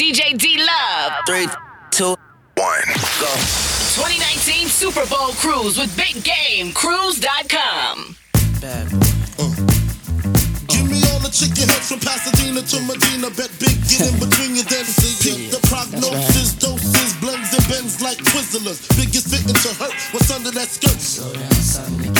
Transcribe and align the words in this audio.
DJ 0.00 0.32
D 0.38 0.56
Love. 0.56 1.12
Three, 1.26 1.46
two, 1.90 2.16
one, 2.56 2.88
go. 3.20 3.28
2019 4.00 4.66
Super 4.66 5.04
Bowl 5.04 5.36
Cruise 5.36 5.76
with 5.76 5.94
Big 5.94 6.24
Game, 6.24 6.72
cruise.com. 6.72 8.16
Bad. 8.62 8.88
Uh. 9.36 9.52
Give 10.72 10.88
me 10.88 11.04
all 11.12 11.20
the 11.20 11.28
chicken 11.28 11.68
heads 11.68 11.92
from 11.92 12.00
Pasadena 12.00 12.62
to 12.64 12.80
Medina. 12.88 13.28
Bet 13.28 13.52
big, 13.60 13.76
get 13.92 14.08
in 14.08 14.16
between 14.16 14.56
your 14.56 14.64
dances. 14.64 15.20
Pick 15.20 15.52
the 15.52 15.60
prognosis, 15.68 16.56
doses, 16.56 17.12
blends 17.20 17.52
and 17.52 17.68
bends 17.68 18.00
like 18.00 18.16
Twizzlers. 18.24 18.80
Biggest 18.96 19.28
fit 19.28 19.44
into 19.44 19.68
hurt 19.76 19.92
what's 20.16 20.30
under 20.32 20.50
that 20.50 20.72
skirt. 20.72 20.96
So 20.96 21.28
down, 21.28 22.14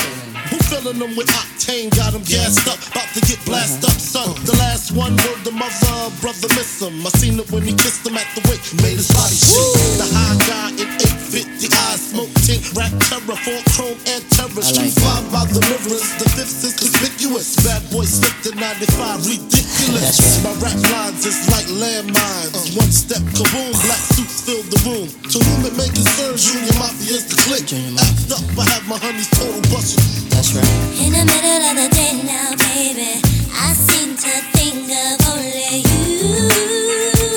Filling 0.71 1.03
them 1.03 1.19
with 1.19 1.27
octane, 1.35 1.91
got 1.99 2.15
them 2.15 2.23
gassed 2.23 2.63
up. 2.71 2.79
About 2.95 3.11
to 3.11 3.21
get 3.27 3.43
blasted 3.43 3.91
up, 3.91 3.99
son. 3.99 4.31
The 4.47 4.55
last 4.63 4.95
one, 4.95 5.19
word 5.27 5.43
the 5.43 5.51
mother, 5.51 6.15
brother 6.23 6.47
miss 6.55 6.79
him. 6.79 7.03
I 7.03 7.11
seen 7.19 7.43
it 7.43 7.51
when 7.51 7.67
he 7.67 7.75
kissed 7.75 8.07
him 8.07 8.15
at 8.15 8.31
the 8.39 8.43
wake, 8.47 8.63
made 8.79 8.95
his 8.95 9.11
body 9.11 9.35
shake. 9.35 9.99
The 9.99 10.07
high 10.15 10.39
guy 10.47 10.71
in 10.79 10.87
850, 11.35 11.75
eyes 11.75 12.15
smoke 12.15 12.31
tint, 12.47 12.63
rack 12.79 12.95
terror, 13.03 13.35
four 13.43 13.59
chrome 13.75 13.99
and 14.15 14.23
terror. 14.31 14.63
Street 14.63 14.95
like 15.03 15.27
by 15.35 15.43
the 15.51 15.59
mirrors, 15.59 16.07
the 16.23 16.31
fifth 16.39 16.63
is 16.63 16.79
conspicuous. 16.79 17.59
Bad 17.67 17.83
boy 17.91 18.07
slipped 18.07 18.47
in 18.47 18.55
95, 18.55 19.27
ridiculous. 19.27 20.39
My 20.47 20.55
rap 20.63 20.79
lines 20.95 21.27
is 21.27 21.51
like 21.51 21.67
landmines. 21.67 22.79
One 22.79 22.95
step 22.95 23.27
kaboom, 23.35 23.75
black 23.83 24.03
suits 24.15 24.47
fill 24.47 24.63
the 24.71 24.79
room. 24.87 25.11
To 25.31 25.39
whom 25.39 25.65
it 25.65 25.77
may 25.77 25.87
concern, 25.87 26.37
Junior 26.37 26.73
Mafia's 26.73 27.25
the 27.25 27.37
click. 27.47 27.63
Act 27.63 28.33
up, 28.35 28.59
I 28.59 28.65
have 28.75 28.89
my 28.89 28.99
honeys 28.99 29.31
total 29.31 29.61
bustin'. 29.71 30.03
That's 30.29 30.53
right. 30.55 30.67
In 30.99 31.13
the 31.13 31.25
middle 31.25 31.63
of 31.71 31.77
the 31.79 31.89
day 31.95 32.21
now, 32.27 32.51
baby, 32.59 33.23
I 33.55 33.73
seem 33.75 34.17
to 34.17 34.33
think 34.51 34.91
of 34.91 35.29
only 35.31 35.87
you. 35.87 37.30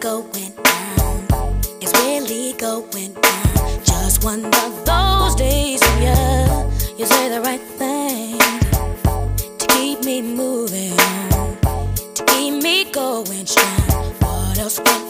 going 0.00 0.52
down. 0.62 1.60
It's 1.80 1.92
really 2.00 2.52
going 2.52 3.12
down. 3.14 3.84
Just 3.84 4.22
one 4.24 4.44
of 4.44 4.84
those 4.84 5.34
days 5.34 5.80
when 5.80 6.02
you, 6.02 6.98
you 6.98 7.06
say 7.06 7.28
the 7.28 7.40
right 7.40 7.60
thing 7.60 8.38
to 9.58 9.66
keep 9.68 10.04
me 10.04 10.22
moving, 10.22 10.96
to 12.14 12.24
keep 12.28 12.62
me 12.62 12.90
going 12.92 13.46
strong. 13.46 14.12
What 14.20 14.58
else 14.58 14.78
can 14.78 15.07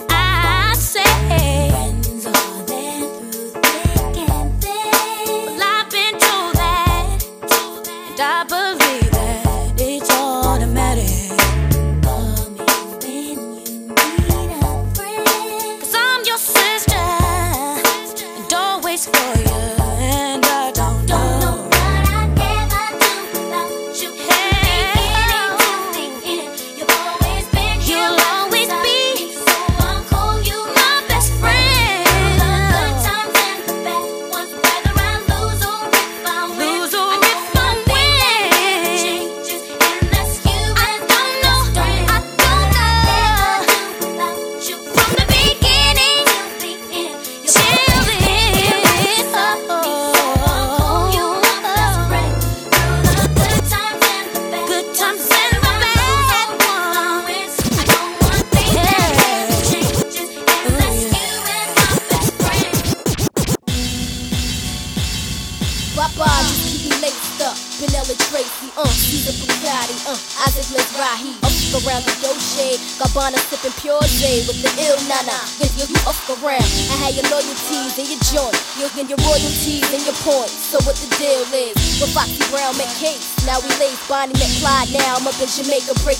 Jamaica 85.59 85.93
breaking 86.05 86.18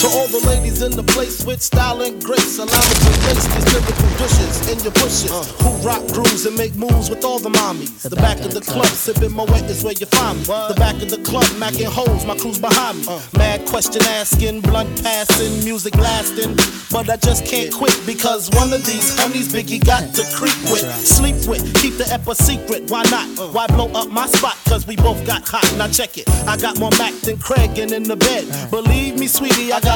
To 0.00 0.08
all 0.08 0.26
the 0.28 0.44
ladies 0.46 0.82
in 0.82 0.92
the 0.92 1.02
place 1.02 1.42
with 1.44 1.62
style 1.62 2.02
and 2.02 2.22
grace, 2.22 2.58
allow 2.58 2.66
me 2.66 2.94
to 3.00 3.12
taste 3.24 3.48
these 3.48 3.72
lyrical 3.72 4.08
dishes 4.20 4.68
in 4.68 4.78
your 4.84 4.92
bushes. 4.92 5.32
Uh. 5.32 5.42
Who 5.64 5.88
rock 5.88 6.06
grooves 6.12 6.44
and 6.44 6.54
make 6.54 6.74
moves 6.74 7.08
with 7.08 7.24
all 7.24 7.38
the 7.38 7.48
mommies. 7.48 8.02
The 8.02 8.16
back 8.16 8.40
of 8.40 8.52
the 8.52 8.60
club, 8.60 8.86
sipping 8.86 9.32
my 9.32 9.44
wet 9.44 9.64
is 9.70 9.82
where 9.82 9.94
you 9.94 10.04
find 10.04 10.38
me. 10.38 10.44
The 10.44 10.74
back 10.76 11.00
of 11.00 11.08
the 11.08 11.16
club, 11.24 11.44
macking 11.56 11.86
holes, 11.88 12.26
my 12.26 12.36
crew's 12.36 12.58
behind 12.58 12.98
me. 12.98 13.04
Uh. 13.08 13.20
Mad 13.38 13.66
question 13.66 14.02
asking, 14.02 14.60
blunt 14.60 15.02
passing, 15.02 15.64
music 15.64 15.96
lasting. 15.96 16.56
But 16.92 17.08
I 17.08 17.16
just 17.16 17.46
can't 17.46 17.72
quit 17.72 17.98
because 18.04 18.50
one 18.50 18.74
of 18.74 18.84
these 18.84 19.16
honeys 19.18 19.48
Biggie 19.48 19.84
got 19.84 20.14
to 20.14 20.22
creep 20.36 20.60
with, 20.70 20.84
sleep 21.06 21.48
with, 21.48 21.64
keep 21.80 21.96
the 21.96 22.06
ep 22.12 22.28
a 22.28 22.34
secret. 22.34 22.90
Why 22.90 23.02
not? 23.04 23.26
Uh. 23.38 23.48
Why 23.48 23.66
blow 23.68 23.88
up 23.92 24.10
my 24.10 24.26
spot? 24.26 24.58
Cause 24.68 24.86
we 24.86 24.96
both 24.96 25.24
got 25.26 25.48
hot. 25.48 25.64
Now 25.78 25.88
check 25.88 26.18
it. 26.18 26.28
I 26.46 26.58
got 26.58 26.78
more 26.78 26.90
Mac 26.98 27.14
than 27.22 27.38
Craig 27.38 27.78
and 27.78 27.92
in 27.92 28.02
the 28.02 28.16
bed. 28.16 28.44
Believe 28.70 29.18
me, 29.18 29.26
sweetie, 29.26 29.72
I 29.72 29.80
got 29.80 29.95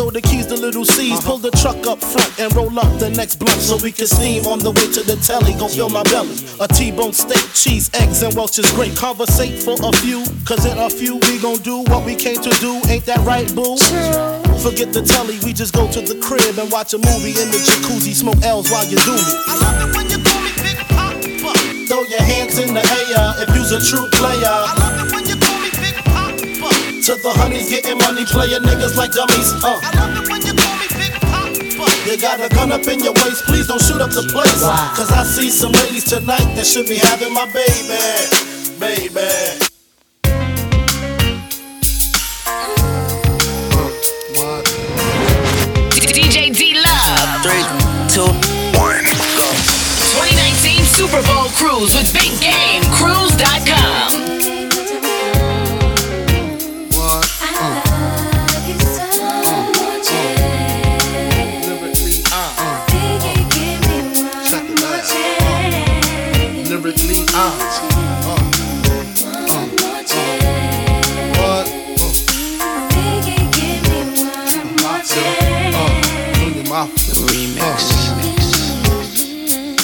throw 0.00 0.10
the 0.10 0.20
keys 0.22 0.46
to 0.46 0.56
Lil' 0.56 0.84
Cease. 0.84 1.12
Uh-huh. 1.12 1.36
Pull 1.36 1.38
the 1.38 1.50
truck 1.60 1.86
up 1.86 2.00
front 2.00 2.32
and 2.40 2.48
roll 2.56 2.72
up 2.80 2.88
the 2.98 3.10
next 3.10 3.36
blunt 3.36 3.60
so 3.60 3.76
we 3.84 3.92
can 3.92 4.06
steam 4.06 4.46
on 4.46 4.58
the 4.58 4.70
way 4.72 4.88
to 4.96 5.02
the 5.04 5.16
telly. 5.20 5.52
Gon' 5.60 5.68
fill 5.68 5.90
my 5.90 6.02
belly. 6.04 6.36
A 6.60 6.66
T-bone 6.66 7.12
steak, 7.12 7.44
cheese, 7.52 7.90
eggs, 7.92 8.22
and 8.22 8.32
Welch's 8.34 8.70
grape. 8.72 8.96
Conversate 8.96 9.60
for 9.60 9.76
a 9.76 9.92
few, 10.00 10.24
cause 10.48 10.64
in 10.64 10.78
a 10.78 10.88
few 10.88 11.20
we 11.28 11.38
gon' 11.40 11.60
do 11.60 11.84
what 11.92 12.06
we 12.06 12.16
came 12.16 12.40
to 12.40 12.52
do. 12.64 12.80
Ain't 12.88 13.04
that 13.04 13.20
right, 13.28 13.48
boo? 13.54 13.76
Forget 14.64 14.92
the 14.92 15.04
telly, 15.04 15.36
we 15.44 15.52
just 15.52 15.74
go 15.74 15.84
to 15.92 16.00
the 16.00 16.16
crib 16.24 16.56
and 16.56 16.72
watch 16.72 16.94
a 16.94 16.98
movie 16.98 17.36
in 17.36 17.52
the 17.52 17.60
jacuzzi. 17.60 18.16
Smoke 18.16 18.40
L's 18.42 18.70
while 18.70 18.86
you 18.88 18.96
do 19.04 19.12
me. 19.12 19.34
I 19.48 19.54
love 19.60 19.78
it 19.84 19.96
when 19.96 20.08
you 20.08 20.18
call 20.24 20.40
me 20.40 20.52
Big 20.64 20.80
Poppa. 20.96 21.52
Throw 21.88 22.02
your 22.08 22.24
hands 22.24 22.56
in 22.58 22.72
the 22.72 22.80
air 22.80 23.44
if 23.44 23.48
you's 23.52 23.72
a 23.72 23.80
true 23.84 24.08
player. 24.16 24.80
To 27.10 27.16
the 27.16 27.30
honeys 27.42 27.68
getting 27.68 27.98
money, 27.98 28.22
playing 28.24 28.62
niggas 28.62 28.94
like 28.94 29.10
dummies. 29.10 29.50
Uh. 29.66 29.82
I 29.82 29.90
love 29.98 30.14
it 30.14 30.30
when 30.30 30.46
you 30.46 30.54
call 30.54 30.78
me 30.78 30.86
Big 30.94 31.10
Poppa. 31.18 31.90
You 32.06 32.14
got 32.14 32.38
a 32.38 32.46
gun 32.54 32.70
up 32.70 32.86
in 32.86 33.02
your 33.02 33.10
waist, 33.26 33.50
please 33.50 33.66
don't 33.66 33.82
shoot 33.82 33.98
up 33.98 34.14
the 34.14 34.22
place. 34.30 34.62
Cause 34.94 35.10
I 35.10 35.24
see 35.26 35.50
some 35.50 35.72
ladies 35.72 36.04
tonight 36.04 36.46
that 36.54 36.62
should 36.62 36.86
be 36.86 37.02
having 37.02 37.34
my 37.34 37.50
baby. 37.50 37.98
Baby. 38.78 39.26
DJ 46.14 46.54
D 46.54 46.78
Love. 46.78 47.42
Three, 47.42 47.66
two, 48.06 48.30
one, 48.78 49.02
go. 49.34 49.50
2019 50.14 50.86
Super 50.86 51.26
Bowl 51.26 51.50
Cruise 51.58 51.90
with 51.90 52.06
Big 52.14 52.30
Game. 52.38 52.86
Cruise.com. 52.94 54.09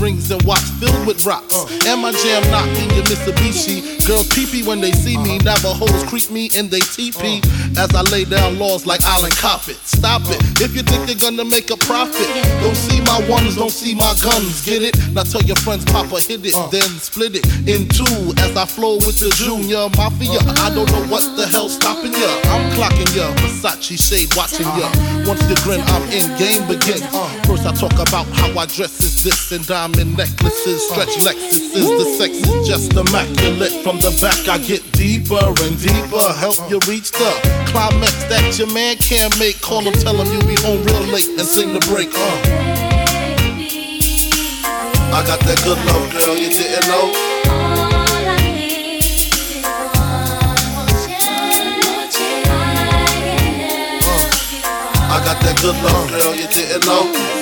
Rings 0.00 0.30
and 0.30 0.42
watch 0.42 0.64
filled 0.80 1.06
with 1.06 1.24
rocks. 1.24 1.56
And 1.86 2.00
my 2.00 2.12
jam 2.12 2.42
knocking 2.50 2.90
your 2.94 3.04
Mitsubishi. 3.04 4.06
Girls 4.06 4.28
peepee 4.28 4.66
when 4.66 4.80
they 4.80 4.92
see 4.92 5.16
me. 5.16 5.38
Navajos 5.38 6.04
creep 6.04 6.30
me 6.30 6.50
and 6.56 6.70
they 6.70 6.80
teepee. 6.80 7.40
As 7.76 7.94
I 7.94 8.02
lay 8.10 8.24
down 8.24 8.58
laws 8.58 8.86
like 8.86 9.02
Island 9.04 9.34
Coppet. 9.34 9.76
Stop 9.86 10.22
it. 10.26 10.40
If 10.60 10.74
you 10.74 10.82
think 10.82 11.08
you're 11.08 11.18
gonna 11.18 11.44
make 11.44 11.70
a 11.70 11.76
profit, 11.76 12.26
don't 12.60 12.76
see 12.76 13.00
my 13.02 13.18
ones, 13.28 13.56
don't 13.56 13.70
see 13.70 13.94
my 13.94 14.14
guns. 14.22 14.64
Get 14.64 14.82
it? 14.82 14.96
Now 15.12 15.22
tell 15.22 15.42
your 15.42 15.56
friends, 15.56 15.84
Papa 15.84 16.20
hit 16.20 16.44
it, 16.44 16.54
then 16.70 16.88
split 16.98 17.36
it 17.36 17.46
in 17.68 17.88
two 17.88 18.34
as 18.42 18.56
I 18.56 18.66
flow 18.66 18.96
with 18.96 19.18
the 19.20 19.30
Junior 19.36 19.88
Mafia. 19.96 20.40
I 20.62 20.70
don't 20.74 20.90
know 20.90 21.06
what 21.06 21.24
the 21.36 21.46
hell's 21.46 21.74
stopping 21.74 22.12
ya. 22.12 22.30
I'm 22.52 22.70
clocking 22.76 23.10
ya, 23.16 23.32
Versace 23.40 23.96
shade 23.98 24.34
watching 24.36 24.66
ya. 24.78 24.90
Once 25.26 25.42
you 25.48 25.56
grin, 25.62 25.80
I'm 25.80 26.02
in 26.10 26.26
game 26.38 26.66
begin. 26.66 27.00
First 27.46 27.66
I 27.66 27.72
talk 27.72 27.94
about 27.98 28.26
how 28.38 28.50
I 28.58 28.66
dress 28.66 29.00
is 29.00 29.22
this 29.22 29.52
and 29.52 29.64
diamond 29.82 30.16
necklaces, 30.16 30.88
stretch 30.88 31.16
Lexuses. 31.26 31.88
The 31.98 32.04
sex 32.16 32.32
is 32.36 32.68
just 32.68 32.92
immaculate. 32.92 33.72
From 33.82 33.98
the 33.98 34.14
back 34.22 34.38
I 34.46 34.58
get 34.58 34.80
deeper 34.92 35.42
and 35.42 35.74
deeper. 35.74 36.22
Help 36.38 36.58
you 36.70 36.78
reach 36.86 37.10
the 37.10 37.30
climax 37.66 38.14
that 38.30 38.58
your 38.58 38.72
man 38.72 38.96
can't 38.96 39.36
make. 39.40 39.60
Call 39.60 39.80
him, 39.80 39.94
tell 39.94 40.14
him 40.14 40.30
you'll 40.30 40.46
be 40.46 40.54
home 40.62 40.84
real 40.84 41.02
late 41.10 41.26
and 41.26 41.40
sing 41.40 41.72
the 41.72 41.80
break. 41.90 42.10
Uh. 42.14 42.20
I 45.10 45.26
got 45.26 45.40
that 45.40 45.58
good 45.64 45.78
love, 45.90 46.06
girl, 46.12 46.36
you 46.36 46.48
didn't 46.48 46.86
know. 46.86 47.10
I 55.10 55.18
got 55.26 55.42
that 55.42 55.58
good 55.60 55.76
love, 55.82 56.08
girl, 56.08 56.34
you 56.36 56.46
didn't 56.46 56.86
know. 56.86 57.41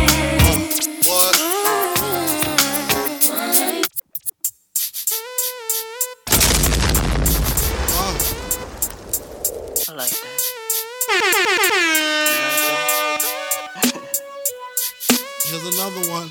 Another 15.81 16.11
one. 16.11 16.27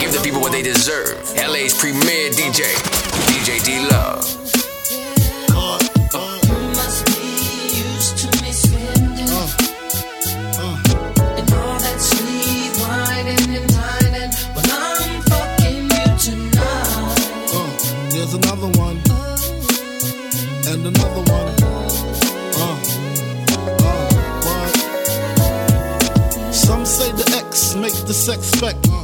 Give 0.00 0.12
the 0.12 0.20
people 0.24 0.40
what 0.40 0.52
they 0.52 0.62
deserve. 0.62 1.18
LA's 1.36 1.78
premier 1.78 2.30
DJ, 2.30 2.64
DJ 3.28 3.62
D 3.62 3.86
Love. 3.90 4.24
Uh, 5.50 5.78
there's 18.10 18.34
another 18.34 18.68
one. 18.78 18.96
And 20.68 20.86
another 20.86 21.20
one. 21.20 21.27
The 28.08 28.14
sex 28.14 28.97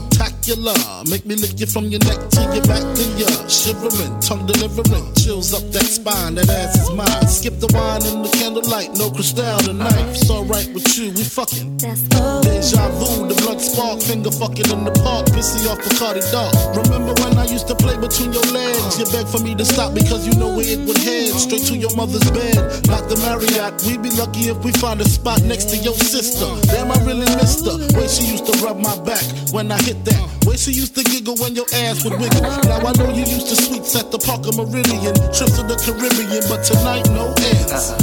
spectacular. 0.45 1.05
Make 1.09 1.27
me 1.27 1.35
lick 1.37 1.59
you 1.61 1.67
from 1.67 1.87
your 1.87 2.01
neck 2.05 2.19
to 2.31 2.41
your 2.53 2.65
back 2.65 2.83
to 2.83 3.05
your 3.17 3.49
shivering, 3.49 4.21
tongue 4.21 4.47
delivering, 4.47 5.15
chills 5.15 5.55
up 5.55 5.65
that 5.73 5.85
spine. 5.85 6.35
That 6.35 6.49
ass 6.49 6.77
is 6.77 6.91
mine. 6.91 7.29
Skip 7.29 7.61
the 7.61 7.69
wine 7.73 8.05
and 8.05 8.25
the 8.25 8.31
candlelight, 8.37 8.97
no 8.97 9.11
crystal 9.11 9.59
tonight. 9.59 10.07
It's 10.13 10.31
alright 10.31 10.69
with 10.73 10.87
you, 10.97 11.13
we 11.13 11.25
fucking. 11.25 11.77
Deja 11.77 12.89
vu, 13.01 13.29
the 13.29 13.37
blood 13.43 13.61
spark, 13.61 14.01
finger 14.01 14.31
fucking 14.31 14.69
in 14.71 14.85
the 14.85 14.93
park, 15.05 15.27
pissy 15.33 15.65
off 15.69 15.79
Bacardi 15.81 16.25
Dark. 16.33 16.55
Remember 16.77 17.15
when 17.23 17.39
I 17.39 17.45
used 17.47 17.69
to 17.69 17.75
play 17.75 17.97
between 17.97 18.33
your 18.33 18.47
legs? 18.53 18.99
You 18.99 19.07
begged 19.13 19.29
for 19.29 19.41
me 19.41 19.55
to 19.55 19.65
stop 19.65 19.95
because 19.95 20.27
you 20.27 20.35
know 20.37 20.53
where 20.57 20.67
it 20.67 20.81
would 20.87 20.99
head. 20.99 21.33
Straight 21.35 21.65
to 21.73 21.77
your 21.77 21.95
mother's 21.97 22.25
bed, 22.31 22.57
not 22.89 23.09
the 23.09 23.17
Marriott. 23.25 23.81
We'd 23.85 24.03
be 24.03 24.11
lucky 24.17 24.49
if 24.49 24.59
we 24.65 24.73
find 24.73 25.01
a 25.01 25.09
spot 25.09 25.43
next 25.43 25.69
to 25.73 25.77
your 25.77 25.95
sister. 25.95 26.49
Damn, 26.73 26.93
I 26.93 26.99
really 27.05 27.29
missed 27.37 27.65
her. 27.67 27.77
Way 27.97 28.09
she 28.09 28.25
used 28.33 28.47
to 28.47 28.55
rub 28.65 28.79
my 28.79 28.97
back 29.05 29.25
when 29.53 29.71
I 29.71 29.81
hit 29.83 30.05
that. 30.05 30.34
Way 30.45 30.57
she 30.57 30.73
used 30.73 30.95
to 30.97 31.03
giggle 31.03 31.37
when 31.37 31.55
your 31.55 31.65
ass 31.73 32.05
would 32.05 32.21
wiggle. 32.21 32.43
Now 32.43 32.85
I 32.85 32.93
know 32.99 33.09
you 33.09 33.25
used 33.25 33.49
to 33.49 33.57
suites 33.57 33.97
at 33.97 34.11
the 34.11 34.19
Parker 34.19 34.51
Meridien, 34.51 35.15
trips 35.33 35.57
to 35.57 35.63
the 35.63 35.77
Caribbean, 35.81 36.45
but 36.49 36.63
tonight 36.63 37.09
no 37.09 37.33
ends. 37.41 37.95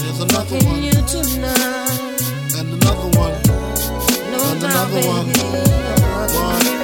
There's 0.00 0.20
another 0.20 0.58
one. 0.58 0.84
And 2.56 2.68
another 2.82 3.10
one. 3.18 3.34
And 4.24 4.62
another 4.64 5.00
one. 5.06 5.26
One. 5.26 6.78
One. 6.78 6.83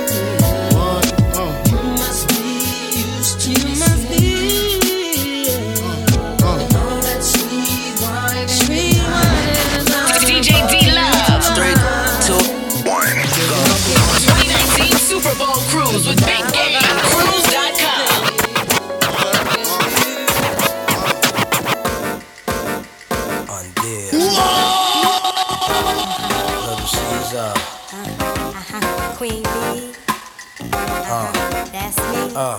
Uh, 32.34 32.56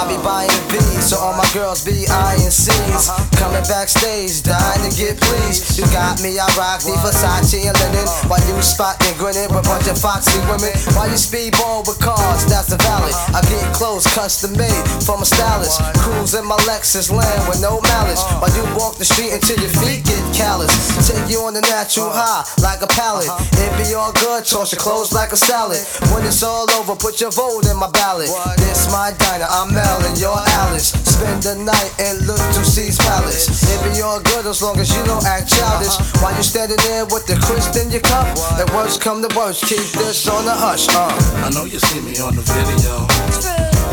I 0.00 0.08
be 0.08 0.16
buying 0.24 0.48
B's, 0.72 1.12
so 1.12 1.20
all 1.20 1.36
my 1.36 1.44
girls 1.52 1.84
be 1.84 2.08
I 2.08 2.32
and 2.40 2.48
C's. 2.48 3.12
Coming 3.36 3.60
backstage, 3.68 4.40
dying 4.40 4.80
to 4.80 4.88
get 4.96 5.20
pleased. 5.20 5.76
You 5.76 5.84
got 5.92 6.24
me, 6.24 6.40
I 6.40 6.48
rock 6.56 6.80
the 6.80 6.96
Versace 7.04 7.68
and 7.68 7.76
linen. 7.76 8.08
While 8.24 8.40
you 8.48 8.56
spotting, 8.64 9.12
grinning 9.20 9.52
with 9.52 9.60
a 9.60 9.68
bunch 9.68 9.92
of 9.92 10.00
foxy 10.00 10.40
women. 10.48 10.72
While 10.96 11.12
you 11.12 11.20
speedball 11.20 11.84
with 11.84 12.00
cars, 12.00 12.48
that's 12.48 12.72
the 12.72 12.80
valley. 12.80 13.12
I 13.36 13.44
get 13.52 13.60
clothes 13.76 14.08
custom 14.16 14.56
made 14.56 14.84
from 15.04 15.20
a 15.20 15.28
stylist. 15.28 15.76
Cruise 16.00 16.32
in 16.32 16.48
my 16.48 16.56
Lexus 16.64 17.12
land 17.12 17.44
with 17.44 17.60
no 17.60 17.84
malice. 17.84 18.24
While 18.40 18.56
you 18.56 18.64
walk 18.80 18.96
the 18.96 19.04
street 19.04 19.36
until 19.36 19.60
your 19.60 19.74
feet 19.84 20.08
get 20.08 20.24
callous. 20.32 20.72
Take 21.04 21.28
you 21.28 21.44
on 21.44 21.52
the 21.52 21.64
natural 21.68 22.08
high 22.08 22.48
like 22.64 22.80
a 22.80 22.88
pallet. 22.88 23.28
It 23.52 23.68
be 23.76 23.92
all 23.92 24.16
good, 24.16 24.48
toss 24.48 24.72
your 24.72 24.80
clothes 24.80 25.12
like 25.12 25.36
a 25.36 25.36
salad. 25.36 25.84
When 26.08 26.24
it's 26.24 26.40
all 26.40 26.64
over, 26.80 26.96
put 26.96 27.20
your 27.20 27.36
vote 27.36 27.68
in 27.68 27.76
my 27.76 27.92
ballot. 27.92 28.32
This 28.64 28.88
my 28.88 29.12
diner, 29.20 29.44
I'm 29.44 29.68
Mel 29.76 29.89
and 29.98 30.18
you're 30.18 30.42
Alice. 30.62 30.94
Spend 31.02 31.42
the 31.42 31.56
night 31.56 31.90
and 31.98 32.26
Look 32.26 32.40
to 32.54 32.62
C's 32.64 32.98
palace. 32.98 33.48
It 33.66 33.80
be 33.82 34.00
all 34.02 34.20
good 34.20 34.46
as 34.46 34.62
long 34.62 34.78
as 34.78 34.94
you 34.94 35.02
don't 35.04 35.24
act 35.26 35.50
childish. 35.50 35.96
While 36.22 36.36
you 36.36 36.42
standing 36.42 36.78
there 36.86 37.04
with 37.06 37.26
the 37.26 37.34
crisp 37.42 37.74
in 37.80 37.90
your 37.90 38.02
cup, 38.02 38.30
the 38.60 38.70
worst 38.74 39.00
come 39.00 39.22
the 39.22 39.32
worst, 39.36 39.64
keep 39.66 39.82
this 39.98 40.28
on 40.28 40.44
the 40.44 40.54
hush. 40.54 40.86
Uh. 40.90 41.10
I 41.42 41.50
know 41.50 41.64
you 41.64 41.78
see 41.78 42.00
me 42.00 42.18
on 42.20 42.36
the 42.36 42.44
video. 42.46 43.06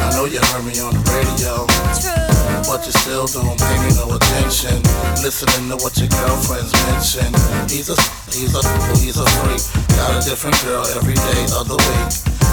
I 0.06 0.14
know 0.14 0.26
you 0.26 0.40
heard 0.54 0.66
me 0.66 0.78
on 0.80 0.94
the 0.94 1.04
radio. 1.18 1.66
But 2.68 2.86
you 2.86 2.92
still 2.92 3.28
don't 3.28 3.58
pay 3.58 3.78
me 3.82 3.96
no 3.96 4.12
attention. 4.14 4.78
Listening 5.24 5.70
to 5.72 5.78
what 5.82 5.98
your 5.98 6.10
girlfriends 6.10 6.74
mention. 6.92 7.32
He's 7.70 7.90
a, 7.90 7.98
he's 8.30 8.54
a, 8.54 8.62
he's 9.00 9.18
a 9.18 9.26
freak. 9.40 9.62
Got 9.96 10.22
a 10.22 10.30
different 10.30 10.58
girl 10.64 10.86
every 10.98 11.16
day 11.16 11.42
of 11.56 11.68
the 11.68 11.78
week. 11.78 12.37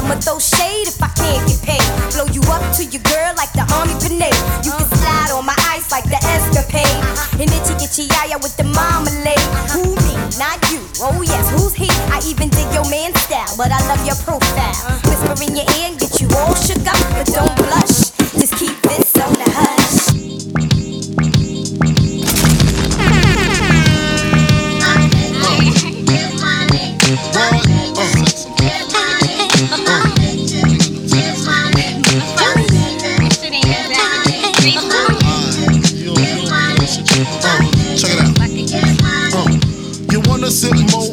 I'ma 0.00 0.16
throw 0.16 0.38
shade 0.40 0.88
if 0.88 0.96
I 1.02 1.12
can't 1.12 1.44
get 1.44 1.60
paid. 1.60 1.84
Blow 2.16 2.24
you 2.32 2.40
up 2.48 2.64
to 2.80 2.82
your 2.88 3.04
girl 3.04 3.36
like 3.36 3.52
the 3.52 3.68
army 3.76 3.92
grenade. 4.00 4.32
You 4.64 4.72
can 4.72 4.88
slide 4.96 5.28
on 5.36 5.44
my 5.44 5.56
ice 5.68 5.92
like 5.92 6.08
the 6.08 6.16
escapade. 6.24 6.88
And 7.36 7.52
itchy 7.52 7.76
itchy 7.84 8.04
yaya 8.08 8.40
with 8.40 8.56
the 8.56 8.64
marmalade. 8.64 9.44
Who 9.76 9.92
me? 10.08 10.16
Not 10.40 10.56
you. 10.72 10.80
Oh 11.04 11.20
yes, 11.20 11.52
who's 11.52 11.76
he? 11.76 11.92
I 12.08 12.24
even 12.24 12.48
dig 12.48 12.72
your 12.72 12.88
man 12.88 13.12
style, 13.20 13.52
but 13.60 13.68
I 13.68 13.80
love 13.92 14.00
your 14.08 14.16
profile. 14.24 14.72
Whisper 15.04 15.36
in 15.44 15.52
your 15.52 15.68
ear 15.76 15.92
and 15.92 16.00
get 16.00 16.16
you 16.16 16.32
all 16.32 16.56
shook 16.56 16.80
up, 16.88 16.96
but 17.12 17.28
don't 17.28 17.52
blush. 17.60 18.08
Just 18.40 18.56
keep 18.56 18.80
this 18.80 19.12
on 19.20 19.36
the 19.36 19.52
hush. 19.52 19.69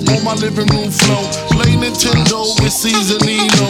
On 0.10 0.24
my 0.24 0.34
living 0.36 0.68
room 0.74 0.92
floor? 0.92 1.26
Play 1.52 1.76
Nintendo 1.76 2.44
with 2.62 2.74
Seasonino. 2.74 3.68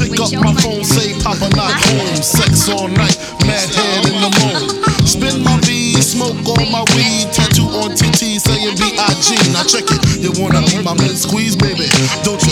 Pick 0.00 0.18
up 0.20 0.32
my 0.42 0.54
phone, 0.60 0.84
say 0.84 1.14
Papa 1.22 1.48
not 1.56 1.72
home. 1.86 2.16
Sex 2.22 2.68
all 2.68 2.88
night, 2.88 3.16
mad 3.46 3.68
head 3.74 4.06
in 4.06 4.16
the 4.20 4.30
moon. 4.40 4.86
Spin 5.06 5.42
my 5.42 5.58
V, 5.62 5.94
smoke 6.02 6.36
on 6.58 6.70
my 6.70 6.82
weed. 6.94 7.30
Tattoo 7.32 7.70
on 7.82 7.94
TT 7.94 8.42
saying 8.42 8.74
B.I.G. 8.76 9.52
Now 9.54 9.62
check 9.62 9.86
it. 9.86 10.02
You 10.18 10.34
wanna 10.42 10.62
be 10.66 10.82
my 10.82 10.94
man 10.94 11.14
squeeze, 11.14 11.54
baby? 11.56 11.86
Don't 12.26 12.42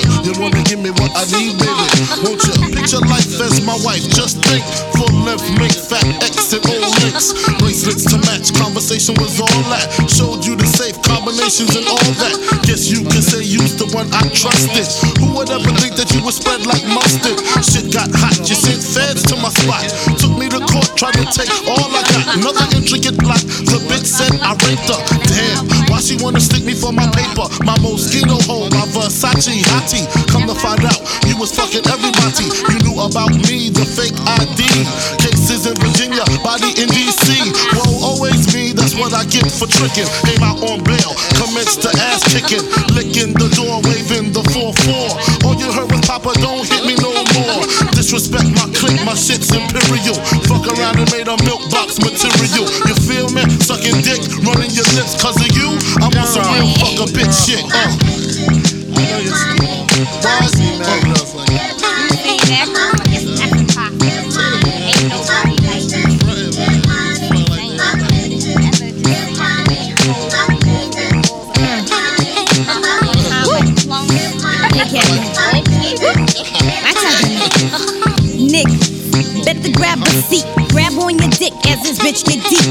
wanna 0.45 0.63
give 0.69 0.81
me 0.81 0.91
what 1.01 1.09
I 1.17 1.25
need, 1.33 1.57
baby? 1.57 1.87
Won't 2.21 2.41
you? 2.45 2.55
Picture 2.77 3.01
life 3.09 3.33
as 3.41 3.65
my 3.65 3.77
wife. 3.81 4.05
Just 4.13 4.45
think, 4.45 4.61
full 4.93 5.09
length, 5.25 5.49
make 5.57 5.73
fat 5.73 6.05
and 6.05 6.65
O 6.69 6.77
links. 7.01 7.33
Bracelets 7.59 8.05
to 8.13 8.19
match. 8.29 8.53
Conversation 8.53 9.17
was 9.17 9.41
all 9.41 9.63
that. 9.73 9.89
Showed 10.11 10.45
you 10.45 10.55
the 10.57 10.69
safe 10.69 11.01
combinations 11.03 11.73
and 11.77 11.87
all 11.89 12.11
that. 12.21 12.37
Guess 12.69 12.93
you 12.93 13.03
can 13.09 13.25
say 13.25 13.41
you's 13.41 13.75
the 13.81 13.89
one 13.97 14.07
I 14.13 14.29
trusted. 14.37 14.87
Who 15.19 15.33
would 15.39 15.49
ever 15.49 15.73
think 15.81 15.97
that 15.97 16.13
you 16.13 16.21
would 16.23 16.37
spread 16.37 16.67
like 16.69 16.85
mustard? 16.93 17.41
Shit 17.65 17.89
got 17.89 18.13
hot. 18.13 18.37
You 18.45 18.55
sent 18.55 18.85
feds 18.85 19.25
to 19.33 19.37
my 19.41 19.49
spot. 19.49 19.89
Took 20.21 20.37
me 20.37 20.53
to 20.53 20.61
court, 20.69 20.93
tried 20.95 21.17
to 21.17 21.27
take 21.33 21.51
all 21.65 21.89
I 21.89 22.03
got. 22.13 22.37
Another 22.37 22.67
intricate 22.77 23.17
plot. 23.17 23.41
The 23.65 23.81
bitch 23.89 24.05
said 24.05 24.35
I 24.45 24.53
raped 24.69 24.89
her. 24.93 25.01
Damn, 25.33 25.65
why 25.89 26.05
she 26.05 26.21
wanna 26.21 26.41
stick 26.41 26.65
me 26.65 26.75
for 26.75 26.93
my 26.93 27.09
paper? 27.17 27.49
My 27.65 27.75
my 27.81 27.95
Versace 29.25 29.65
hottie. 29.73 30.05
Come 30.29 30.45
to 30.45 30.53
find 30.53 30.85
out, 30.85 31.01
you 31.25 31.41
was 31.41 31.49
fucking 31.49 31.81
everybody. 31.89 32.45
You 32.69 32.77
knew 32.85 32.97
about 33.01 33.33
me, 33.49 33.73
the 33.73 33.81
fake 33.89 34.13
ID. 34.21 34.69
Cases 35.17 35.65
in 35.65 35.73
Virginia, 35.81 36.21
body 36.45 36.77
in 36.77 36.93
DC. 36.93 37.33
Whoa, 37.73 38.05
always 38.05 38.53
me, 38.53 38.77
that's 38.77 38.93
what 38.93 39.17
I 39.17 39.25
get 39.33 39.49
for 39.49 39.65
tricking. 39.65 40.05
Came 40.29 40.45
out 40.45 40.61
on 40.61 40.85
bail, 40.85 41.17
commenced 41.41 41.81
to 41.89 41.91
ass 42.05 42.21
kicking. 42.29 42.69
Licking 42.93 43.33
the 43.33 43.49
door, 43.57 43.81
waving 43.89 44.37
the 44.37 44.45
4-4. 44.53 45.49
All 45.49 45.57
you 45.57 45.73
heard 45.73 45.89
was 45.89 46.05
Papa, 46.05 46.37
don't 46.45 46.69
hit 46.69 46.85
me 46.85 46.93
no 47.01 47.17
more. 47.41 47.65
Disrespect 47.97 48.53
my 48.53 48.69
clique, 48.77 49.01
my 49.09 49.17
shit's 49.17 49.49
imperial. 49.57 50.21
Fuck 50.45 50.69
around 50.77 51.01
and 51.01 51.09
made 51.17 51.33
a 51.33 51.37
milk 51.49 51.65
box 51.73 51.97
material. 51.97 52.69
You 52.85 52.95
feel 53.09 53.33
me? 53.33 53.49
Sucking 53.65 54.05
dick, 54.05 54.21
running 54.45 54.69
your 54.77 54.85
lips 54.93 55.17
cause 55.17 55.41
of 55.41 55.49
you. 55.57 55.81
I'm 56.05 56.13
on 56.13 56.29
some 56.29 56.45
real 56.53 56.69
fuck 56.77 57.01
a 57.01 57.07
bitch 57.09 57.33
shit. 57.33 57.65
Uh. 57.73 58.04
Better 79.65 79.77
grab 79.79 80.01
a 80.03 80.11
seat. 80.29 80.45
Grab 80.69 80.93
on 80.99 81.17
your 81.17 81.31
dick 81.31 81.53
as 81.67 81.81
this 81.83 81.99
bitch 81.99 82.25
get 82.25 82.41
deep. 82.49 82.67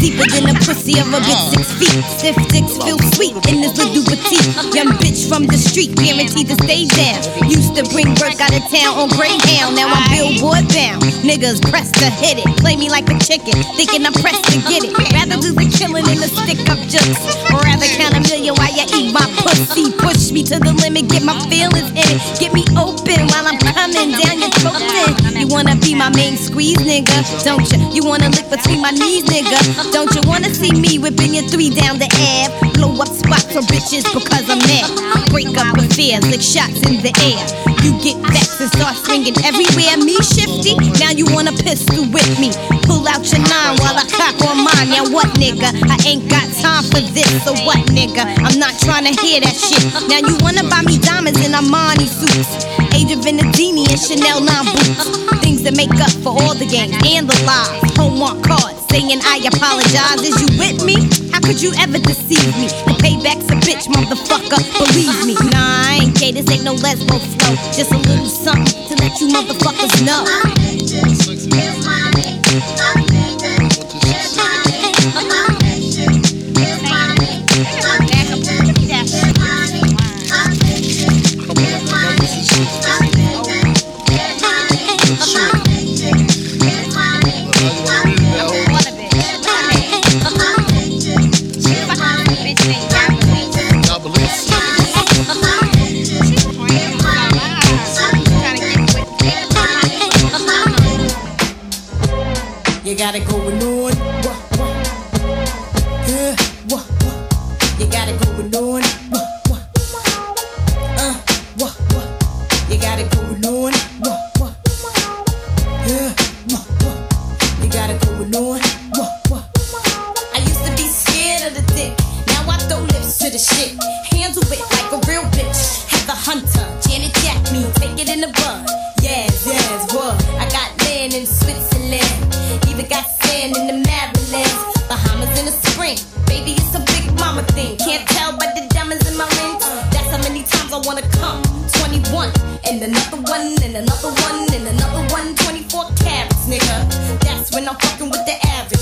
Deeper 0.00 0.26
than 0.32 0.48
the 0.48 0.56
pussy 0.64 0.96
of 1.00 1.08
a 1.12 1.20
bitch 1.20 1.44
six 1.52 1.66
feet. 1.76 2.00
Stiff 2.16 2.36
dicks 2.48 2.76
feel 2.80 2.98
sweet 3.12 3.36
in 3.48 3.60
this 3.60 3.76
little 3.76 4.04
petite. 4.04 4.48
Young 4.74 4.94
bitch 5.00 5.28
from 5.28 5.46
the 5.46 5.58
street, 5.58 5.94
guaranteed 5.96 6.48
to 6.48 6.56
stay 6.64 6.86
down. 6.86 7.20
Used 7.50 7.76
to 7.76 7.84
bring 7.92 8.08
work 8.20 8.38
out 8.40 8.54
of 8.54 8.64
town 8.70 8.96
on 8.96 9.08
Greyhound. 9.12 9.76
Now 9.76 9.92
I'm 9.92 10.04
billboard 10.08 10.64
bound. 10.72 11.02
Niggas 11.26 11.60
press 11.68 11.90
to 12.00 12.08
hit 12.08 12.40
it. 12.40 12.48
Play 12.58 12.76
me 12.76 12.88
like 12.88 13.08
a 13.10 13.18
chicken, 13.20 13.56
thinking 13.76 14.06
I'm 14.06 14.14
pressed 14.14 14.44
to 14.48 14.58
get 14.70 14.84
it. 14.86 14.96
Rather 15.12 15.36
do 15.36 15.52
the 15.52 15.68
killing 15.68 16.04
than 16.06 16.18
the 16.22 16.30
stick 16.30 16.62
up 16.70 16.80
jokes. 16.88 17.20
Or 17.52 17.60
rather 17.60 17.88
count 17.98 18.16
a 18.16 18.20
million 18.30 18.54
while 18.56 18.72
you 18.72 18.86
eat 18.96 19.12
my 19.12 19.26
pussy. 19.44 19.92
Push 19.98 20.32
me 20.32 20.42
to 20.48 20.56
the 20.56 20.72
limit, 20.80 21.10
get 21.10 21.22
my 21.22 21.36
feelings 21.50 21.90
in 21.92 22.06
it. 22.08 22.20
Get 22.38 22.54
me 22.54 22.64
open 22.78 23.28
while 23.28 23.46
I'm 23.50 23.58
coming 23.58 24.16
down 24.16 24.38
your 24.40 24.52
throat. 24.62 25.19
You 25.40 25.48
wanna 25.48 25.74
be 25.76 25.94
my 25.94 26.12
main 26.12 26.36
squeeze, 26.36 26.76
nigga? 26.84 27.16
Don't 27.48 27.64
you? 27.72 27.80
You 27.96 28.04
wanna 28.04 28.28
lick 28.28 28.50
between 28.50 28.82
my 28.82 28.90
knees, 28.90 29.24
nigga? 29.24 29.56
Don't 29.90 30.12
you 30.12 30.20
wanna 30.28 30.52
see 30.52 30.68
me 30.68 30.98
whipping 30.98 31.32
your 31.32 31.48
three 31.48 31.70
down 31.72 31.96
the 31.96 32.12
ab? 32.12 32.52
Blow 32.76 32.92
up 33.00 33.08
spots 33.08 33.48
for 33.48 33.64
bitches 33.64 34.04
because 34.12 34.44
I'm 34.52 34.60
mad. 34.68 34.84
Break 35.32 35.56
up 35.56 35.80
affairs 35.80 36.28
like 36.28 36.44
shots 36.44 36.84
in 36.84 37.00
the 37.00 37.08
air. 37.24 37.40
You 37.80 37.96
get 38.04 38.20
vexed 38.28 38.60
and 38.60 38.68
start 38.76 39.00
swinging 39.00 39.32
everywhere. 39.40 39.96
Me 40.04 40.20
shifty, 40.20 40.76
now 41.00 41.16
you 41.16 41.24
wanna 41.32 41.56
pistol 41.56 42.04
with 42.12 42.28
me. 42.36 42.52
Pull 42.84 43.08
out 43.08 43.24
your 43.32 43.40
nine 43.40 43.80
while 43.80 43.96
I 43.96 44.04
cock 44.12 44.36
on 44.44 44.60
mine. 44.60 44.92
Now 44.92 45.08
what, 45.08 45.32
nigga? 45.40 45.72
I 45.88 45.96
ain't 46.04 46.28
got 46.28 46.44
time 46.60 46.84
for 46.84 47.00
this. 47.16 47.32
So 47.48 47.56
what, 47.64 47.80
nigga? 47.88 48.28
I'm 48.44 48.60
not 48.60 48.76
trying 48.84 49.08
to 49.08 49.14
hear 49.24 49.40
that 49.40 49.56
shit. 49.56 49.88
Now 50.04 50.20
you 50.20 50.36
wanna 50.44 50.68
buy 50.68 50.84
me 50.84 51.00
diamonds 51.00 51.40
in 51.40 51.56
Armani 51.56 52.04
suits. 52.04 52.68
Adrienne 52.92 53.24
Vittadini 53.24 53.88
and 53.88 54.00
Chanel 54.00 54.44
9 54.44 54.64
boots. 54.76 55.29
Things 55.38 55.62
that 55.62 55.76
make 55.76 55.94
up 56.02 56.10
for 56.22 56.30
all 56.30 56.54
the 56.54 56.66
games 56.66 56.94
and 57.06 57.28
the 57.30 57.36
lies. 57.46 57.80
Hallmark 57.96 58.42
cards 58.42 58.80
saying 58.90 59.20
I 59.22 59.38
apologize. 59.46 60.20
Is 60.26 60.34
you 60.42 60.48
with 60.58 60.82
me? 60.84 61.08
How 61.30 61.40
could 61.40 61.62
you 61.62 61.72
ever 61.78 61.98
deceive 61.98 62.50
me? 62.58 62.68
The 62.90 62.94
payback's 62.98 63.46
a 63.50 63.56
bitch, 63.62 63.86
motherfucker. 63.86 64.58
Believe 64.78 65.26
me. 65.26 65.34
Nah, 65.50 65.86
I 65.86 66.00
ain't 66.02 66.18
gay. 66.18 66.32
This 66.32 66.50
ain't 66.50 66.64
no 66.64 66.74
lesbo 66.74 67.18
flow. 67.18 67.54
Just 67.72 67.92
a 67.92 67.98
little 67.98 68.26
something 68.26 68.88
to 68.88 68.94
let 68.98 69.20
you 69.20 69.28
motherfuckers 69.28 69.94
know. 70.04 70.26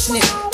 passionate 0.09 0.48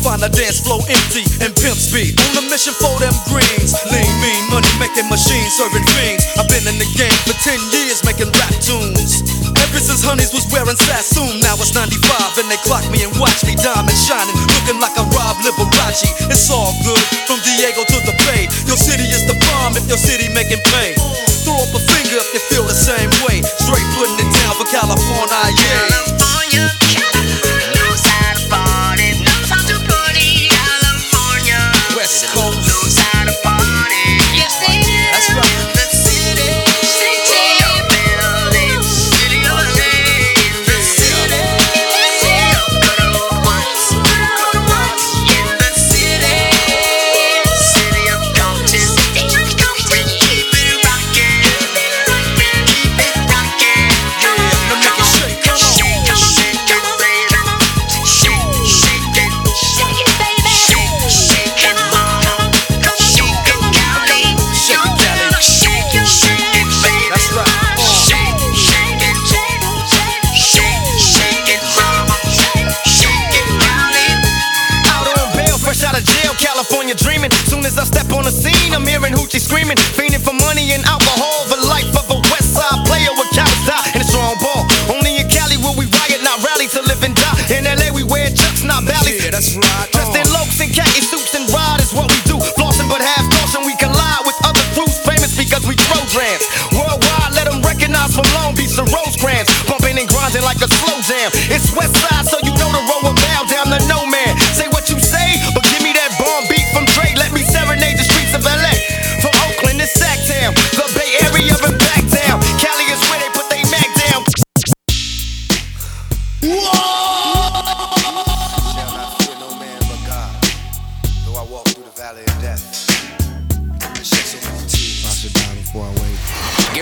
find 0.00 0.22
a 0.24 0.28
dance 0.28 0.60
floor 0.60 0.80
empty 0.88 1.24
and 1.44 1.52
pimp 1.56 1.76
speed. 1.76 2.16
On 2.32 2.40
a 2.40 2.44
mission 2.48 2.72
for 2.80 2.99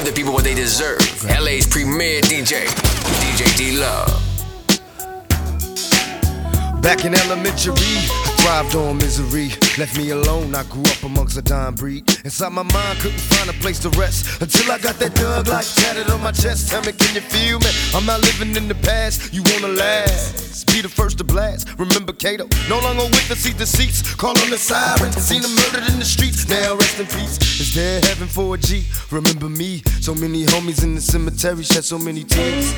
the 0.09 0.15
people 0.15 0.33
what 0.33 0.45
they 0.45 0.55
deserve. 0.55 0.99
Right. 1.25 1.41
LA's 1.41 1.67
premier 1.67 2.21
DJ, 2.23 2.67
DJ 3.21 3.57
D 3.57 3.79
Love. 3.79 4.09
Back 6.81 7.05
in 7.05 7.15
elementary 7.15 8.28
Thrived 8.39 8.75
on 8.77 8.97
misery, 8.99 9.49
left 9.79 9.97
me 9.99 10.11
alone. 10.11 10.55
I 10.55 10.63
grew 10.65 10.83
up 10.83 11.03
amongst 11.03 11.37
a 11.37 11.43
dime 11.43 11.75
breed. 11.75 12.09
Inside 12.25 12.53
my 12.53 12.63
mind, 12.63 12.99
couldn't 13.01 13.21
find 13.21 13.51
a 13.51 13.53
place 13.55 13.79
to 13.81 13.91
rest 13.91 14.41
until 14.41 14.71
I 14.71 14.79
got 14.79 14.99
that 15.01 15.15
dug 15.15 15.49
like 15.49 15.67
tatted 15.67 16.11
on 16.11 16.23
my 16.23 16.33
chest. 16.33 16.71
Tell 16.71 16.83
me, 16.83 16.93
can 16.93 17.15
you 17.15 17.21
feel 17.21 17.59
me? 17.59 17.71
I'm 17.95 18.07
not 18.07 18.21
living 18.21 18.55
in 18.57 18.69
the 18.69 18.77
past. 18.77 19.35
You 19.35 19.43
wanna 19.53 19.75
last? 19.75 20.67
Be 20.69 20.83
the 20.83 20.89
first 20.89 21.19
to 21.19 21.25
blast. 21.25 21.69
Remember 21.79 22.13
Kato? 22.13 22.47
No 22.69 22.79
longer 22.81 23.05
witness, 23.05 23.41
see 23.41 23.53
deceits. 23.53 24.15
Call 24.15 24.39
on 24.39 24.51
the 24.51 24.59
sirens. 24.59 25.17
Seen 25.17 25.43
them 25.43 25.55
murdered 25.55 25.91
in 25.93 25.99
the 25.99 26.05
streets. 26.05 26.49
Now 26.49 26.77
rest 26.77 27.01
in 27.01 27.07
peace. 27.07 27.39
Is 27.61 27.75
there 27.75 28.01
heaven 28.03 28.29
for 28.29 28.55
a 28.55 28.59
G? 28.59 28.85
Remember 29.11 29.49
me? 29.49 29.83
So 30.01 30.15
many 30.15 30.47
homies 30.47 30.85
in 30.85 30.95
the 30.95 31.01
cemetery 31.01 31.65
shed 31.65 31.85
so 31.85 31.99
many 31.99 32.23
tears. 32.25 32.73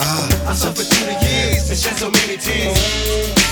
Ah. 0.00 0.48
I 0.48 0.54
suffered 0.54 0.86
through 0.86 1.06
the 1.06 1.18
years 1.24 1.68
and 1.70 1.78
shed 1.78 1.96
so 1.96 2.10
many 2.10 2.36
tears. 2.36 3.51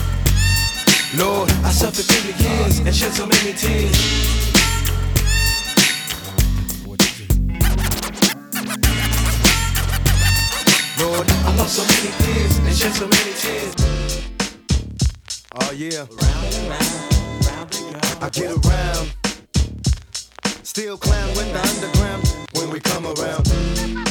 Lord, 1.17 1.51
I 1.65 1.71
suffered 1.71 2.05
through 2.05 2.31
the 2.31 2.41
years 2.41 2.79
and 2.79 2.95
shed 2.95 3.11
so 3.11 3.25
many 3.27 3.51
tears. 3.51 3.91
Lord, 10.97 11.27
I 11.29 11.55
lost 11.57 11.75
so 11.75 11.83
many 11.83 12.11
peers 12.23 12.57
and 12.59 12.73
shed 12.73 12.93
so 12.93 13.07
many 13.09 13.33
tears. 13.33 13.75
oh 15.55 15.71
yeah. 15.73 15.99
Round 15.99 16.53
and 16.55 16.69
round, 16.69 17.45
round 17.45 17.75
and 17.75 17.93
round. 17.93 18.23
I 18.23 18.29
get 18.29 18.65
around. 18.65 19.11
Still 20.63 20.97
clown 20.97 21.27
with 21.35 21.51
the 21.51 21.59
underground 21.59 22.47
when 22.53 22.69
we 22.69 22.79
come 22.79 23.05
around. 23.05 24.10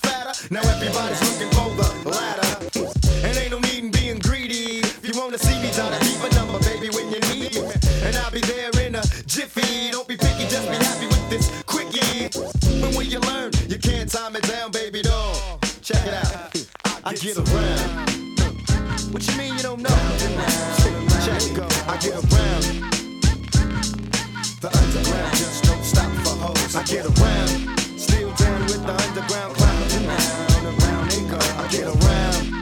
Now 0.61 0.69
everybody's 0.71 1.21
looking 1.21 1.51
for 1.55 1.69
the 1.75 2.09
ladder. 2.09 2.51
And 3.25 3.37
ain't 3.37 3.51
no 3.51 3.59
need 3.59 3.83
in 3.85 3.91
being 3.91 4.19
greedy. 4.19 4.79
If 4.79 5.03
you 5.03 5.19
wanna 5.19 5.37
see 5.37 5.59
me, 5.61 5.71
try 5.71 5.89
to 5.89 5.99
keep 6.05 6.21
a 6.21 6.29
number, 6.35 6.59
baby, 6.59 6.89
when 6.89 7.11
you 7.11 7.19
need 7.33 7.53
me. 7.55 7.71
And 8.03 8.15
I'll 8.17 8.31
be 8.31 8.41
there 8.41 8.69
in 8.85 8.95
a 8.95 9.01
jiffy. 9.25 9.91
Don't 9.91 10.07
be 10.07 10.17
picky, 10.17 10.47
just 10.47 10.67
be 10.69 10.75
happy 10.75 11.07
with 11.07 11.29
this 11.29 11.49
quickie. 11.65 12.29
But 12.81 12.95
when 12.95 13.09
you 13.09 13.19
learn, 13.19 13.51
you 13.67 13.77
can't 13.77 14.09
time 14.11 14.35
it 14.35 14.43
down, 14.43 14.71
baby 14.71 15.01
doll. 15.01 15.59
Check 15.81 16.05
it 16.05 16.13
out. 16.13 16.55
I 17.03 17.13
get 17.13 17.37
around. 17.37 18.11
What 19.13 19.27
you 19.27 19.37
mean 19.37 19.55
you 19.55 19.63
don't 19.63 19.81
know? 19.81 19.89
Check 21.25 21.41
it 21.41 21.55
go. 21.55 21.67
I 21.87 21.97
get 21.97 22.13
around. 22.13 23.01
The 24.61 24.69
underground 24.69 25.37
just 25.37 25.63
don't 25.63 25.83
stop 25.83 26.11
for 26.23 26.35
hoes. 26.37 26.75
I 26.75 26.83
get 26.83 27.05
around. 27.05 27.79
Still 27.97 28.31
down 28.33 28.61
with 28.61 28.85
the 28.85 28.93
underground 28.93 29.55
clown. 29.55 30.50
I 31.57 31.67
get 31.71 31.85
around. 31.85 32.60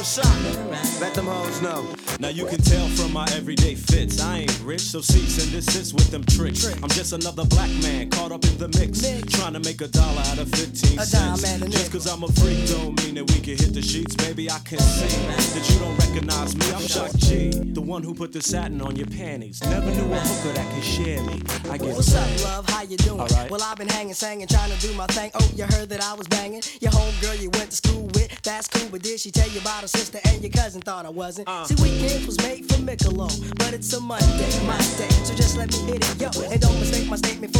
Yeah. 0.00 0.24
Hey 0.24 0.44
yo, 0.44 0.72
shot. 0.72 1.00
Let 1.00 1.14
them 1.14 1.26
hoes 1.26 1.60
know. 1.62 1.86
Now 2.20 2.28
you 2.28 2.44
can 2.46 2.60
tell 2.60 2.86
from 2.88 3.12
my 3.12 3.26
everyday 3.32 3.74
fits. 3.74 4.20
I 4.20 4.40
ain't 4.40 4.60
rich, 4.62 4.82
so 4.82 5.00
cease 5.00 5.42
and 5.42 5.50
desist 5.52 5.94
with 5.94 6.10
them 6.10 6.24
tricks. 6.24 6.66
I'm 6.82 6.90
just 6.90 7.12
another 7.12 7.44
black 7.46 7.70
man 7.82 8.10
caught 8.10 8.32
up 8.32 8.44
in 8.44 8.58
the 8.58 8.68
mix. 8.78 9.00
Trying 9.34 9.54
to 9.54 9.60
make 9.60 9.80
a 9.80 9.88
dollar 9.88 10.20
out 10.26 10.38
of 10.38 10.50
15 10.50 10.98
A 10.98 11.06
cents. 11.06 11.44
a 11.44 11.68
Just 11.68 11.92
cause 11.92 12.06
I'm 12.06 12.22
a 12.22 12.28
freak 12.28 12.66
don't 12.68 13.02
mean 13.02 13.14
that 13.14 13.30
we 13.30 13.40
can 13.40 13.56
hit 13.56 13.72
the 13.72 13.82
sheets. 13.82 14.14
Baby, 14.16 14.50
I 14.50 14.58
can 14.60 14.78
see 14.78 15.08
that 15.26 15.70
you 15.70 15.78
don't 15.78 15.96
recognize 15.98 16.54
me. 16.56 16.66
I'm 16.72 16.86
Shock 16.86 17.12
G, 17.16 17.50
the 17.50 17.80
one 17.80 18.02
who 18.02 18.14
put 18.14 18.32
the 18.32 18.42
satin 18.42 18.80
on 18.82 18.96
your 18.96 19.06
panties. 19.06 19.62
Never 19.62 19.90
knew 19.90 20.12
a 20.12 20.20
hooker 20.20 20.52
that 20.54 20.74
could 20.74 20.84
share 20.84 21.22
me. 21.24 21.42
I 21.70 21.78
get 21.78 21.96
What's 21.96 22.14
up, 22.14 22.44
love? 22.44 22.68
How 22.68 22.82
you 22.82 22.96
doing? 22.98 23.20
Alright. 23.20 23.50
Well, 23.50 23.62
I've 23.62 23.78
been 23.78 23.88
hanging, 23.88 24.14
singing, 24.14 24.46
trying 24.46 24.70
to 24.70 24.78
do 24.86 24.92
my 24.94 25.06
thing. 25.06 25.30
Oh, 25.34 25.50
you 25.54 25.64
heard 25.64 25.88
that 25.88 26.02
I 26.02 26.14
was 26.14 26.28
banging? 26.28 26.62
Your 26.80 26.92
homegirl 26.92 27.40
you 27.40 27.50
went 27.50 27.70
to 27.70 27.76
school 27.76 28.04
with, 28.14 28.42
that's 28.42 28.68
cool. 28.68 28.88
But 28.90 29.02
did 29.02 29.18
she 29.20 29.30
tell 29.30 29.48
you 29.48 29.60
about 29.60 29.82
her 29.82 29.88
sister 29.90 30.20
and 30.24 30.42
your 30.42 30.50
cousin? 30.52 30.80
Thought 30.80 31.06
I 31.06 31.10
wasn't. 31.10 31.48
Uh. 31.48 31.64
See, 31.64 31.76
weekends 31.82 32.26
was 32.26 32.38
made 32.38 32.66
for 32.66 32.78
Michelob, 32.80 33.56
but 33.58 33.74
it's 33.74 33.92
a 33.92 34.00
Monday, 34.00 34.50
my 34.66 34.78
day. 34.98 35.10
So 35.24 35.34
just 35.34 35.56
let 35.56 35.68
me 35.72 35.78
hit 35.92 36.04
it, 36.08 36.20
yo. 36.20 36.30
And 36.50 36.60
don't 36.60 36.78
mistake 36.78 37.08
my 37.08 37.16
statement 37.16 37.52
for 37.56 37.59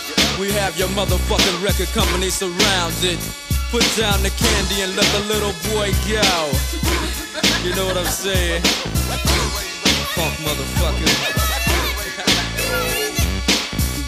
We 0.41 0.49
have 0.53 0.75
your 0.75 0.87
motherfucking 0.97 1.63
record 1.63 1.89
company 1.93 2.31
surrounded. 2.31 3.19
Put 3.69 3.85
down 3.93 4.23
the 4.23 4.33
candy 4.33 4.81
and 4.81 4.95
let 4.95 5.05
the 5.13 5.21
little 5.29 5.53
boy 5.69 5.93
go. 6.09 6.49
You 7.61 7.75
know 7.75 7.85
what 7.85 7.95
I'm 7.95 8.09
saying? 8.09 8.63
Funk 10.17 10.33
motherfucker. 10.41 11.13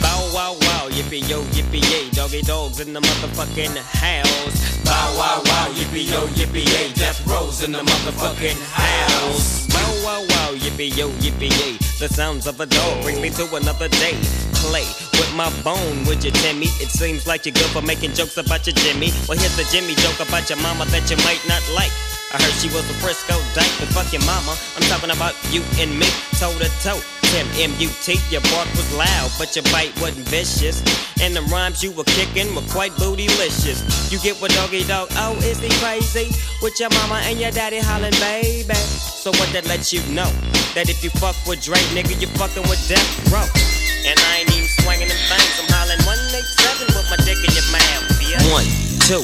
Bow 0.02 0.32
wow 0.34 0.54
wow, 0.54 0.90
yippee 0.90 1.22
yo, 1.30 1.44
yippee 1.54 1.86
yay, 1.92 2.10
doggy 2.10 2.42
dogs 2.42 2.80
in 2.80 2.94
the 2.94 3.00
motherfucking 3.00 3.78
house. 3.78 4.84
Bow 4.84 5.16
wow 5.16 5.40
wow, 5.46 5.70
yippee 5.76 6.10
yo, 6.10 6.26
yippee 6.34 6.66
yay, 6.66 6.92
death 6.94 7.22
rows 7.28 7.62
in 7.64 7.74
the 7.74 7.84
motherfucking 7.84 8.60
house. 8.72 9.68
Bow 9.68 10.02
wow 10.04 10.26
wow, 10.30 10.56
yippee 10.56 10.98
yo, 10.98 11.10
yippee 11.22 11.52
yay, 11.62 11.78
the 12.00 12.12
sounds 12.12 12.48
of 12.48 12.60
a 12.60 12.66
dog 12.66 13.04
bring 13.04 13.22
me 13.22 13.30
to 13.30 13.56
another 13.56 13.88
day. 13.88 14.53
Play 14.64 14.88
with 15.20 15.34
my 15.36 15.52
bone, 15.62 16.06
would 16.08 16.24
you, 16.24 16.32
Timmy? 16.32 16.72
It 16.80 16.88
seems 16.88 17.28
like 17.28 17.46
you're 17.46 17.54
good 17.54 17.68
for 17.76 17.82
making 17.82 18.14
jokes 18.14 18.38
about 18.38 18.66
your 18.66 18.74
Jimmy. 18.80 19.12
Well, 19.28 19.38
here's 19.38 19.60
the 19.60 19.68
Jimmy 19.68 19.94
joke 20.00 20.24
about 20.24 20.48
your 20.50 20.58
mama 20.64 20.86
that 20.88 21.04
you 21.12 21.18
might 21.28 21.44
not 21.52 21.60
like. 21.76 21.92
I 22.32 22.40
heard 22.40 22.56
she 22.64 22.72
was 22.72 22.88
a 22.90 22.96
Frisco 23.04 23.36
dyke, 23.54 23.70
but 23.76 23.92
fuck 23.92 24.08
your 24.16 24.24
mama. 24.24 24.56
I'm 24.80 24.88
talking 24.88 25.12
about 25.12 25.36
you 25.52 25.62
and 25.84 25.92
me, 26.00 26.08
toe 26.40 26.56
to 26.64 26.72
toe. 26.80 27.04
Tim 27.36 27.46
M-U-T, 27.60 28.16
your 28.32 28.42
bark 28.56 28.72
was 28.80 28.88
loud, 28.96 29.30
but 29.38 29.52
your 29.54 29.68
bite 29.68 29.92
wasn't 30.00 30.26
vicious. 30.32 30.80
And 31.20 31.36
the 31.36 31.44
rhymes 31.52 31.84
you 31.84 31.92
were 31.92 32.08
kicking 32.16 32.56
were 32.56 32.66
quite 32.72 32.96
bootylicious. 32.96 33.84
You 34.12 34.18
get 34.24 34.40
what 34.40 34.56
Doggy 34.56 34.88
Dogg, 34.88 35.12
oh, 35.20 35.36
is 35.44 35.60
he 35.60 35.70
crazy? 35.84 36.32
With 36.64 36.80
your 36.80 36.90
mama 37.04 37.20
and 37.28 37.38
your 37.38 37.52
daddy 37.52 37.84
hollering, 37.84 38.16
baby. 38.24 38.80
So 38.80 39.30
what 39.36 39.52
that 39.52 39.68
lets 39.68 39.92
you 39.92 40.00
know? 40.14 40.32
That 40.72 40.88
if 40.88 41.04
you 41.04 41.12
fuck 41.20 41.36
with 41.46 41.62
Dre, 41.62 41.78
nigga, 41.92 42.16
you 42.16 42.28
fucking 42.40 42.64
with 42.72 42.80
Death 42.88 43.06
Row. 43.28 43.83
And 44.06 44.20
I 44.20 44.40
ain't 44.44 44.52
even 44.52 44.68
swinging 44.68 45.08
them 45.08 45.18
things, 45.32 45.56
I'm 45.64 45.70
hollering 45.72 46.04
187 46.04 46.92
with 46.92 47.08
my 47.08 47.16
dick 47.24 47.40
in 47.40 47.52
your 47.56 47.68
mouth. 47.72 48.04
One, 48.52 48.68
two, 49.08 49.24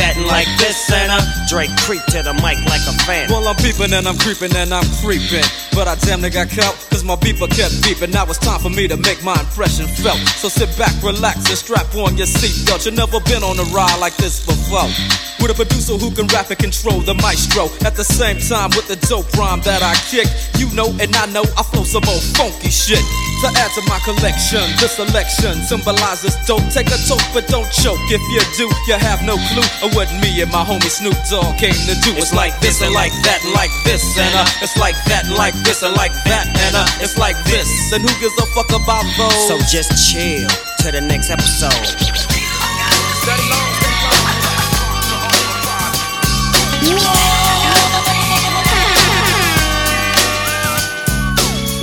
and 0.00 0.26
like 0.26 0.48
this 0.58 0.90
and 0.92 1.10
uh, 1.10 1.20
Dre 1.48 1.68
creep 1.84 2.04
to 2.14 2.22
the 2.22 2.34
mic 2.44 2.58
like 2.68 2.84
a 2.86 2.94
fan. 3.04 3.28
Well, 3.30 3.46
I'm 3.48 3.56
peeping 3.56 3.92
and 3.92 4.06
I'm 4.06 4.18
creeping 4.18 4.54
and 4.56 4.72
I'm 4.72 4.86
creeping. 5.00 5.44
But 5.72 5.88
I 5.88 5.96
damn 5.96 6.20
near 6.20 6.30
got 6.30 6.50
caught, 6.50 6.76
cause 6.90 7.04
my 7.04 7.16
beeper 7.16 7.48
kept 7.48 7.80
beeping. 7.80 8.12
Now 8.12 8.24
it's 8.26 8.38
time 8.38 8.60
for 8.60 8.70
me 8.70 8.86
to 8.88 8.96
make 8.96 9.24
my 9.24 9.38
impression 9.40 9.86
felt. 9.88 10.20
So 10.36 10.48
sit 10.48 10.68
back, 10.76 10.92
relax, 11.02 11.48
and 11.48 11.58
strap 11.58 11.94
on 11.94 12.16
your 12.16 12.28
seatbelt. 12.28 12.84
You've 12.84 12.94
never 12.94 13.20
been 13.24 13.42
on 13.42 13.58
a 13.58 13.66
ride 13.72 13.98
like 13.98 14.16
this 14.16 14.44
before. 14.44 14.88
With 15.40 15.50
a 15.50 15.54
producer 15.58 15.98
who 15.98 16.14
can 16.14 16.28
rap 16.28 16.50
and 16.50 16.58
control 16.58 17.00
the 17.00 17.14
maestro. 17.18 17.66
At 17.82 17.96
the 17.96 18.04
same 18.04 18.38
time, 18.38 18.70
with 18.76 18.86
the 18.86 18.96
dope 19.08 19.26
rhyme 19.34 19.60
that 19.66 19.82
I 19.82 19.96
kick. 20.06 20.28
You 20.60 20.70
know, 20.76 20.92
and 21.00 21.10
I 21.16 21.26
know 21.32 21.42
I 21.58 21.62
flow 21.64 21.82
some 21.82 22.04
old 22.06 22.22
funky 22.38 22.70
shit. 22.70 23.02
To 23.42 23.48
add 23.58 23.74
to 23.74 23.82
my 23.90 23.98
collection, 24.06 24.62
this 24.78 25.00
selection 25.00 25.58
symbolizes 25.66 26.36
dope. 26.46 26.62
Take 26.70 26.94
a 26.94 26.98
toke, 27.10 27.26
but 27.34 27.48
don't 27.48 27.66
choke. 27.74 27.98
If 28.06 28.22
you 28.30 28.42
do, 28.54 28.70
you 28.86 28.94
have 28.94 29.24
no 29.26 29.34
clue 29.50 29.66
of 29.82 29.94
what 29.94 30.08
me 30.22 30.40
and 30.40 30.50
my 30.50 30.62
homie 30.64 30.88
Snoop 30.88 31.18
Dogg 31.28 31.58
came 31.58 31.74
to 31.74 31.94
do. 32.06 32.14
It's 32.14 32.32
like 32.32 32.54
this 32.60 32.80
and 32.82 32.94
like 32.94 33.12
that 33.26 33.42
and 33.42 33.52
like 33.52 33.70
this 33.84 34.02
and 34.16 34.30
uh, 34.34 34.46
it's 34.62 34.78
like 34.78 34.94
that 35.10 35.26
and 35.26 35.34
like 35.34 35.54
this 35.66 35.82
and 35.82 35.94
like 35.96 36.14
that 36.24 36.46
and 36.46 36.74
uh, 36.76 36.86
it's 37.02 37.18
like 37.18 37.36
this. 37.44 37.66
And 37.92 38.02
who 38.02 38.12
gives 38.22 38.38
a 38.38 38.46
fuck 38.54 38.70
about 38.70 39.04
those? 39.18 39.34
So 39.50 39.58
just 39.66 39.90
chill 39.98 40.46
to 40.86 40.92
the 40.94 41.00
next 41.02 41.30
episode. 41.30 41.74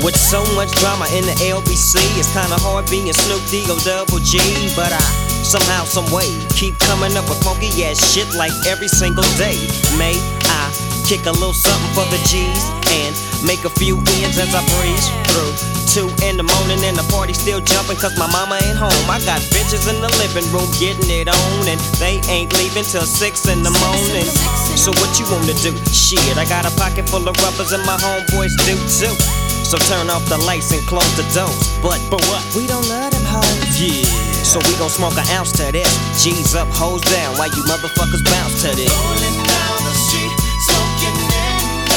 With 0.04 0.16
so 0.16 0.40
much 0.56 0.72
drama 0.80 1.06
in 1.12 1.28
the 1.28 1.36
LBC, 1.52 2.00
it's 2.18 2.32
kinda 2.32 2.56
hard 2.64 2.90
being 2.90 3.12
Snoop 3.12 3.44
D 3.52 3.68
O 3.68 3.78
double 3.84 4.20
G. 4.20 4.40
But 4.76 4.94
I 4.94 5.29
somehow, 5.50 5.84
some 5.84 6.06
way, 6.14 6.30
keep 6.54 6.78
coming 6.78 7.18
up 7.18 7.26
with 7.26 7.42
funky 7.42 7.74
ass 7.82 7.98
shit 7.98 8.30
like 8.38 8.54
every 8.70 8.88
single 8.88 9.26
day. 9.34 9.58
May 9.98 10.14
I 10.46 10.70
kick 11.10 11.26
a 11.26 11.34
little 11.34 11.58
something 11.58 11.90
for 11.98 12.06
the 12.14 12.22
G's 12.30 12.70
and 12.94 13.18
make 13.42 13.66
a 13.66 13.74
few 13.82 13.98
ends 14.22 14.38
as 14.38 14.54
I 14.54 14.62
breeze 14.78 15.10
through. 15.34 15.58
Two 15.90 16.06
in 16.22 16.38
the 16.38 16.46
morning 16.46 16.78
and 16.86 16.94
the 16.94 17.02
party 17.10 17.34
still 17.34 17.58
jumping 17.66 17.98
cause 17.98 18.14
my 18.22 18.30
mama 18.30 18.62
ain't 18.62 18.78
home. 18.78 18.94
I 19.10 19.18
got 19.26 19.42
bitches 19.50 19.90
in 19.90 19.98
the 20.06 20.12
living 20.22 20.46
room 20.54 20.70
getting 20.78 21.10
it 21.10 21.26
on 21.26 21.66
and 21.66 21.82
they 21.98 22.22
ain't 22.30 22.54
leaving 22.62 22.86
till 22.86 23.10
six 23.10 23.50
in 23.50 23.66
the 23.66 23.74
morning. 23.82 24.30
So 24.78 24.94
what 25.02 25.18
you 25.18 25.26
wanna 25.34 25.58
do? 25.66 25.74
Shit, 25.90 26.38
I 26.38 26.46
got 26.46 26.70
a 26.70 26.74
pocket 26.78 27.10
full 27.10 27.26
of 27.26 27.34
rubbers 27.42 27.74
and 27.74 27.82
my 27.90 27.98
homeboys 27.98 28.54
do 28.70 28.78
too. 28.86 29.18
So 29.66 29.82
turn 29.90 30.14
off 30.14 30.26
the 30.30 30.38
lights 30.46 30.70
and 30.78 30.86
close 30.86 31.10
the 31.18 31.26
doors. 31.34 31.74
But 31.82 31.98
but 32.14 32.22
what? 32.30 32.46
We 32.54 32.70
don't 32.70 32.86
love 32.86 33.10
them 33.10 33.26
hoes. 33.26 33.69
Yeah. 33.80 34.04
So 34.44 34.60
we 34.68 34.76
gon' 34.76 34.92
smoke 34.92 35.16
an 35.16 35.24
ounce 35.32 35.56
to 35.56 35.72
this. 35.72 35.88
G's 36.20 36.52
up, 36.54 36.68
hoes 36.68 37.00
down. 37.00 37.40
While 37.40 37.48
you 37.48 37.64
motherfuckers 37.64 38.20
bounce 38.28 38.60
to 38.68 38.76
this. 38.76 38.92
Rolling 38.92 39.40
down 39.40 39.80
the 39.88 39.96
street, 39.96 40.36
smoking 40.68 41.16
in 41.16 41.88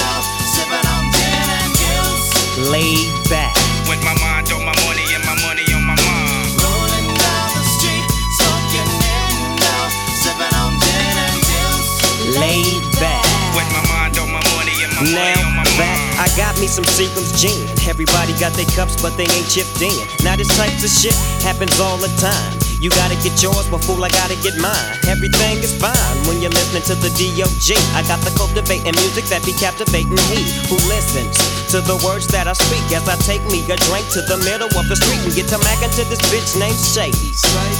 sipping 0.55 0.79
on 0.79 1.11
gin 1.11 1.42
and 1.59 1.75
juice. 1.75 2.71
Laid 2.71 3.11
back. 3.27 3.59
With 3.90 3.99
my 4.07 4.14
mind 4.23 4.47
on 4.55 4.62
my 4.62 4.71
money 4.87 5.03
and 5.11 5.27
my 5.27 5.35
money 5.42 5.66
on 5.75 5.83
my 5.83 5.99
mind. 5.99 6.55
Rolling 6.62 7.09
down 7.18 7.51
the 7.51 7.64
street, 7.66 8.07
smoking 8.38 8.87
in 8.87 9.59
sipping 10.23 10.55
on 10.55 10.79
gin 10.79 11.18
and 11.18 11.40
juice. 11.42 12.38
Laid 12.38 12.87
back. 13.03 13.27
With 13.59 13.66
my 13.75 13.83
mind 13.90 14.14
on 14.23 14.31
my 14.31 14.38
money 14.55 14.77
and 14.87 14.92
my 14.95 15.03
money 15.03 15.18
Now 15.18 15.35
on 15.35 15.41
got 16.37 16.59
me 16.61 16.66
some 16.66 16.85
Seagram's 16.85 17.35
gin. 17.37 17.68
Everybody 17.88 18.33
got 18.38 18.53
their 18.55 18.68
cups, 18.73 19.01
but 19.01 19.16
they 19.16 19.29
ain't 19.29 19.49
chipped 19.49 19.81
in. 19.83 19.95
Now 20.25 20.37
this 20.37 20.49
type 20.57 20.73
of 20.73 20.90
shit 20.90 21.16
happens 21.42 21.79
all 21.81 21.99
the 21.99 22.09
time. 22.21 22.53
You 22.83 22.90
gotta 22.90 23.14
get 23.23 23.38
yours, 23.38 23.71
but 23.71 23.79
fool, 23.85 24.03
I 24.03 24.11
gotta 24.11 24.35
get 24.42 24.59
mine. 24.59 24.99
Everything 25.07 25.62
is 25.62 25.71
fine 25.79 26.18
when 26.27 26.42
you're 26.42 26.51
listening 26.51 26.83
to 26.90 26.99
the 26.99 27.14
D.O.G. 27.14 27.79
I 27.95 28.03
got 28.11 28.18
the 28.27 28.35
cultivating 28.35 28.90
music 28.99 29.31
that 29.31 29.47
be 29.47 29.55
captivating 29.55 30.18
he 30.35 30.42
who 30.66 30.75
listens 30.90 31.38
to 31.71 31.79
the 31.79 31.95
words 32.03 32.27
that 32.35 32.51
I 32.51 32.55
speak 32.59 32.83
as 32.90 33.07
I 33.07 33.14
take 33.23 33.45
me 33.47 33.62
a 33.71 33.79
drink 33.87 34.03
to 34.18 34.21
the 34.27 34.35
middle 34.42 34.66
of 34.75 34.85
the 34.90 34.99
street 34.99 35.23
and 35.23 35.31
get 35.31 35.47
to 35.55 35.62
mackin' 35.62 35.95
to 35.95 36.03
this 36.11 36.18
bitch 36.27 36.59
named 36.59 36.75
Shady. 36.75 37.31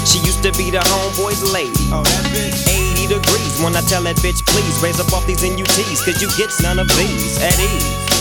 She 0.07 0.23
used 0.23 0.47
to 0.47 0.55
be 0.55 0.71
the 0.71 0.79
homeboy's 0.87 1.43
lady. 1.51 1.91
80 1.91 3.19
degrees 3.19 3.59
when 3.59 3.75
I 3.75 3.83
tell 3.83 4.07
that 4.07 4.23
bitch, 4.23 4.47
please 4.47 4.79
raise 4.79 5.03
up 5.03 5.11
off 5.11 5.27
these 5.27 5.43
NUTs, 5.43 6.07
cause 6.07 6.23
you 6.23 6.31
get 6.39 6.55
none 6.63 6.79
of 6.79 6.87
these 6.95 7.43
at 7.43 7.59
ease. 7.59 8.12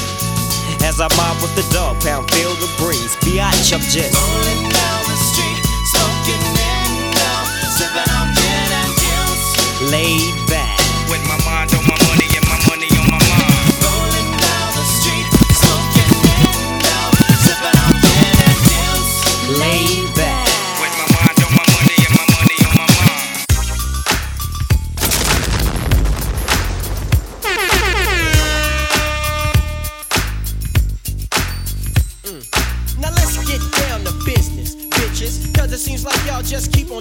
As 0.83 1.01
I 1.01 1.07
mob 1.17 1.41
with 1.41 1.53
the 1.55 1.67
dog 1.73 1.99
pound, 2.01 2.29
feel 2.31 2.53
the 2.55 2.69
breeze. 2.79 3.15
Biatch, 3.23 3.73
I'm 3.73 3.81
just 3.81 4.15
Rolling 4.15 4.63
down 4.69 5.01
the 5.11 5.17
street, 5.29 5.61
smoking 5.91 6.43
in 6.55 6.91
sipping 7.77 8.11
on 8.17 8.27
gin 8.33 8.69
and 8.79 8.91
juice. 9.01 9.91
laid 9.91 10.49
back. 10.49 10.70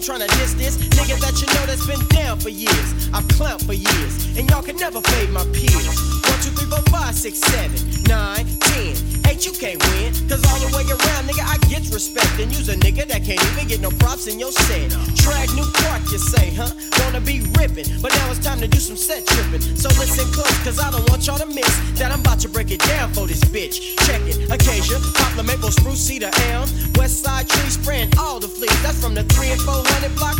Trying 0.01 0.21
to 0.21 0.27
diss 0.39 0.55
this 0.55 0.90
nigga 1.11 1.21
that 1.21 1.41
you 1.41 1.47
know 1.55 1.67
that's 1.67 1.87
been 1.87 2.07
down 2.09 2.39
for 2.39 2.49
years. 2.49 3.11
I've 3.13 3.27
clowned 3.35 3.65
for 3.67 3.73
years, 3.73 4.39
and 4.39 4.49
y'all 4.51 4.63
can 4.63 4.77
never 4.77 5.01
fade 5.01 5.31
my 5.31 5.45
peers. 5.53 5.87
One, 6.27 6.39
two, 6.43 6.51
three, 6.55 6.67
four, 6.71 6.83
five, 6.91 7.15
six, 7.15 7.39
seven, 7.41 7.79
nine, 8.07 8.47
ten. 8.61 8.95
Eight, 9.27 9.47
you 9.47 9.53
can't 9.53 9.79
win. 9.95 10.13
Cause 10.29 10.43
all 10.47 10.59
the 10.59 10.71
way 10.75 10.85
around, 10.87 11.27
nigga, 11.27 11.43
I 11.47 11.59
get 11.69 11.87
respect. 11.91 12.39
And 12.39 12.51
you's 12.55 12.69
a 12.69 12.77
nigga 12.77 13.07
that 13.09 13.25
can't 13.25 13.43
even 13.53 13.67
get 13.69 13.81
no 13.81 13.91
props 14.03 14.27
in 14.27 14.39
your 14.39 14.53
set. 14.53 14.91
Drag 15.15 15.49
new 15.55 15.67
park, 15.87 16.03
you 16.11 16.19
say, 16.19 16.55
huh? 16.55 16.71
Wanna 17.03 17.21
be 17.21 17.43
ripping, 17.59 17.87
but 18.03 18.11
now 18.15 18.31
it's 18.31 18.43
time 18.43 18.61
to 18.61 18.69
do 18.69 18.79
some 18.79 18.97
set 18.97 19.27
tripping. 19.27 19.61
So 19.61 19.89
listen 19.99 20.27
close, 20.33 20.59
cause 20.63 20.79
I 20.79 20.91
don't 20.91 21.09
want 21.11 21.27
y'all 21.27 21.39
to 21.39 21.47
miss 21.47 21.71
that 21.99 22.13
I'm 22.13 22.21
about 22.21 22.41
to 22.41 22.49
break 22.49 22.71
it 22.71 22.81
down 22.81 23.13
for 23.13 23.27
this 23.27 23.43
bitch. 23.45 23.97
Check 24.07 24.23
it, 24.27 24.51
Acacia, 24.51 24.99
poplar, 25.15 25.45
maple, 25.45 25.71
spruce, 25.71 26.01
cedar, 26.01 26.31
elm, 26.51 26.69
west 26.97 27.23
side 27.23 27.49
tree 27.49 27.71
spraying 27.71 28.11
all 28.19 28.41
the 28.41 28.49
fleas. 28.49 28.75
That's 28.83 29.01
from 29.03 29.15
the 29.15 29.25
3 29.25 29.51
and 29.51 29.61
400 29.61 30.15
block 30.17 30.40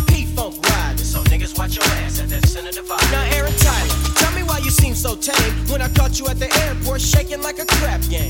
you 6.21 6.27
at 6.29 6.39
the 6.39 6.53
airport 6.65 7.01
shaking 7.01 7.41
like 7.41 7.59
a 7.59 7.65
crap 7.65 8.01
game. 8.09 8.29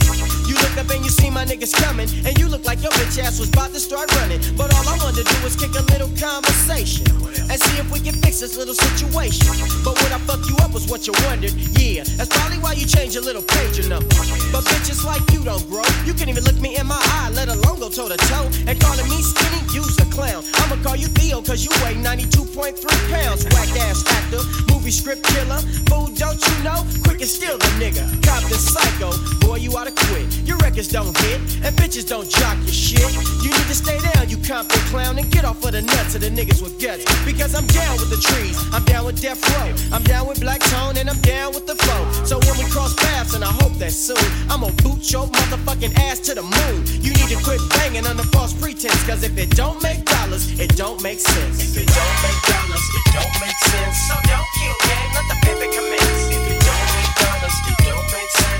And 0.91 1.03
you 1.05 1.09
see 1.09 1.29
my 1.29 1.45
niggas 1.45 1.73
coming, 1.73 2.07
and 2.25 2.37
you 2.37 2.47
look 2.47 2.65
like 2.65 2.83
your 2.83 2.91
bitch 2.91 3.17
ass 3.17 3.39
was 3.39 3.49
about 3.49 3.71
to 3.73 3.79
start 3.79 4.13
running. 4.19 4.39
But 4.57 4.73
all 4.75 4.87
I 4.87 4.97
wanted 4.99 5.25
to 5.25 5.33
do 5.33 5.43
was 5.43 5.55
kick 5.55 5.71
a 5.71 5.83
little 5.91 6.11
conversation 6.19 7.07
and 7.49 7.57
see 7.59 7.77
if 7.79 7.89
we 7.91 7.99
can 7.99 8.13
fix 8.21 8.39
this 8.39 8.57
little 8.57 8.75
situation. 8.75 9.47
But 9.83 9.95
what 9.95 10.11
I 10.11 10.19
fuck 10.27 10.43
you 10.47 10.55
up 10.59 10.73
was 10.73 10.87
what 10.87 11.07
you 11.07 11.13
wondered. 11.27 11.55
Yeah, 11.79 12.03
that's 12.19 12.29
probably 12.29 12.59
why 12.59 12.73
you 12.73 12.85
changed 12.85 13.15
your 13.15 13.23
little 13.23 13.41
pager 13.41 13.87
number. 13.87 14.11
But 14.51 14.67
bitches 14.67 15.03
like 15.03 15.23
you 15.31 15.43
don't 15.43 15.63
grow. 15.67 15.87
You 16.05 16.13
can't 16.13 16.29
even 16.29 16.43
look 16.43 16.59
me 16.59 16.77
in 16.77 16.87
my 16.87 16.99
eye, 16.99 17.31
let 17.33 17.47
alone 17.47 17.79
go 17.79 17.89
toe 17.89 18.09
to 18.09 18.17
toe. 18.27 18.47
And 18.67 18.79
calling 18.79 19.07
me 19.07 19.23
skinny, 19.23 19.63
you's 19.73 19.97
a 19.99 20.05
clown. 20.11 20.43
I'ma 20.59 20.75
call 20.83 20.95
you 20.95 21.07
Theo, 21.07 21.41
cause 21.41 21.63
you 21.63 21.71
weigh 21.83 21.95
92.3 21.95 22.83
pounds. 23.09 23.45
Whack 23.55 23.71
ass 23.87 24.03
actor, 24.07 24.43
movie 24.71 24.91
script 24.91 25.23
killer. 25.23 25.59
Fool, 25.87 26.07
don't 26.19 26.39
you 26.39 26.55
know? 26.63 26.83
Quick 27.03 27.21
and 27.21 27.29
steal 27.29 27.57
the 27.57 27.71
nigga. 27.79 28.03
Cop 28.23 28.43
the 28.51 28.55
psycho, 28.55 29.11
boy, 29.51 29.57
you 29.57 29.71
oughta 29.75 29.91
quit. 29.91 30.25
Your 30.47 30.57
records 30.57 30.87
don't 30.87 31.15
hit, 31.27 31.39
and 31.63 31.75
bitches 31.75 32.07
don't 32.07 32.29
jock 32.29 32.57
your 32.63 32.77
shit. 32.85 33.11
You 33.43 33.51
need 33.51 33.67
to 33.67 33.75
stay 33.75 33.99
down, 34.13 34.29
you 34.29 34.37
Compton 34.37 34.79
clown, 34.91 35.19
and 35.19 35.29
get 35.29 35.43
off 35.43 35.63
of 35.65 35.71
the 35.71 35.81
nuts 35.81 36.15
of 36.15 36.21
the 36.21 36.29
niggas 36.29 36.61
with 36.63 36.79
guts. 36.79 37.03
Because 37.25 37.53
I'm 37.53 37.67
down 37.67 37.93
with 37.99 38.09
the 38.09 38.21
trees, 38.29 38.55
I'm 38.71 38.83
down 38.85 39.05
with 39.05 39.21
Death 39.21 39.41
Row, 39.51 39.67
I'm 39.95 40.03
down 40.03 40.27
with 40.27 40.39
Black 40.39 40.61
Tone, 40.71 40.95
and 40.97 41.09
I'm 41.09 41.19
down 41.19 41.53
with 41.53 41.67
the 41.67 41.75
flow. 41.75 42.01
So 42.23 42.39
when 42.47 42.55
we 42.57 42.65
cross 42.71 42.95
paths, 42.95 43.33
and 43.35 43.43
I 43.43 43.51
hope 43.51 43.75
that 43.83 43.91
soon, 43.91 44.23
I'ma 44.49 44.71
boot 44.83 45.11
your 45.11 45.27
motherfucking 45.27 45.93
ass 46.07 46.19
to 46.27 46.33
the 46.33 46.43
moon. 46.43 46.77
You 47.03 47.11
need 47.19 47.29
to 47.35 47.39
quit 47.43 47.59
banging 47.75 48.05
under 48.07 48.23
false 48.31 48.53
pretense, 48.53 49.03
cause 49.03 49.23
if 49.23 49.37
it 49.37 49.51
don't 49.51 49.81
make 49.83 50.05
dollars, 50.05 50.47
it 50.59 50.75
don't 50.77 51.01
make 51.03 51.19
sense. 51.19 51.59
If 51.59 51.75
it 51.75 51.87
don't 51.91 52.17
make 52.23 52.41
dollars, 52.47 52.85
it 52.95 53.05
don't 53.11 53.35
make 53.43 53.59
sense. 53.67 53.97
So 54.07 54.15
don't 54.31 54.49
kill 54.55 54.75
gang, 54.87 55.07
let 55.15 55.25
the 55.27 55.37
paper 55.43 55.67
commence. 55.75 56.21
If 56.35 56.43
it 56.55 56.61
don't 56.63 56.89
make 56.95 57.13
dollars, 57.19 57.57
it 57.67 57.77
don't 57.83 58.07
make 58.15 58.31
sense. 58.39 58.50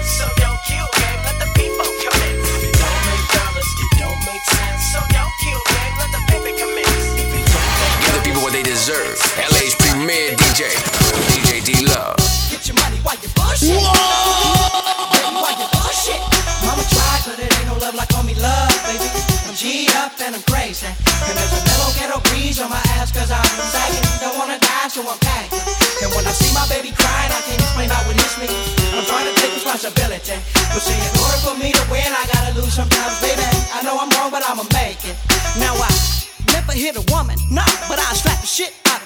DJ, 10.61 10.77
DJ 11.25 11.49
D 11.65 11.69
Love. 11.89 12.21
Get 12.53 12.69
your 12.69 12.77
money 12.77 13.01
while 13.01 13.17
you 13.17 13.33
bullshit. 13.33 13.81
Baby, 13.81 15.33
while 15.33 15.57
you 15.57 15.65
bullshit. 15.73 16.21
Mama 16.61 16.85
tried, 16.85 17.21
but 17.25 17.41
it 17.41 17.49
ain't 17.49 17.65
no 17.65 17.81
love 17.81 17.97
like 17.97 18.13
homie 18.13 18.37
love, 18.37 18.69
baby. 18.85 19.09
I'm 19.49 19.57
G'd 19.57 19.89
up 19.97 20.13
and 20.21 20.37
I'm 20.37 20.45
crazy. 20.45 20.85
And 20.85 21.33
there's 21.33 21.53
a 21.57 21.61
mellow 21.65 21.89
ghetto 21.97 22.21
breeze 22.29 22.61
on 22.61 22.69
my 22.69 22.77
ass 22.93 23.09
cause 23.09 23.33
I'm 23.33 23.41
sagging. 23.73 24.05
Don't 24.21 24.37
wanna 24.37 24.61
die, 24.61 24.85
so 24.93 25.01
I'm 25.01 25.17
packing. 25.25 25.65
And 26.05 26.13
when 26.13 26.29
I 26.29 26.33
see 26.37 26.53
my 26.53 26.69
baby 26.69 26.93
crying, 26.93 27.33
I 27.33 27.41
can't 27.41 27.57
explain 27.57 27.89
how 27.89 28.05
it 28.05 28.21
hits 28.21 28.37
me. 28.37 28.45
I'm 28.93 29.05
trying 29.09 29.25
to 29.25 29.33
take 29.41 29.57
responsibility. 29.57 30.37
But 30.69 30.81
see, 30.85 30.93
in 30.93 31.13
order 31.25 31.41
for 31.41 31.57
me 31.57 31.73
to 31.73 31.83
win, 31.89 32.05
I 32.05 32.21
gotta 32.37 32.53
lose 32.53 32.77
sometimes, 32.77 33.17
baby. 33.17 33.41
I 33.73 33.81
know 33.81 33.97
I'm 33.97 34.13
wrong, 34.13 34.29
but 34.29 34.45
I'ma 34.45 34.69
make 34.77 35.01
it. 35.09 35.17
Now 35.57 35.73
I 35.73 35.89
never 36.53 36.77
hit 36.77 37.01
a 37.01 37.05
woman, 37.09 37.41
nah, 37.49 37.65
but 37.89 37.97
I 37.97 38.13
slap 38.13 38.37
the 38.37 38.45
shit 38.45 38.77
out 38.93 39.00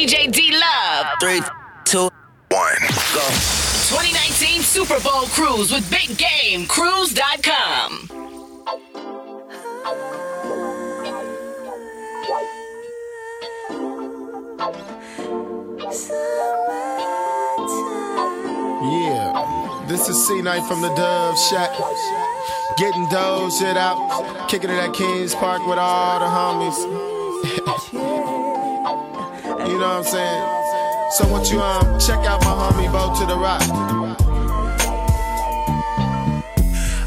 DJ 0.00 0.32
D 0.32 0.50
Love. 0.52 1.06
Three, 1.20 1.42
two, 1.84 2.08
one, 2.48 2.80
go. 3.12 3.20
2019 3.90 4.62
Super 4.62 4.98
Bowl 5.00 5.26
Cruise 5.26 5.70
with 5.70 5.90
Big 5.90 6.16
Game. 6.16 6.66
Cruise.com. 6.66 8.08
Yeah, 18.82 19.84
this 19.86 20.08
is 20.08 20.26
C-Knight 20.26 20.66
from 20.66 20.80
the 20.80 20.94
Dove 20.94 21.38
Shack. 21.38 21.76
Getting 22.78 23.06
dough 23.10 23.50
shit 23.50 23.76
out, 23.76 24.48
kicking 24.48 24.70
it 24.70 24.78
at 24.78 24.94
Kings 24.94 25.34
Park 25.34 25.66
with 25.66 25.78
all 25.78 26.20
the 26.20 26.24
homies. 26.24 27.10
you 29.66 29.78
know 29.78 29.88
what 29.88 29.98
I'm 29.98 30.04
saying? 30.04 30.44
So 31.12 31.26
what 31.28 31.50
you 31.50 31.60
um 31.60 31.98
check 31.98 32.24
out 32.26 32.40
my 32.44 32.52
homie 32.52 32.90
Bo 32.92 33.14
to 33.18 33.26
the 33.26 33.36
Rock. 33.36 33.62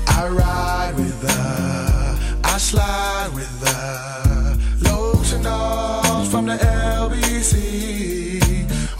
I 0.07 0.27
ride 0.27 0.93
with 0.95 1.21
her, 1.21 2.17
I 2.43 2.57
slide 2.57 3.31
with 3.33 3.67
her. 3.67 4.57
Lows 4.81 5.33
and 5.33 5.43
dogs 5.43 6.29
from 6.29 6.45
the 6.45 6.57
LBC. 6.57 7.59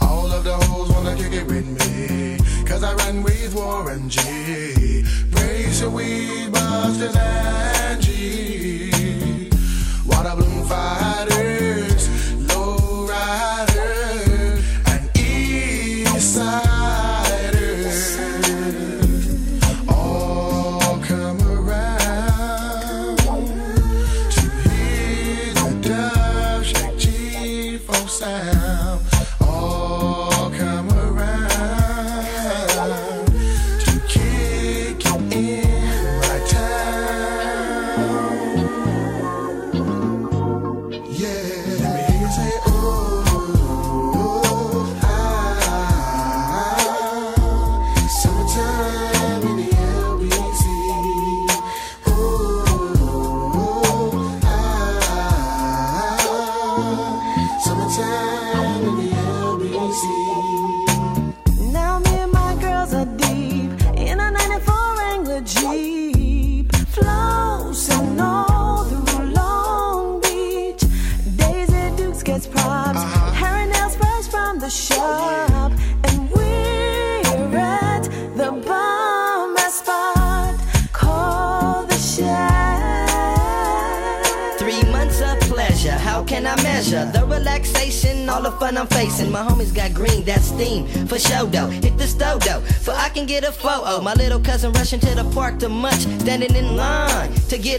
All 0.00 0.32
of 0.32 0.44
the 0.44 0.54
hoes 0.54 0.90
wanna 0.90 1.14
kick 1.16 1.32
it 1.32 1.46
with 1.46 1.66
me. 1.66 2.38
Cause 2.66 2.82
I 2.82 2.94
run 2.94 3.22
with 3.22 3.54
Warren 3.54 4.08
G. 4.08 5.04
Brace 5.30 5.80
your 5.80 5.90
weed 5.90 6.50
busters 6.50 7.14
G. 8.04 9.50
Water 10.06 10.34
balloon 10.36 10.64
fighters, 10.64 11.13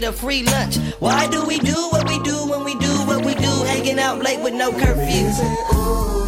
get 0.00 0.08
a 0.08 0.12
free 0.12 0.42
lunch. 0.42 0.76
Why 0.98 1.26
do 1.26 1.46
we 1.46 1.58
do 1.58 1.74
what 1.90 2.06
we 2.06 2.18
do 2.18 2.36
when 2.50 2.64
we 2.64 2.74
do 2.74 2.92
what 3.06 3.24
we 3.24 3.34
do? 3.34 3.64
Hanging 3.64 3.98
out 3.98 4.22
late 4.22 4.42
with 4.42 4.52
no 4.52 4.70
curfew. 4.70 6.25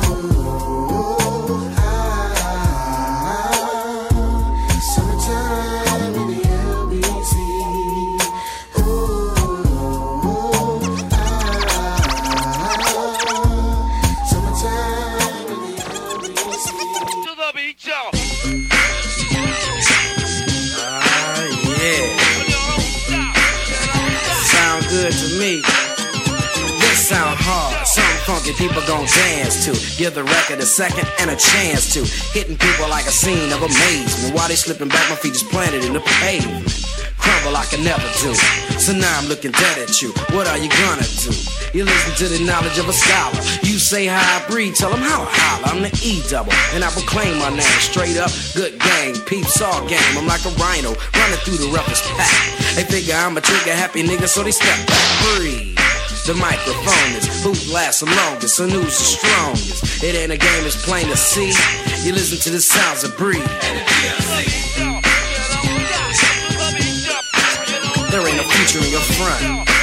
To. 29.69 29.97
Give 29.97 30.14
the 30.14 30.25
record 30.25 30.59
a 30.61 30.66
second 30.66 31.07
and 31.21 31.31
a 31.31 31.37
chance 31.37 31.93
to. 31.95 32.01
Hitting 32.33 32.57
people 32.57 32.89
like 32.89 33.07
a 33.07 33.12
scene 33.12 33.53
of 33.53 33.61
amazement. 33.61 34.35
While 34.35 34.49
they 34.49 34.57
slipping 34.57 34.89
back, 34.89 35.05
my 35.11 35.16
feet 35.16 35.35
is 35.35 35.43
planted 35.43 35.85
in 35.85 35.93
the 35.93 36.01
pavement. 36.21 36.64
Crumble 37.19 37.53
like 37.53 37.69
I 37.69 37.77
can 37.77 37.85
never 37.85 38.09
do. 38.23 38.33
So 38.79 38.93
now 38.95 39.12
I'm 39.19 39.29
looking 39.29 39.53
dead 39.53 39.77
at 39.79 40.01
you. 40.01 40.12
What 40.33 40.47
are 40.49 40.57
you 40.57 40.71
gonna 40.71 41.05
do? 41.21 41.35
You 41.77 41.85
listen 41.85 42.14
to 42.16 42.27
the 42.33 42.41
knowledge 42.47 42.79
of 42.79 42.89
a 42.89 42.93
scholar. 42.97 43.37
You 43.62 43.77
say 43.77 44.07
how 44.07 44.23
I 44.23 44.41
breathe, 44.49 44.75
tell 44.75 44.91
them 44.91 45.03
how 45.05 45.23
I 45.23 45.29
holler. 45.29 45.69
I'm 45.77 45.83
the 45.83 45.93
E 46.01 46.23
double, 46.31 46.53
and 46.73 46.83
I 46.85 46.89
proclaim 46.91 47.37
my 47.39 47.51
name 47.51 47.79
straight 47.85 48.16
up. 48.16 48.31
Good 48.55 48.79
gang, 48.81 49.19
peeps 49.27 49.61
all 49.61 49.87
game. 49.87 50.01
I'm 50.16 50.27
like 50.27 50.45
a 50.47 50.53
rhino 50.57 50.97
running 50.97 51.41
through 51.45 51.61
the 51.61 51.69
roughest 51.75 52.05
pack. 52.16 52.33
They 52.77 52.85
figure 52.85 53.14
I'm 53.14 53.37
a 53.37 53.43
trigger 53.43 53.75
happy 53.75 54.03
nigga, 54.03 54.29
so 54.29 54.43
they 54.43 54.53
step 54.53 54.79
back. 54.87 55.37
Breathe. 55.37 55.68
The 56.29 56.35
microphone 56.35 57.16
is 57.16 57.43
boot 57.43 57.72
lasts 57.72 58.01
the 58.01 58.07
longest, 58.14 58.59
The 58.59 58.66
news 58.66 59.01
is 59.01 59.16
strongest. 59.16 60.05
It 60.05 60.14
ain't 60.14 60.31
a 60.31 60.37
game, 60.37 60.66
it's 60.66 60.76
plain 60.85 61.07
to 61.07 61.16
see. 61.16 61.55
You 62.07 62.12
listen 62.12 62.37
to 62.41 62.51
the 62.51 62.61
sounds 62.61 63.03
of 63.03 63.16
breathe. 63.16 63.43
There 68.11 68.29
ain't 68.29 68.37
no 68.37 68.45
future 68.45 68.85
in 68.85 68.91
your 68.93 69.01
front. 69.01 69.78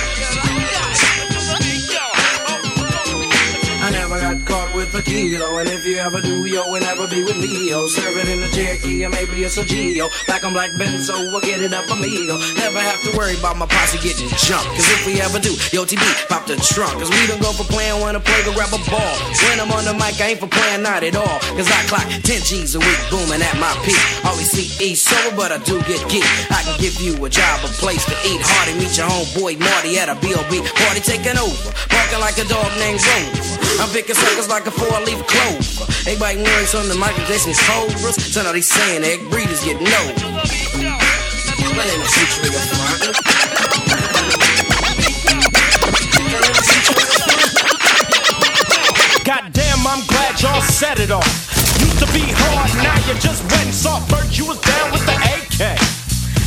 Got 4.25 4.45
caught 4.45 4.69
with 4.73 4.89
a 4.95 5.03
kilo, 5.03 5.57
and 5.61 5.69
if 5.69 5.85
you 5.85 5.97
ever 5.97 6.19
do, 6.19 6.45
yo, 6.49 6.65
will 6.71 6.81
never 6.81 7.05
be 7.07 7.21
with 7.21 7.37
me, 7.37 7.69
yo. 7.69 7.85
Serving 7.85 8.25
in 8.25 8.41
a 8.41 8.49
Cherokee, 8.49 9.05
or 9.05 9.09
maybe 9.09 9.43
it's 9.45 9.57
a 9.57 9.63
Geo. 9.63 10.09
Black 10.25 10.43
on 10.43 10.53
black 10.53 10.71
Benzo, 10.81 11.13
we'll 11.29 11.41
get 11.41 11.61
it 11.61 11.73
up 11.73 11.85
amigo. 11.93 12.41
Never 12.57 12.81
have 12.81 13.01
to 13.05 13.13
worry 13.17 13.37
about 13.37 13.57
my 13.57 13.67
posse 13.67 14.01
getting 14.01 14.29
jumped, 14.41 14.65
cause 14.73 14.89
if 14.89 15.05
we 15.05 15.21
ever 15.21 15.37
do, 15.37 15.53
yo, 15.69 15.85
TB, 15.85 16.01
pop 16.25 16.47
the 16.49 16.57
trunk, 16.57 16.97
cause 16.97 17.11
we 17.13 17.21
don't 17.29 17.41
go 17.41 17.53
for 17.53 17.69
playing 17.69 18.01
when 18.01 18.15
I 18.15 18.19
play 18.19 18.41
to 18.49 18.53
grab 18.57 18.73
a 18.73 18.81
ball. 18.89 19.15
When 19.45 19.61
I'm 19.61 19.69
on 19.69 19.85
the 19.85 19.93
mic, 19.93 20.17
I 20.17 20.33
ain't 20.33 20.41
for 20.41 20.49
playing, 20.49 20.81
not 20.81 21.03
at 21.05 21.15
all, 21.15 21.37
cause 21.53 21.69
I 21.69 21.79
clock 21.85 22.07
10 22.09 22.41
G's 22.41 22.73
a 22.73 22.81
week, 22.81 23.01
booming 23.13 23.45
at 23.45 23.55
my 23.61 23.73
peak. 23.85 23.99
Always 24.25 24.49
see 24.49 24.65
E 24.81 24.95
sober, 24.95 25.37
but 25.37 25.53
I 25.53 25.61
do 25.61 25.77
get 25.85 26.01
geek. 26.09 26.25
I 26.49 26.65
can 26.65 26.77
give 26.81 26.97
you 26.97 27.13
a 27.21 27.29
job, 27.29 27.61
a 27.61 27.69
place 27.77 28.01
to 28.09 28.15
eat. 28.25 28.41
Hardy, 28.41 28.73
meet 28.81 28.97
your 28.97 29.05
homeboy 29.05 29.61
Marty 29.61 30.01
at 30.01 30.09
a 30.09 30.17
B.O.B. 30.17 30.65
Party 30.81 31.01
taking 31.05 31.37
over, 31.37 31.69
barking 31.93 32.21
like 32.25 32.41
a 32.41 32.45
dog 32.49 32.73
named 32.81 33.05
Rover. 33.05 33.65
I'm 33.77 33.91
picking 33.91 34.15
suckers 34.25 34.49
like 34.49 34.65
a 34.65 34.71
four-leaf 34.71 35.21
clover. 35.27 35.85
Biting 36.19 36.43
words 36.43 36.73
on 36.73 36.87
the 36.87 36.95
Michael 36.95 37.23
Jackson's 37.25 37.59
cobras. 37.67 38.15
So 38.33 38.41
now 38.41 38.51
they 38.51 38.61
saying 38.61 39.03
egg 39.03 39.21
breeders 39.29 39.63
get 39.63 39.77
no. 39.81 40.01
Goddamn, 49.25 49.81
I'm 49.85 50.01
glad 50.07 50.41
y'all 50.41 50.61
set 50.61 50.99
it 50.99 51.11
off. 51.11 51.27
Used 51.81 51.99
to 51.99 52.07
be 52.13 52.25
hard, 52.25 52.71
now 52.81 52.97
you 53.05 53.19
just 53.19 53.43
went 53.51 53.73
soft. 53.73 54.09
First 54.09 54.37
you 54.37 54.45
was 54.47 54.59
down 54.61 54.91
with 54.91 55.05
the 55.05 55.13
AK. 55.13 55.77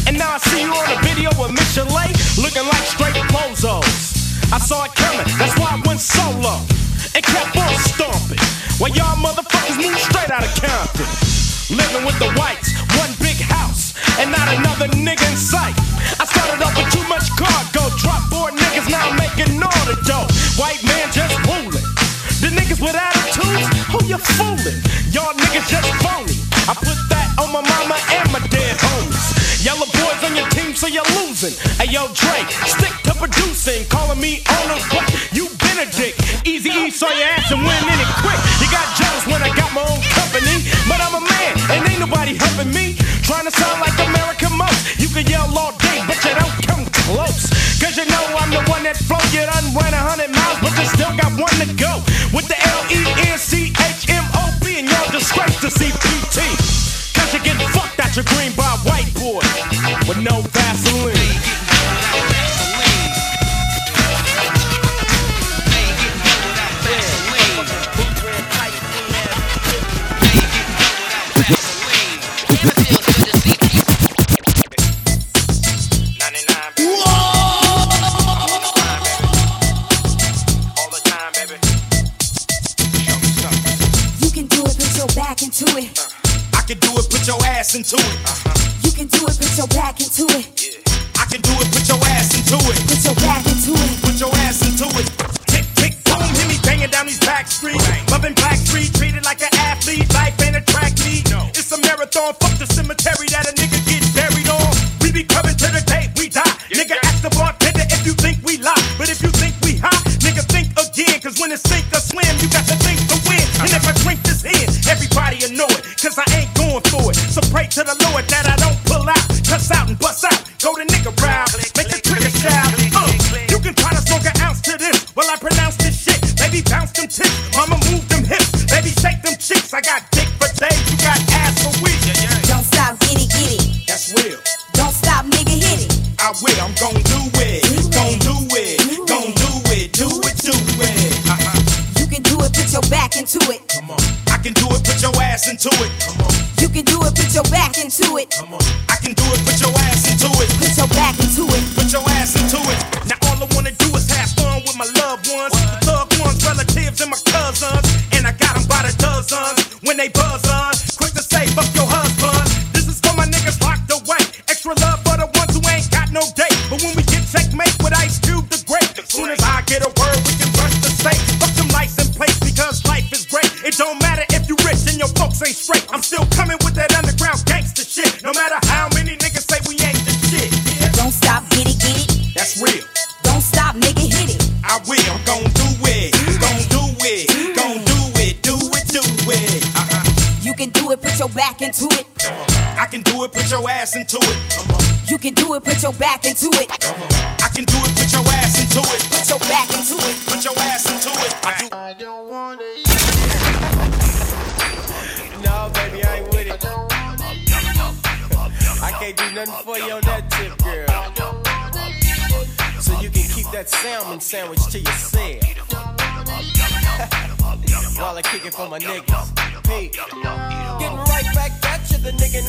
And 0.07 0.19
now 0.19 0.35
I 0.35 0.39
see 0.39 0.63
you 0.63 0.73
on 0.73 0.91
a 0.91 1.01
video 1.03 1.31
with 1.39 1.55
Lay, 1.79 2.11
looking 2.43 2.65
like 2.65 2.85
straight 2.91 3.15
bozos. 3.31 4.53
I 4.53 4.59
saw 4.59 4.85
it 4.85 4.95
coming, 4.95 5.27
that's 5.39 5.57
why 5.61 5.77
I 5.77 5.83
went 5.87 6.01
solo. 6.01 6.88
And 7.15 7.25
kept 7.25 7.57
on 7.57 7.75
stomping. 7.79 8.43
While 8.79 8.93
y'all 8.93 9.17
motherfuckers 9.17 9.79
moved 9.81 9.99
straight 9.99 10.31
out 10.31 10.45
of 10.45 10.53
Compton. 10.59 11.09
Living 11.69 12.05
with 12.05 12.19
the 12.19 12.33
whites, 12.41 12.73
one 12.97 13.13
big 13.21 13.37
house, 13.37 13.93
and 14.17 14.33
not 14.33 14.49
another 14.49 14.89
nigga 14.97 15.25
in 15.29 15.37
sight. 15.37 15.77
I 16.17 16.25
started 16.25 16.65
off 16.65 16.73
with 16.77 16.89
too 16.89 17.05
much 17.13 17.29
cargo, 17.37 17.93
drop 18.01 18.25
four 18.33 18.49
niggas, 18.49 18.89
now 18.89 19.13
making 19.21 19.61
all 19.61 19.85
the 19.85 20.01
dough. 20.09 20.25
White 20.57 20.81
man 20.85 21.07
just 21.13 21.37
ruling. 21.45 21.85
The 22.41 22.49
niggas 22.55 22.81
with 22.81 22.97
attitudes, 22.97 23.69
who 23.93 24.01
you 24.09 24.19
fooling? 24.39 24.81
Y'all 25.13 25.37
niggas 25.37 25.69
just 25.69 25.91
phony. 26.01 26.39
I 26.65 26.73
put 26.73 26.97
that 27.13 27.37
on 27.37 27.53
my 27.53 27.61
mama 27.61 28.01
and 28.17 28.33
my 28.33 28.41
dead 28.49 28.77
homies. 28.81 29.65
Yellow 29.65 29.89
boys 29.93 30.21
on 30.25 30.37
your 30.37 30.49
team, 30.57 30.75
so 30.75 30.87
you're 30.87 31.09
losing. 31.21 31.53
Hey 31.77 31.93
yo, 31.93 32.09
Dre, 32.17 32.49
stick 32.65 32.95
to 33.05 33.13
producing, 33.19 33.85
calling 33.89 34.21
me 34.21 34.41
but 34.91 35.05
you 35.13 35.19
Benedict. 35.19 35.28
Eazy 36.89 36.89
E 36.89 36.91
saw 36.91 37.13
your 37.13 37.29
ass 37.37 37.53
and 37.53 37.61
went 37.61 37.85
in 37.85 38.01
it 38.01 38.09
quick. 38.25 38.41
You 38.61 38.67
got 38.73 38.89
jealous 38.97 39.27
when 39.29 39.45
I 39.45 39.53
got 39.55 39.71
my 39.77 39.85
own 39.85 40.01
company, 40.17 40.65
but 40.89 40.97
I'm 41.05 41.21
a 41.21 41.23
man 41.25 41.53
and 41.69 41.85
ain't 41.85 42.01
nobody 42.01 42.33
helping 42.35 42.73
me. 42.73 42.97
Trying 43.29 43.45
to 43.45 43.53
sound 43.53 43.81
like 43.81 43.93
America 44.01 44.49
most. 44.57 44.97
You 44.97 45.09
can 45.09 45.27
yell 45.29 45.53
all 45.53 45.73
day, 45.77 46.01
but 46.09 46.17
you 46.25 46.33
don't 46.33 46.57
come 46.65 46.89
close. 47.05 47.53
Cause 47.77 48.01
you 48.01 48.09
know 48.09 48.25
I'm 48.41 48.51
the 48.51 48.65
one 48.73 48.89
that 48.89 48.97
flow. 48.97 49.21
You 49.37 49.45
done 49.45 49.69
ran 49.77 49.93
a 49.93 50.01
hundred 50.01 50.33
miles, 50.33 50.65
but 50.65 50.73
you 50.81 50.89
still 50.89 51.13
got 51.13 51.37
one 51.37 51.53
to 51.61 51.69
go. 51.77 52.01
With 52.33 52.49
the 52.49 52.57
L-E-N-C-H-M-O-B 52.57 54.65
and 54.81 54.89
y'all 54.89 55.13
disgrace 55.13 55.61
to 55.61 55.69
CPT. 55.69 56.41
Cause 57.13 57.37
you 57.37 57.41
get 57.45 57.61
fucked 57.77 58.01
out 58.01 58.17
your 58.17 58.25
green 58.33 58.57
by 58.57 58.65
white 58.89 59.13
boy 59.13 59.45
with 60.09 60.25
no 60.25 60.41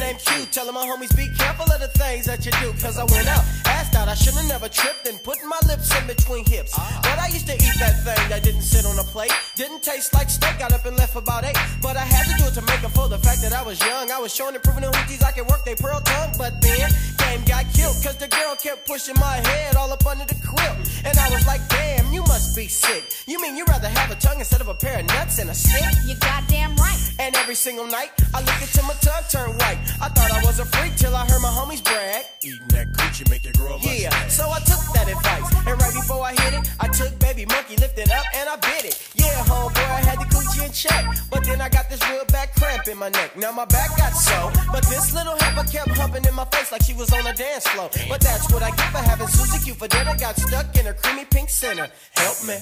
named 0.10 0.26
Q. 0.26 0.46
Telling 0.52 0.74
my 0.74 0.86
homies 0.86 1.16
be 1.16 1.28
careful 1.38 1.70
of 1.72 1.80
the 1.80 1.88
things 2.00 2.26
that 2.26 2.46
you 2.46 2.52
do. 2.64 2.74
Cause 2.82 2.98
I 2.98 3.06
went 3.14 3.28
out, 3.28 3.44
asked 3.66 3.96
out, 3.96 4.08
I 4.08 4.16
should've 4.16 4.48
never 4.48 4.68
tripped 4.70 5.08
and 5.08 5.22
put 5.24 5.38
my 5.46 5.60
lips 5.68 5.94
in 5.98 6.08
between 6.08 6.46
hips. 6.46 6.74
But 7.04 7.18
I 7.20 7.28
used 7.28 7.48
to 7.48 7.54
eat 7.54 7.78
that 7.80 8.02
thing 8.04 8.30
that 8.30 8.44
didn't 8.44 8.64
sit 8.64 8.86
on 8.86 8.98
a 8.98 9.04
plate. 9.04 9.34
Didn't 9.56 9.84
taste 9.84 10.14
like 10.14 10.30
steak, 10.30 10.58
got 10.60 10.74
up 10.74 10.86
and 10.86 10.98
left 10.98 11.16
about 11.16 11.44
eight. 11.44 11.58
But 11.82 11.96
I 11.98 12.06
had 12.06 12.26
to 12.26 12.34
do 12.42 12.46
it 12.50 12.56
to 12.56 12.64
make 12.64 12.84
up 12.84 12.92
for 12.92 13.08
the 13.08 13.20
fact 13.20 13.42
that 13.42 13.54
I 13.54 13.62
was 13.62 13.80
young. 13.82 14.12
I 14.12 14.20
was 14.20 14.34
showing 14.34 14.56
and 14.56 14.64
proving 14.64 14.84
the 14.84 14.92
hooties 14.92 15.24
I 15.24 15.32
could 15.32 15.48
work 15.48 15.64
they 15.66 15.76
pearl 15.76 16.02
tongue. 16.02 16.34
But 16.38 16.62
then, 16.62 16.90
game 17.30 17.44
got 17.46 17.66
killed, 17.74 17.98
cause 18.04 18.18
the 18.18 18.28
girl 18.28 18.56
kept 18.56 18.88
pushing 18.88 19.16
my 19.20 19.38
head 19.50 19.76
all 19.76 19.92
up 19.92 20.06
under 20.06 20.26
the 20.26 20.36
quilt. 20.46 20.78
And 21.06 21.18
I 21.18 21.30
was 21.30 21.46
like, 21.46 21.62
damn, 21.70 22.12
you 22.12 22.22
must 22.24 22.56
be 22.56 22.68
sick. 22.68 23.04
You 23.28 23.42
mean 23.42 23.56
you'd 23.56 23.70
rather 23.70 23.88
have 23.88 24.12
a 24.12 24.16
tongue 24.16 24.40
instead 24.40 24.62
of 24.62 24.68
a 24.68 24.74
pair 24.74 25.00
of 25.00 25.06
nuts 25.08 25.40
and 25.40 25.50
a 25.50 25.54
stick? 25.54 25.94
You 26.06 26.16
goddamn 26.20 26.76
right. 26.76 27.00
And 27.20 27.36
every 27.36 27.56
single 27.56 27.88
night, 27.88 28.12
I 28.34 28.40
look 28.40 28.62
until 28.62 28.86
my 28.86 28.98
tongue 29.06 29.28
turn 29.30 29.50
white. 29.62 29.80
I 30.02 30.08
thought 30.10 30.32
I 30.32 30.42
was 30.46 30.60
a 30.60 30.66
freak 30.66 30.96
till 30.96 31.16
I 31.16 31.26
heard 31.28 31.42
my 31.42 31.50
homies 31.50 31.84
brag. 31.84 32.26
Eating 32.44 32.68
that 32.70 32.92
coochie 32.94 33.30
make 33.30 33.46
you 33.46 33.54
grow 33.54 33.76
up. 33.76 33.82
Yeah, 33.84 34.12
so 34.28 34.50
I 34.50 34.60
took 34.60 34.82
that 34.96 35.08
advice. 35.08 35.48
And 35.68 35.76
right 35.82 35.94
before 35.94 36.24
I 36.24 36.34
hit 36.34 36.54
it, 36.60 36.70
I 36.80 36.88
took 36.88 37.18
baby 37.20 37.46
monkey, 37.46 37.76
lifted 37.78 38.10
up, 38.12 38.26
and 38.36 38.50
I 38.50 38.56
bit 38.56 38.86
it. 38.86 38.96
Yeah, 39.16 39.44
homeboy, 39.46 39.90
I 40.00 40.02
had 40.02 40.20
the 40.20 40.28
coochie 40.34 40.66
in 40.66 40.72
check. 40.72 41.06
But 41.30 41.44
then 41.44 41.62
I 41.62 41.70
got 41.70 41.90
this 41.90 42.02
real 42.10 42.26
bad 42.26 42.50
cramp 42.56 42.88
in 42.88 42.98
my 42.98 43.10
neck. 43.10 43.38
Now 43.38 43.52
my 43.52 43.66
back 43.66 43.96
got 43.98 44.14
so. 44.14 44.52
But 44.72 44.84
this 44.88 45.14
little 45.14 45.38
heifer 45.40 45.68
kept 45.70 45.92
humping 45.92 46.26
in 46.26 46.34
my 46.34 46.46
face 46.46 46.72
like 46.72 46.84
she 46.84 46.94
was 46.94 47.12
on 47.12 47.19
a 47.26 47.34
dance 47.34 47.68
floor. 47.68 47.90
But 48.08 48.22
that's 48.22 48.52
what 48.52 48.64
I 48.64 48.70
get 48.72 48.92
for 48.92 49.00
having 49.00 49.28
Susie 49.28 49.64
Q 49.64 49.74
for 49.74 49.88
dinner. 49.88 50.16
Got 50.18 50.36
stuck 50.38 50.76
in 50.78 50.86
her 50.86 50.94
creamy 50.94 51.26
pink 51.26 51.50
center. 51.50 51.88
Help 52.16 52.44
me. 52.48 52.58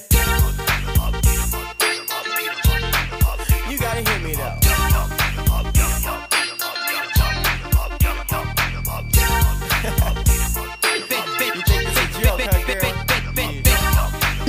You 3.69 3.77
gotta 3.77 4.01
hear 4.09 4.19
me 4.19 4.33
though. 4.35 4.57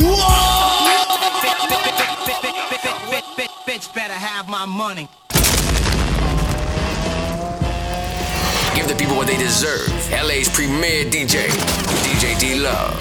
Whoa! 0.00 0.68
Bitch 3.66 3.94
better 3.94 4.14
have 4.14 4.48
my 4.48 4.64
money. 4.64 5.08
Give 8.88 8.96
the 8.96 9.04
people 9.04 9.20
what 9.20 9.26
they 9.26 9.36
deserve. 9.36 9.92
LA's 10.08 10.48
premier 10.48 11.04
DJ, 11.04 11.52
DJ 12.08 12.40
D 12.40 12.56
Love. 12.56 12.96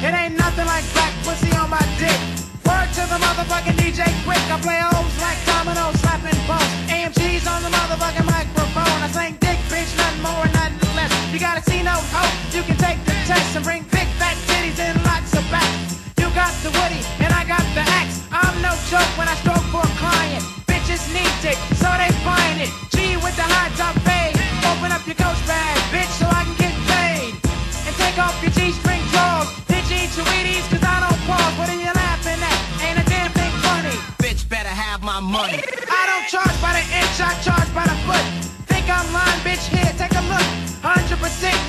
It 0.00 0.16
ain't 0.16 0.32
nothing 0.32 0.64
like 0.64 0.80
black 0.96 1.12
pussy 1.28 1.52
on 1.60 1.68
my 1.68 1.84
dick. 2.00 2.16
Word 2.64 2.88
to 2.96 3.04
the 3.12 3.20
motherfucking 3.20 3.76
DJ 3.76 4.08
Quik. 4.24 4.40
I 4.48 4.56
play 4.64 4.80
O's 4.80 5.12
like 5.20 5.36
dominoes, 5.44 5.92
slapping 6.00 6.40
bones. 6.48 6.72
AMG's 6.88 7.44
on 7.44 7.60
the 7.60 7.68
motherfucking 7.68 8.24
microphone. 8.32 8.98
I 9.04 9.08
sing 9.12 9.36
dick, 9.44 9.60
bitch, 9.68 9.92
nothing 10.00 10.24
more, 10.24 10.48
nothing 10.56 10.80
less. 10.96 11.12
You 11.34 11.38
gotta 11.38 11.60
see 11.68 11.82
no 11.84 12.00
hope. 12.16 12.32
You 12.56 12.62
can 12.64 12.80
take 12.80 12.96
the 13.04 13.12
test 13.28 13.56
and 13.60 13.64
bring 13.68 13.82
big 13.92 14.08
fat 14.16 14.40
titties 14.48 14.80
and 14.80 14.96
lots 15.04 15.36
of 15.36 15.44
backs. 15.52 16.00
You 16.16 16.32
got 16.32 16.56
the 16.64 16.72
woody 16.72 17.04
and 17.20 17.28
I 17.36 17.44
got 17.44 17.66
the 17.76 17.84
axe. 18.00 18.24
I'm 18.32 18.56
no 18.64 18.72
joke 18.88 19.12
when 19.20 19.28
I 19.28 19.36
stroke 19.44 19.68
for 19.68 19.84
a 19.84 19.94
client. 20.00 20.40
Bitches 20.64 21.04
need 21.12 21.28
dick, 21.44 21.60
so 21.76 21.92
they 22.00 22.08
find 22.24 22.64
it. 22.64 22.72
G 22.88 23.20
with 23.20 23.36
the 23.36 23.44
high 23.44 23.68
top 23.76 23.92
fade. 24.08 24.37
Open 24.78 24.92
up 24.92 25.04
your 25.10 25.18
coach 25.18 25.42
bag, 25.42 25.74
bitch, 25.90 26.06
so 26.22 26.26
I 26.30 26.46
can 26.46 26.54
get 26.54 26.70
paid. 26.86 27.34
And 27.82 27.94
take 27.98 28.14
off 28.14 28.38
your 28.38 28.54
G-string 28.54 29.02
drawers. 29.10 29.50
Bitch, 29.66 29.90
eat 29.90 30.06
your 30.14 30.22
Wheaties, 30.30 30.70
cause 30.70 30.86
I 30.86 31.02
don't 31.02 31.18
pause. 31.26 31.50
What 31.58 31.66
are 31.66 31.74
you 31.74 31.90
laughing 31.90 32.38
at? 32.38 32.58
Ain't 32.86 32.94
a 32.94 33.02
damn 33.10 33.34
thing 33.34 33.50
funny. 33.66 33.90
Bitch 34.22 34.46
better 34.46 34.70
have 34.70 35.02
my 35.02 35.18
money. 35.18 35.58
I 35.90 36.02
don't 36.06 36.30
charge 36.30 36.54
by 36.62 36.78
the 36.78 36.84
inch, 36.94 37.18
I 37.18 37.34
charge 37.42 37.66
by 37.74 37.90
the 37.90 37.98
foot. 38.06 38.22
Think 38.70 38.86
I'm 38.86 39.02
lying, 39.10 39.42
bitch, 39.42 39.66
here, 39.66 39.90
take 39.98 40.14
a 40.14 40.22
look. 40.30 40.46
100% 40.86 41.10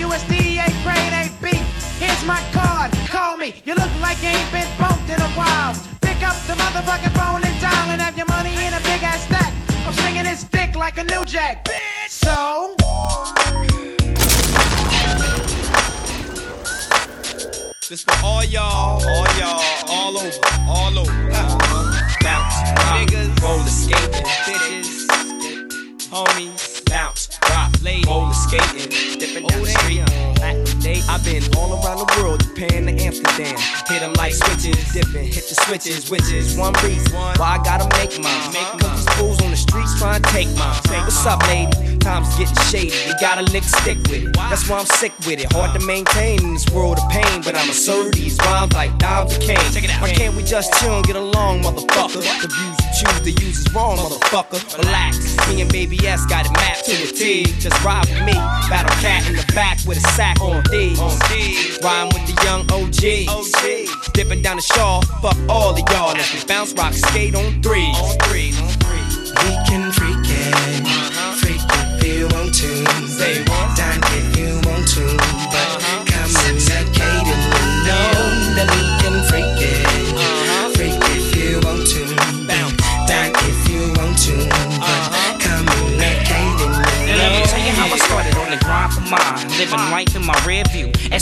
USDA 0.05 0.69
grade 0.85 1.13
AB. 1.17 1.57
Here's 1.97 2.23
my 2.29 2.37
card, 2.53 2.93
call 3.09 3.37
me. 3.41 3.57
You 3.65 3.73
look 3.73 3.89
like 4.05 4.21
you 4.21 4.29
ain't 4.29 4.51
been 4.53 4.69
bumped 4.77 5.09
in 5.09 5.17
a 5.17 5.31
while. 5.33 5.73
Pick 6.05 6.21
up 6.21 6.37
the 6.45 6.53
motherfucking 6.53 7.17
phone 7.17 7.41
and 7.41 7.57
dial 7.57 7.89
and 7.89 8.05
have 8.05 8.15
your 8.15 8.29
money 8.29 8.53
in 8.53 8.69
a. 8.77 8.88
I'm 10.39 10.47
this 10.47 10.49
dick 10.51 10.75
like 10.75 10.97
a 10.97 11.03
new 11.03 11.25
jack. 11.25 11.67
So. 12.07 12.75
This 17.89 18.03
for 18.03 18.13
all 18.23 18.43
y'all, 18.45 19.03
all 19.03 19.25
y'all, 19.37 19.61
all 19.87 20.17
over, 20.17 20.39
all 20.67 20.99
over. 20.99 21.31
Bounce, 22.21 22.55
rock, 22.77 23.41
roller 23.41 23.65
skating, 23.65 24.23
bitches, 24.45 25.07
homies, 26.09 26.85
bounce, 26.85 27.37
rock, 27.49 27.71
ladies, 27.81 28.05
roller 28.05 28.33
skating, 28.33 29.19
dipping 29.19 29.47
down 29.47 29.61
the 29.61 29.67
street. 29.67 30.28
They, 30.39 31.01
I've 31.09 31.23
been 31.25 31.43
all 31.57 31.73
around 31.83 31.99
the 31.99 32.07
world, 32.17 32.39
Japan 32.41 32.85
to 32.87 33.03
Amsterdam. 33.03 33.57
Hit 33.87 34.01
'em 34.01 34.13
like 34.13 34.33
switches, 34.33 34.79
dipping, 34.93 35.27
hit 35.27 35.49
the 35.49 35.55
switches, 35.67 36.09
which 36.09 36.31
is 36.31 36.55
one 36.55 36.73
reason 36.83 37.11
why 37.13 37.59
I 37.59 37.63
gotta 37.63 37.83
make 37.97 38.17
mine. 38.23 38.79
Cause 38.79 39.05
these 39.05 39.15
fools 39.15 39.41
on 39.41 39.51
the 39.51 39.57
streets 39.57 39.99
trying 39.99 40.21
to 40.21 40.29
take 40.31 40.47
mine. 40.55 40.79
What's 41.03 41.25
up, 41.25 41.45
lady? 41.47 41.97
Time's 41.99 42.33
getting 42.37 42.55
shady, 42.71 42.95
you 43.07 43.13
gotta 43.19 43.41
lick 43.51 43.63
stick 43.63 43.97
with 44.07 44.23
it. 44.23 44.33
That's 44.33 44.69
why 44.69 44.79
I'm 44.79 44.85
sick 44.85 45.11
with 45.27 45.41
it. 45.43 45.51
Hard 45.51 45.77
to 45.77 45.85
maintain 45.85 46.41
in 46.41 46.53
this 46.53 46.67
world 46.69 46.97
of 46.97 47.09
pain, 47.09 47.41
but 47.43 47.55
I'ma 47.55 47.73
serve 47.73 48.13
these 48.13 48.37
rhymes 48.39 48.73
like 48.73 48.97
dimes 48.97 49.35
of 49.35 49.41
cane. 49.41 49.59
Why 49.99 50.13
can't 50.13 50.35
we 50.35 50.43
just 50.43 50.73
chill 50.79 50.95
and 50.95 51.05
get 51.05 51.17
along, 51.17 51.63
motherfucker? 51.63 52.23
The 52.41 52.47
views 52.47 52.77
you 52.79 52.89
choose 52.99 53.21
to 53.27 53.45
use 53.45 53.59
is 53.59 53.73
wrong, 53.73 53.97
motherfucker. 53.97 54.59
Relax, 54.77 55.19
me 55.49 55.61
and 55.61 55.71
Baby 55.71 55.99
S 56.07 56.25
got 56.25 56.45
it 56.45 56.53
mapped 56.53 56.85
to 56.85 56.93
a 56.93 57.07
T. 57.11 57.43
Just 57.59 57.83
ride 57.83 58.07
with 58.07 58.23
me, 58.23 58.33
battle 58.71 58.95
cat 59.03 59.27
in 59.27 59.35
the 59.35 59.45
back 59.53 59.77
with 59.85 59.97
a 59.97 60.07
sack 60.15 60.28
on 60.41 60.63
D's. 60.71 60.99
Rhyme 61.81 62.09
with 62.09 62.25
the 62.27 62.35
young 62.43 62.61
OGs. 62.71 64.11
Dipping 64.13 64.41
down 64.41 64.57
the 64.57 64.61
shaw, 64.61 65.01
fuck 65.21 65.37
all 65.47 65.71
of 65.71 65.79
y'all. 65.91 66.13
Let's 66.13 66.33
get 66.33 66.47
bounce, 66.47 66.73
rock, 66.73 66.93
skate 66.93 67.35
on 67.35 67.61
threes. 67.61 67.95
We 69.39 69.55
can 69.67 69.91
freak 69.91 70.25
it, 70.25 70.87
freak 71.39 71.61
if 71.71 72.03
you 72.05 72.27
want 72.35 72.53
to. 72.55 73.07
Say 73.07 73.39
what? 73.43 73.77
Dine 73.77 74.01
if 74.17 74.37
you 74.37 74.59
want 74.69 74.87
to, 74.89 75.05
but 75.51 75.68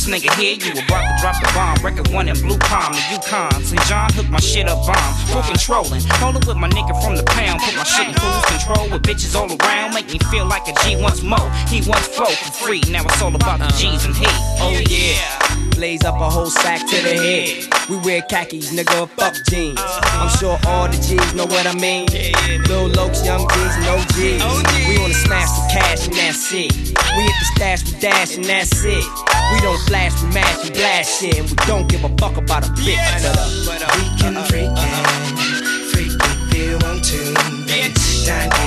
Nigga, 0.08 0.34
here 0.40 0.56
you 0.56 0.72
about 0.72 1.04
to 1.04 1.22
drop 1.22 1.36
the 1.36 1.52
bomb. 1.54 1.76
Record 1.84 2.08
one 2.14 2.30
in 2.30 2.36
Blue 2.40 2.58
Palm, 2.58 2.94
the 2.94 3.04
Yukon. 3.12 3.52
St. 3.62 3.82
John 3.88 4.10
hooked 4.14 4.30
my 4.30 4.40
shit 4.40 4.70
up 4.70 4.80
bomb. 4.88 5.14
Full 5.28 5.44
controlling. 5.44 6.02
Rolling 6.22 6.48
with 6.48 6.56
my 6.56 6.70
nigga 6.70 6.96
from 7.04 7.18
the 7.18 7.24
pound. 7.24 7.60
Put 7.60 7.76
my 7.76 7.84
shit 7.84 8.08
in 8.08 8.14
cruise 8.16 8.46
control 8.46 8.90
with 8.90 9.04
bitches 9.04 9.36
all 9.36 9.52
around. 9.52 9.94
Make 9.94 10.08
me 10.08 10.20
feel 10.32 10.46
like 10.46 10.66
a 10.70 10.74
G 10.86 10.96
once 10.96 11.22
more. 11.24 11.52
He 11.68 11.82
once 11.90 12.08
flow 12.08 12.32
for 12.32 12.52
free. 12.54 12.82
Now 12.90 13.04
it's 13.04 13.22
all 13.22 13.36
about 13.36 13.60
the 13.60 13.68
G's 13.76 14.06
and 14.06 14.16
he. 14.16 14.28
Oh 14.64 14.82
yeah. 14.88 15.67
Blaze 15.78 16.04
up 16.06 16.20
a 16.20 16.28
whole 16.28 16.50
sack 16.50 16.80
to 16.90 16.96
the 17.06 17.14
head. 17.14 17.70
We 17.88 17.98
wear 17.98 18.24
khakis, 18.24 18.74
nigga, 18.74 19.08
fuck 19.10 19.36
jeans. 19.48 19.78
I'm 19.78 20.28
sure 20.40 20.58
all 20.66 20.88
the 20.88 20.98
G's 20.98 21.36
know 21.36 21.46
what 21.46 21.68
I 21.68 21.76
mean. 21.76 22.08
Lil 22.66 22.90
Lokes, 22.98 23.24
young 23.24 23.48
G's, 23.48 23.78
no 23.86 23.94
OGs. 24.02 24.42
We 24.90 24.98
wanna 24.98 25.14
smash 25.14 25.48
with 25.54 25.70
cash 25.72 26.08
and 26.08 26.16
that's 26.16 26.52
it. 26.52 26.74
We 26.74 27.22
hit 27.24 27.38
the 27.38 27.46
stash 27.56 27.84
with 27.84 28.02
dash 28.02 28.36
and 28.36 28.46
that's 28.46 28.84
it. 28.84 29.06
We 29.54 29.62
don't 29.62 29.80
flash, 29.86 30.20
we 30.24 30.30
mash, 30.34 30.64
we 30.64 30.72
blast 30.72 31.22
shit. 31.22 31.38
And 31.38 31.48
we 31.48 31.56
don't 31.68 31.88
give 31.88 32.04
a 32.04 32.10
fuck 32.18 32.38
about 32.38 32.66
a 32.66 32.72
bitch. 32.72 32.98
But, 33.22 33.38
uh, 33.38 33.88
We 33.98 34.04
can 34.18 34.34
freak 34.50 34.74
it, 34.74 35.94
freak 35.94 36.12
if 36.18 36.58
you 36.58 36.78
want 36.82 37.06
to. 37.06 37.34
Dine 38.26 38.67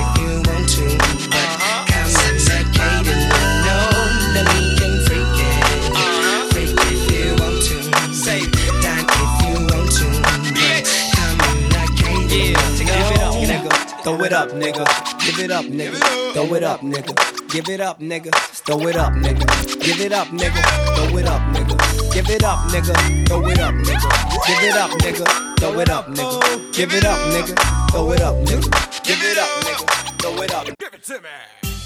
Throw 14.10 14.24
it 14.24 14.32
up, 14.32 14.48
nigga. 14.50 14.84
Give 15.24 15.38
it 15.38 15.52
up, 15.52 15.64
nigga. 15.66 16.32
Throw 16.34 16.54
it 16.54 16.64
up, 16.64 16.80
nigga. 16.80 17.48
Give 17.48 17.68
it 17.68 17.80
up, 17.80 18.00
nigga. 18.00 18.34
Throw 18.66 18.88
it 18.88 18.96
up, 18.96 19.12
nigga. 19.12 19.80
Give 19.80 20.00
it 20.00 20.12
up, 20.12 20.26
nigga. 20.26 20.62
Throw 20.96 21.16
it 21.16 21.26
up, 21.28 21.40
nigga. 21.54 22.12
Give 22.12 22.28
it 22.28 22.42
up, 22.42 22.58
nigga. 22.70 23.28
Throw 23.28 23.46
it 23.46 23.60
up, 23.60 23.72
nigga. 23.72 24.46
Give 24.48 24.64
it 24.64 24.76
up, 24.76 24.90
nigga. 24.90 25.58
Throw 25.60 25.78
it 25.78 25.90
up, 25.90 26.06
nigga. 26.08 26.72
Give 26.74 26.92
it 26.92 27.04
up, 27.04 27.18
nigga. 27.30 27.90
Throw 27.92 28.10
it 28.10 28.20
up, 28.20 28.34
nigga. 28.34 29.04
Give 29.04 29.22
it 29.22 29.38
up, 29.38 29.48
nigga. 29.62 30.20
Throw 30.20 30.42
it 30.42 30.54
up. 30.54 30.66
Give 30.76 30.92
it 30.92 31.04
to 31.04 31.20
me. 31.20 31.79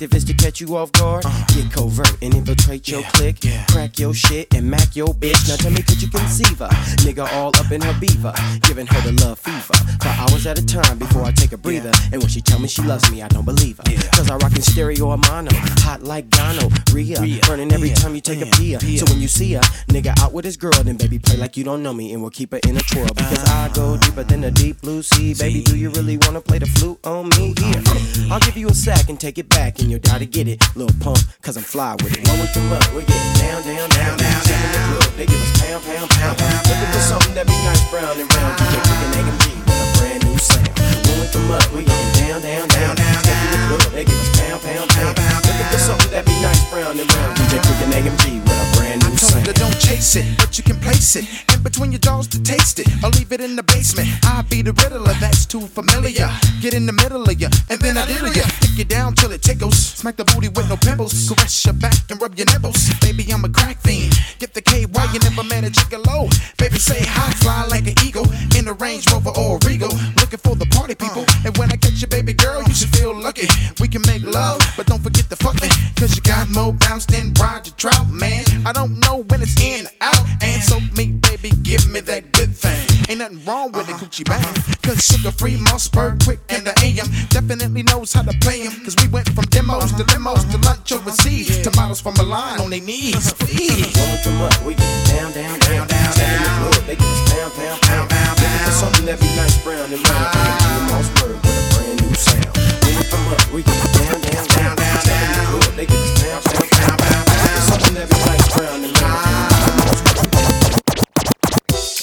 Is 0.00 0.24
to 0.24 0.34
catch 0.34 0.60
you 0.60 0.76
off 0.76 0.92
guard, 0.92 1.24
your 3.98 4.14
shit 4.14 4.52
and 4.54 4.68
mac 4.70 4.94
your 4.94 5.08
bitch. 5.08 5.48
Now 5.48 5.56
tell 5.56 5.70
me, 5.70 5.82
could 5.82 6.00
you 6.00 6.08
conceive 6.08 6.58
her? 6.58 6.68
Nigga 7.04 7.30
all 7.34 7.48
up 7.58 7.70
in 7.72 7.80
her 7.80 7.98
beaver, 8.00 8.32
giving 8.62 8.86
her 8.86 9.00
the 9.00 9.12
love 9.24 9.38
fever 9.38 9.74
for 10.00 10.08
hours 10.08 10.46
at 10.46 10.58
a 10.58 10.64
time 10.64 10.98
before 10.98 11.24
I 11.24 11.32
take 11.32 11.52
a 11.52 11.56
breather. 11.56 11.92
And 12.12 12.22
when 12.22 12.28
she 12.28 12.40
tell 12.40 12.58
me 12.58 12.68
she 12.68 12.82
loves 12.82 13.10
me, 13.10 13.22
I 13.22 13.28
don't 13.28 13.44
believe 13.44 13.78
her. 13.78 13.84
Cause 14.12 14.30
I 14.30 14.36
rockin' 14.36 14.62
stereo 14.62 15.08
or 15.08 15.18
mono, 15.18 15.50
hot 15.82 16.02
like 16.02 16.30
Gano, 16.30 16.68
Rhea, 16.92 17.40
burning 17.46 17.72
every 17.72 17.90
time 17.90 18.14
you 18.14 18.20
take 18.20 18.40
a 18.40 18.46
pee. 18.56 18.76
So 18.98 19.06
when 19.06 19.20
you 19.20 19.28
see 19.28 19.52
her, 19.54 19.62
nigga 19.88 20.18
out 20.20 20.32
with 20.32 20.44
his 20.44 20.56
girl, 20.56 20.82
then 20.82 20.96
baby 20.96 21.18
play 21.18 21.36
like 21.36 21.56
you 21.56 21.64
don't 21.64 21.82
know 21.82 21.92
me 21.92 22.12
and 22.12 22.22
we'll 22.22 22.30
keep 22.30 22.52
her 22.52 22.60
in 22.66 22.76
a 22.76 22.80
twirl. 22.80 23.08
Because 23.08 23.44
I 23.44 23.70
go 23.74 23.94
uh-huh. 23.94 24.04
deeper 24.04 24.24
than 24.24 24.40
the 24.42 24.50
deep 24.50 24.80
blue 24.80 25.02
sea. 25.02 25.34
Baby, 25.34 25.62
do 25.62 25.76
you 25.76 25.90
really 25.90 26.18
wanna 26.18 26.40
play 26.40 26.58
the 26.58 26.66
flute 26.66 26.98
on 27.04 27.28
me? 27.30 27.54
Here, 27.58 27.82
I'll 28.30 28.40
give 28.40 28.56
you 28.56 28.68
a 28.68 28.74
sack 28.74 29.08
and 29.08 29.18
take 29.18 29.38
it 29.38 29.48
back, 29.48 29.80
and 29.80 29.90
you'll 29.90 30.00
die 30.00 30.18
to 30.18 30.26
get 30.26 30.48
it. 30.48 30.62
Little 30.76 30.96
pump, 31.00 31.18
cause 31.42 31.56
I'm 31.56 31.62
fly 31.62 31.94
with 32.02 32.16
it. 32.16 32.28
One 32.28 32.38
with 32.38 32.52
the 32.54 32.60
muck, 32.60 32.84
we're 32.94 33.00
getting 33.02 33.32
down, 33.40 33.62
down, 33.62 33.90
down, 33.90 33.97
down, 33.98 34.16
down. 34.16 34.42
Club, 34.94 35.12
they 35.16 35.26
give 35.26 35.40
us 35.42 35.52
pound, 35.60 35.82
pound, 35.84 36.10
pound, 36.10 36.38
pound. 36.38 36.68
Looking 36.68 36.90
for 36.94 37.02
something 37.02 37.34
that 37.34 37.46
be 37.46 37.56
nice, 37.66 37.82
brown 37.90 38.14
and 38.14 38.28
round. 38.34 38.54
DJ 38.58 38.74
Quik 38.86 39.00
and 39.04 39.14
AMG 39.18 39.44
with 39.50 39.57
with 41.18 41.32
the 41.32 41.40
muck, 41.50 41.66
we 41.74 41.82
getting 41.82 42.14
down, 42.14 42.40
down, 42.40 42.68
down, 42.68 42.94
down. 42.94 43.18
Step 43.18 43.38
in 43.44 43.50
the 43.50 43.60
club, 43.66 43.92
they 43.92 44.04
give 44.04 44.14
us 44.14 44.30
pound, 44.38 44.62
pound, 44.62 44.88
pound, 44.90 45.14
pound. 45.16 45.40
Looking 45.46 45.68
for 45.74 45.82
something 45.82 46.10
that 46.14 46.24
be 46.24 46.36
nice, 46.40 46.62
brown 46.70 46.94
and 46.94 47.08
round. 47.10 47.36
DJ 47.36 47.58
Quik 47.58 47.80
and 47.82 47.92
AMG 47.98 48.24
with 48.46 48.64
a 48.64 48.66
brand 48.78 49.02
new 49.02 49.10
told 49.18 49.34
sound. 49.34 49.46
her 49.46 49.52
don't 49.52 49.78
chase 49.78 50.14
it, 50.16 50.26
but 50.38 50.56
you 50.56 50.62
can 50.62 50.78
place 50.80 51.16
it 51.16 51.26
in 51.52 51.62
between 51.62 51.90
your 51.90 51.98
jaws 51.98 52.28
to 52.28 52.42
taste 52.42 52.78
it, 52.78 52.86
or 53.02 53.10
leave 53.10 53.32
it 53.32 53.40
in 53.40 53.56
the 53.56 53.62
basement. 53.62 54.08
I 54.24 54.42
be 54.42 54.62
the 54.62 54.72
riddler, 54.72 55.14
that's 55.18 55.44
too 55.46 55.66
familiar. 55.66 56.30
Get 56.60 56.74
in 56.74 56.86
the 56.86 56.92
middle 56.92 57.22
of 57.22 57.40
ya, 57.40 57.48
and 57.68 57.80
then 57.80 57.98
I 57.98 58.06
diddle 58.06 58.28
you. 58.28 58.46
Kick 58.62 58.78
you 58.78 58.84
down 58.84 59.14
till 59.14 59.32
it 59.32 59.42
tickles. 59.42 59.76
Smack 59.76 60.16
the 60.16 60.24
booty 60.24 60.48
with 60.48 60.68
no 60.68 60.76
pimples. 60.76 61.28
Caress 61.28 61.64
your 61.64 61.74
back 61.74 61.98
and 62.10 62.20
rub 62.20 62.36
your 62.36 62.46
nipples. 62.46 62.78
Baby, 63.00 63.26
I'm 63.32 63.44
a 63.44 63.48
crack 63.48 63.78
fiend. 63.82 64.14
Get 64.38 64.54
the 64.54 64.62
KY, 64.62 64.86
why 64.92 65.10
you 65.12 65.18
never 65.20 65.42
met 65.42 65.64
a 65.64 65.70
gigolo? 65.70 66.30
Baby, 66.58 66.78
say 66.78 67.00
hi, 67.02 67.32
fly 67.42 67.66
like 67.66 67.86
an 67.86 67.98
eagle 68.06 68.26
in 68.56 68.68
a 68.68 68.72
Range 68.74 69.04
Rover 69.10 69.30
or 69.30 69.58
a 69.58 69.66
Regal. 69.66 69.90
Looking 70.16 70.38
for 70.38 70.54
the 70.54 70.66
party 70.66 70.94
people, 70.94 71.07
and 71.16 71.56
when 71.56 71.70
I 71.72 71.76
catch 71.76 72.00
you, 72.00 72.08
baby 72.08 72.32
girl, 72.32 72.62
you 72.62 72.74
should 72.74 72.90
feel 72.90 73.14
lucky. 73.14 73.48
We 73.80 73.88
can 73.88 74.02
make 74.02 74.22
love, 74.22 74.60
but 74.76 74.86
don't 74.86 75.02
forget 75.02 75.28
to 75.30 75.36
fuck 75.36 75.60
me, 75.62 75.68
cause 75.96 76.14
you 76.16 76.22
got 76.22 76.48
more 76.50 76.72
bounce 76.72 77.06
than 77.06 77.32
Roger 77.40 77.72
Troutman. 77.72 78.66
I 78.66 78.72
don't 78.72 78.98
know 79.00 79.24
when 79.28 79.42
it's 79.42 79.60
in 79.60 79.86
or 79.86 79.90
out, 80.00 80.24
and 80.42 80.62
so 80.62 80.80
me, 80.96 81.12
baby, 81.12 81.50
give 81.62 81.90
me 81.90 82.00
that 82.00 82.32
good 82.32 82.54
thing. 82.54 82.78
Ain't 83.08 83.20
nothing 83.20 83.44
wrong 83.44 83.72
with 83.72 83.86
the 83.86 83.92
coochie 83.94 84.24
bang, 84.24 84.44
cause 84.82 85.04
sugar 85.04 85.32
free, 85.32 85.56
Mausberg, 85.56 86.18
Quik, 86.18 86.38
and 86.50 86.66
the 86.66 86.74
AM 86.84 87.08
definitely 87.30 87.82
knows 87.82 88.12
how 88.12 88.22
to 88.22 88.36
play 88.40 88.62
'em. 88.62 88.72
Cause 88.84 88.96
we 89.00 89.08
went 89.08 89.28
from 89.34 89.44
demos 89.46 89.92
to 89.92 90.04
limos 90.04 90.44
to 90.50 90.58
lunch 90.58 90.92
overseas 90.92 91.58
to 91.62 91.70
models 91.76 92.00
from 92.00 92.14
Milan 92.14 92.60
on 92.60 92.70
their 92.70 92.80
knees. 92.80 93.32
Please. 93.34 93.96
One 93.96 94.12
with 94.12 94.24
the 94.24 94.30
muck, 94.32 94.64
we 94.64 94.74
getting 94.74 95.32
down, 95.32 95.32
down, 95.32 95.58
down, 95.58 95.86
down. 95.88 96.42
The 96.42 96.76
club, 96.76 96.86
they 96.86 96.96
give 96.96 97.06
us 97.06 97.32
pound, 97.32 97.52
pound, 97.54 97.80
pound, 97.82 98.10
pound. 98.10 98.17
Looking 98.78 98.90
for 98.90 98.96
something 98.96 99.06
that 99.06 99.18
be 99.18 99.26
nice, 99.34 99.58
brown 99.64 99.90
and 99.90 99.98
round. 100.06 100.30
Bring 100.38 100.46
it 100.46 100.62
to 100.62 100.70
the 100.70 100.82
Mausberg 100.86 101.34
with 101.42 101.58
a 101.58 101.66
brand 101.74 101.98
new 101.98 102.14
sound. 102.14 102.46
One 102.46 102.94
with 102.94 103.10
the 103.10 103.18
muck, 103.26 103.42
we 103.50 103.62
getting 103.66 103.90
down, 104.06 104.22
down, 104.22 104.46
down, 104.46 104.78
down. 104.78 105.02
Step 105.02 105.18
in 105.18 105.34
the 105.34 105.46
club, 105.50 105.74
they 105.74 105.86
give 105.86 105.98
us 105.98 106.14
pound, 106.22 106.46
pound, 106.46 106.70
pound, 106.70 107.02
pound. 107.02 107.26
Looking 107.26 107.58
for 107.58 107.66
something 107.66 107.94
that 107.98 108.06
be 108.06 108.18
nice, 108.22 108.46
brown 108.54 108.86
and 108.86 108.94
round. 109.02 109.18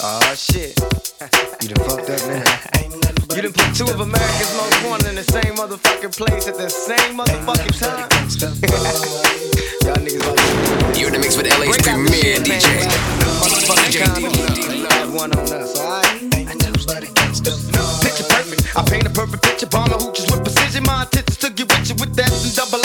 Oh 0.04 0.20
ah, 0.20 0.36
shit. 0.36 0.76
You 1.64 1.72
done 1.72 1.88
fucked 1.88 2.10
up 2.12 2.20
now. 2.28 2.82
You 3.36 3.42
done 3.42 3.52
put 3.52 3.76
two 3.76 3.84
of 3.84 4.00
America's 4.00 4.56
most 4.56 4.86
wanted 4.86 5.10
in 5.10 5.16
the 5.16 5.24
same 5.24 5.56
motherfucking 5.56 6.16
place 6.16 6.48
at 6.48 6.56
the 6.56 6.70
same 6.70 7.20
motherfucking 7.20 7.76
time. 7.76 8.08
Y'all 9.84 10.00
niggas 10.00 10.24
about 10.24 10.96
You're 10.96 11.08
in 11.12 11.14
the 11.16 11.20
mix 11.20 11.36
with 11.36 11.52
LA's 11.60 11.76
premier 11.84 12.40
DJ. 12.40 12.64
DJ 13.92 14.08
D. 14.56 14.88
Love 14.88 15.14
one 15.14 15.36
on 15.36 15.52
us, 15.52 15.78
alright? 15.78 16.16
Picture 18.00 18.24
perfect. 18.32 18.72
I 18.72 18.86
paint 18.88 19.06
a 19.06 19.10
perfect 19.10 19.44
picture. 19.44 19.68
Bomb 19.68 19.92
my 19.92 19.98
hooches 19.98 20.32
with 20.32 20.42
precision. 20.42 20.84
My 20.84 21.04
intentions 21.04 21.36
to 21.40 21.50
get 21.50 21.68
with 21.68 21.90
you 21.90 21.96
with 22.00 22.16
that 22.16 22.32
and 22.32 22.56
double 22.56 22.80
OP. 22.80 22.85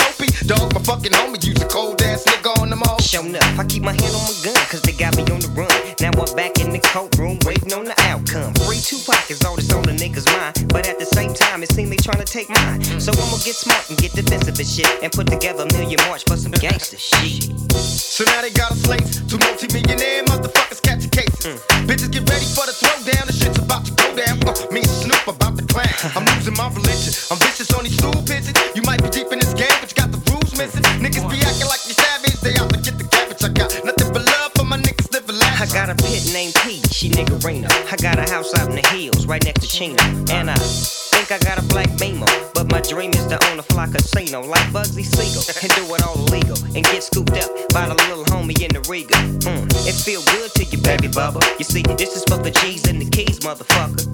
fucking 1.01 1.17
homie. 1.17 1.43
Use 1.43 1.61
a 1.61 1.67
cold 1.67 2.01
ass 2.01 2.23
nigga 2.25 2.61
on 2.61 2.69
them 2.69 2.83
all. 2.83 2.99
Show 2.99 3.25
enough, 3.25 3.59
I 3.59 3.65
keep 3.65 3.83
my 3.83 3.93
hand 3.93 4.13
on 4.15 4.21
my 4.21 4.35
gun, 4.43 4.61
cause 4.69 4.81
they 4.81 4.91
got 4.91 5.15
me 5.17 5.23
on 5.33 5.39
the 5.39 5.49
run. 5.57 5.71
Now 5.99 6.11
I'm 6.13 6.35
back 6.35 6.59
in 6.59 6.71
the 6.71 6.79
courtroom, 6.79 7.39
waiting 7.45 7.73
on 7.73 7.85
the 7.85 7.95
outcome. 8.05 8.53
Free 8.65 8.79
two 8.79 8.99
pockets, 9.05 9.43
all 9.43 9.55
this 9.55 9.71
on 9.73 9.83
the 9.83 9.93
niggas' 9.93 10.29
mind. 10.37 10.69
But 10.69 10.87
at 10.87 10.99
the 10.99 11.05
same 11.05 11.33
time, 11.33 11.63
it 11.63 11.71
seems 11.71 11.89
they 11.89 11.97
tryna 11.97 12.25
take 12.25 12.49
mine. 12.49 12.83
So 12.99 13.11
I'ma 13.11 13.37
get 13.43 13.55
smart 13.55 13.89
and 13.89 13.97
get 13.97 14.13
defensive 14.13 14.57
and 14.57 14.67
shit. 14.67 14.89
And 15.01 15.11
put 15.11 15.27
together 15.27 15.63
a 15.63 15.73
million 15.73 15.99
march 16.07 16.23
for 16.25 16.37
some 16.37 16.51
gangster 16.51 16.97
shit. 16.97 17.49
So 17.73 18.23
now 18.25 18.41
they 18.41 18.51
got 18.51 18.71
a 18.71 18.75
slate. 18.75 19.05
Two 19.27 19.37
multi-millionaire 19.39 20.23
motherfuckers 20.25 20.81
catch 20.81 21.09
cases. 21.09 21.61
Bitches 21.89 22.11
get 22.11 22.29
ready 22.29 22.45
for 22.53 22.65
the 22.69 22.75
throwdown. 22.77 23.25
The 23.25 23.33
shit's 23.33 23.57
about 23.57 23.85
to 23.85 23.93
go 23.97 24.07
down. 24.15 24.37
Uh, 24.45 24.53
me 24.71 24.81
and 24.81 24.95
Snoop 25.01 25.27
about 25.27 25.57
to 25.57 25.65
clan. 25.65 25.89
I'm 26.15 26.25
losing 26.35 26.55
my 26.55 26.69
religion. 26.69 27.13
I'm 27.31 27.39
vicious 27.41 27.73
on 27.73 27.83
these 27.83 27.97
stool 27.97 28.13
pigeons. 28.29 28.57
You 28.75 28.83
might 28.83 29.01
be 29.01 29.09
deep 29.09 29.31
in 29.31 29.39
this 29.39 29.53
game, 29.53 29.73
but 29.81 29.90
missing. 30.61 30.83
Niggas 31.01 31.25
be 31.29 31.37
acting 31.41 31.69
like 31.73 31.83
you 31.89 31.95
savage. 31.97 32.37
They 32.41 32.53
out 32.61 32.69
to 32.69 32.77
get 32.77 32.97
the 32.97 33.07
cabbage. 33.09 33.43
I 33.43 33.49
got 33.49 33.73
nothing 33.83 34.09
but 34.13 34.23
love 34.25 34.51
for 34.53 34.65
my 34.65 34.77
niggas 34.77 35.11
living 35.11 35.41
I 35.41 35.65
got 35.73 35.89
a 35.89 35.95
pit 35.95 36.29
named 36.33 36.53
P, 36.61 36.81
she 36.89 37.09
niggerina. 37.09 37.69
I 37.91 37.95
got 37.97 38.17
a 38.17 38.25
house 38.29 38.53
out 38.55 38.69
in 38.69 38.75
the 38.75 38.85
hills, 38.93 39.25
right 39.25 39.43
next 39.43 39.61
to 39.61 39.67
Chino. 39.67 40.01
And 40.29 40.49
I 40.49 40.57
think 41.13 41.31
I 41.31 41.39
got 41.39 41.57
a 41.57 41.65
black 41.73 41.89
beamer. 41.97 42.29
But 42.53 42.69
my 42.71 42.81
dream 42.81 43.11
is 43.11 43.25
to 43.27 43.37
own 43.49 43.59
a 43.59 43.63
fly 43.63 43.87
casino 43.87 44.41
like 44.41 44.65
Bugsy 44.73 45.05
Siegel. 45.05 45.41
And 45.61 45.71
do 45.77 45.83
it 45.95 46.01
all 46.05 46.17
illegal. 46.27 46.57
And 46.75 46.85
get 46.85 47.03
scooped 47.03 47.37
up 47.37 47.49
by 47.73 47.87
the 47.87 47.95
little 48.09 48.25
homie 48.25 48.57
in 48.61 48.69
the 48.73 48.81
Regal. 48.89 49.17
Mm, 49.45 49.65
it 49.87 49.95
feel 49.95 50.21
good 50.33 50.51
to 50.57 50.63
you, 50.65 50.77
baby 50.81 51.07
bubba. 51.07 51.41
You 51.57 51.65
see, 51.65 51.83
this 51.97 52.15
is 52.15 52.23
for 52.25 52.37
the 52.37 52.51
G's 52.51 52.87
and 52.87 53.01
the 53.01 53.09
keys, 53.09 53.39
motherfucker. 53.39 54.05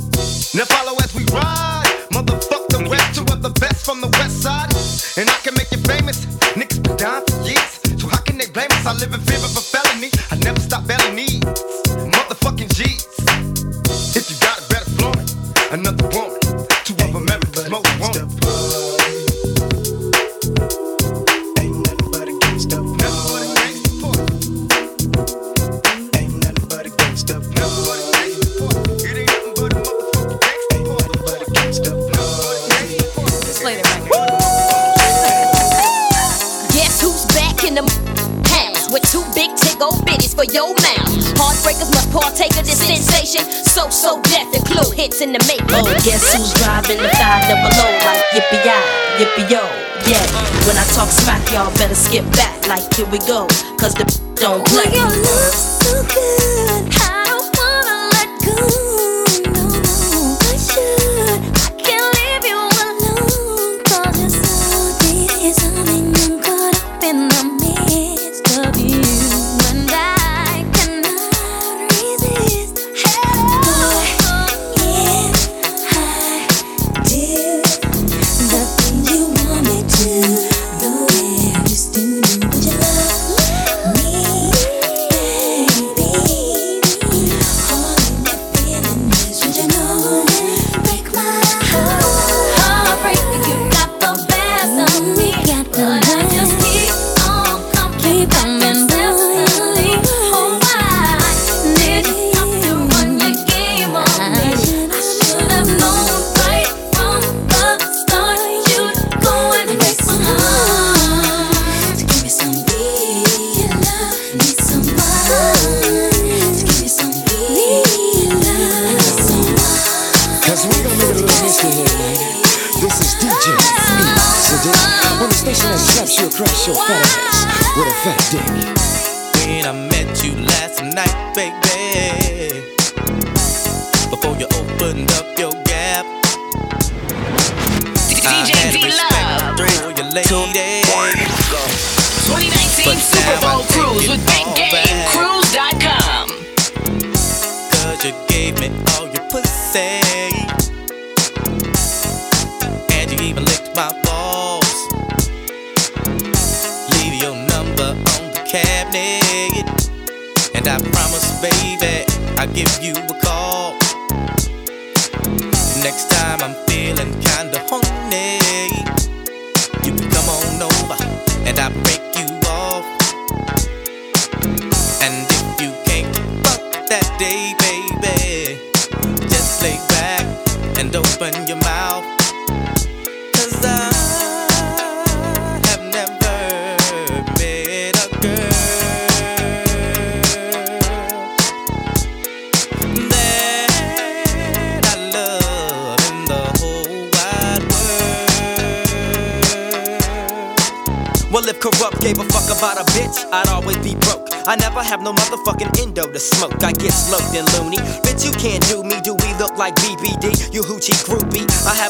Now 0.56 0.66
follow 0.66 0.96
as 1.04 1.14
we 1.16 1.24
ride. 1.36 1.92
Motherfuck 2.12 2.57
the 2.78 2.90
rest, 2.90 3.16
two 3.16 3.22
of 3.34 3.42
the 3.42 3.50
best 3.60 3.86
from 3.86 4.02
the 4.02 4.08
west 4.20 4.42
side. 4.42 4.70
And 5.18 5.30
I 5.30 5.38
can 5.44 5.54
make 5.56 5.72
you 5.72 5.78
famous. 5.80 6.26
Niggas 6.54 6.84
been 6.84 6.98
down 6.98 7.26
for 7.26 7.42
years. 7.42 8.02
So 8.02 8.08
how 8.08 8.22
can 8.22 8.38
they 8.38 8.48
blame 8.48 8.72
us? 8.72 8.86
I 8.86 8.94
live 8.94 9.14
in 9.14 9.22
fear 9.22 9.38
of 9.38 9.56
a 9.58 9.62
felony. 9.62 10.10
I 10.32 10.36
never 10.38 10.60
stop 10.60 10.86
belly 10.86 11.12
needs. 11.14 11.46
Motherfucking 12.14 12.74
G's. 12.76 13.06
If 14.16 14.30
you 14.30 14.38
got 14.40 14.60
it, 14.60 14.70
better 14.70 14.90
flaunt 14.92 15.18
it. 15.18 15.72
Another 15.72 16.08
woman. 16.10 16.47
Guess 33.68 33.84
who's 37.04 37.26
back 37.36 37.68
in 37.68 37.76
the 37.76 37.84
house 38.48 38.88
with 38.94 39.04
two 39.12 39.20
big 39.36 39.52
tick 39.60 39.82
old 39.84 40.08
bitties 40.08 40.32
for 40.34 40.48
your 40.56 40.72
mouth? 40.72 41.12
Heartbreakers 41.36 41.92
must 41.92 42.08
partake 42.16 42.56
of 42.56 42.64
this 42.64 42.80
sensation. 42.80 43.44
So 43.68 43.90
so 43.90 44.22
death 44.32 44.56
and 44.56 44.64
clue 44.64 44.90
hits 44.96 45.20
in 45.20 45.34
the 45.34 45.44
making. 45.52 45.68
Oh, 45.76 45.84
guess 46.00 46.24
who's 46.32 46.54
driving 46.64 46.96
the 47.04 47.10
five 47.20 47.44
double 47.52 47.76
O 47.76 47.92
like 48.08 48.24
yippee 48.40 48.64
yi, 48.64 48.80
yippee 49.20 49.52
yo, 49.52 49.60
yeah. 50.08 50.24
When 50.64 50.80
I 50.80 50.88
talk 50.96 51.10
smack, 51.10 51.44
y'all 51.52 51.68
better 51.76 51.94
skip 51.94 52.24
back 52.40 52.56
like 52.70 52.88
here 52.96 53.08
we 53.12 53.20
go. 53.28 53.48
Cause 53.76 53.94
the 54.00 54.08
don't 54.40 54.64
play. 54.66 54.96
your 54.96 55.12
love's 55.12 55.60
so 55.84 55.92
good, 56.08 56.88
I 57.04 57.28
don't 57.28 57.52
wanna 57.52 58.16
let 58.16 58.32
go. 58.48 58.87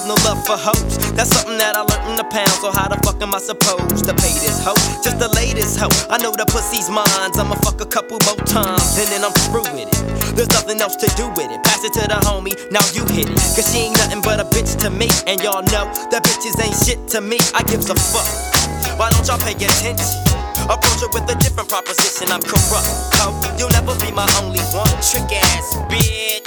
No 0.08 0.16
love 0.24 0.40
for 0.48 0.56
hoes. 0.56 0.96
That's 1.20 1.30
something 1.36 1.60
that 1.60 1.76
I 1.76 1.84
learned 1.84 2.08
in 2.12 2.16
the 2.16 2.24
pound. 2.32 2.50
So 2.64 2.72
how 2.72 2.88
the 2.88 2.96
fuck 3.04 3.20
am 3.20 3.36
I 3.36 3.44
supposed 3.44 4.08
to 4.08 4.16
pay 4.16 4.32
this 4.40 4.64
hoe? 4.64 4.80
Just 5.04 5.20
the 5.20 5.28
latest 5.36 5.76
hoe. 5.76 5.92
I 6.08 6.18
know 6.24 6.32
the 6.32 6.48
pussy's 6.48 6.88
mine. 6.90 7.06
I'ma 7.36 7.60
fuck 7.60 7.84
a 7.84 7.86
couple 7.86 8.16
more 8.24 8.40
times 8.48 8.96
and 8.96 9.08
then 9.12 9.28
I'm 9.28 9.36
through 9.52 9.68
with 9.76 9.92
it. 9.92 10.00
There's 10.34 10.50
nothing 10.56 10.80
else 10.80 10.96
to 11.04 11.08
do 11.20 11.28
with 11.36 11.52
it. 11.52 11.60
Pass 11.68 11.84
it 11.84 11.92
to 12.00 12.08
the 12.08 12.20
homie. 12.24 12.56
Now 12.72 12.82
you 12.96 13.04
hit 13.12 13.28
it. 13.28 13.38
Cause 13.54 13.68
she 13.68 13.92
ain't 13.92 14.00
nothing 14.00 14.24
but 14.24 14.40
a 14.40 14.48
bitch 14.48 14.80
to 14.88 14.90
me. 14.90 15.12
And 15.28 15.44
y'all 15.44 15.62
know 15.76 15.92
that 16.10 16.24
bitches 16.24 16.56
ain't 16.64 16.78
shit 16.80 17.04
to 17.12 17.20
me. 17.20 17.38
I 17.52 17.62
gives 17.68 17.92
a 17.92 17.96
fuck. 17.96 18.28
Why 18.96 19.12
don't 19.12 19.28
y'all 19.28 19.44
pay 19.44 19.60
attention? 19.60 20.24
Approach 20.72 21.04
it 21.04 21.12
with 21.12 21.28
a 21.28 21.36
different 21.44 21.68
proposition. 21.68 22.32
I'm 22.32 22.42
corrupt. 22.42 22.88
Oh, 23.24 23.36
you'll 23.60 23.76
never 23.76 23.92
be 24.00 24.12
my 24.16 24.28
only 24.40 24.64
one. 24.72 24.88
Trick 25.04 25.28
ass 25.36 25.76
bitch. 25.92 26.47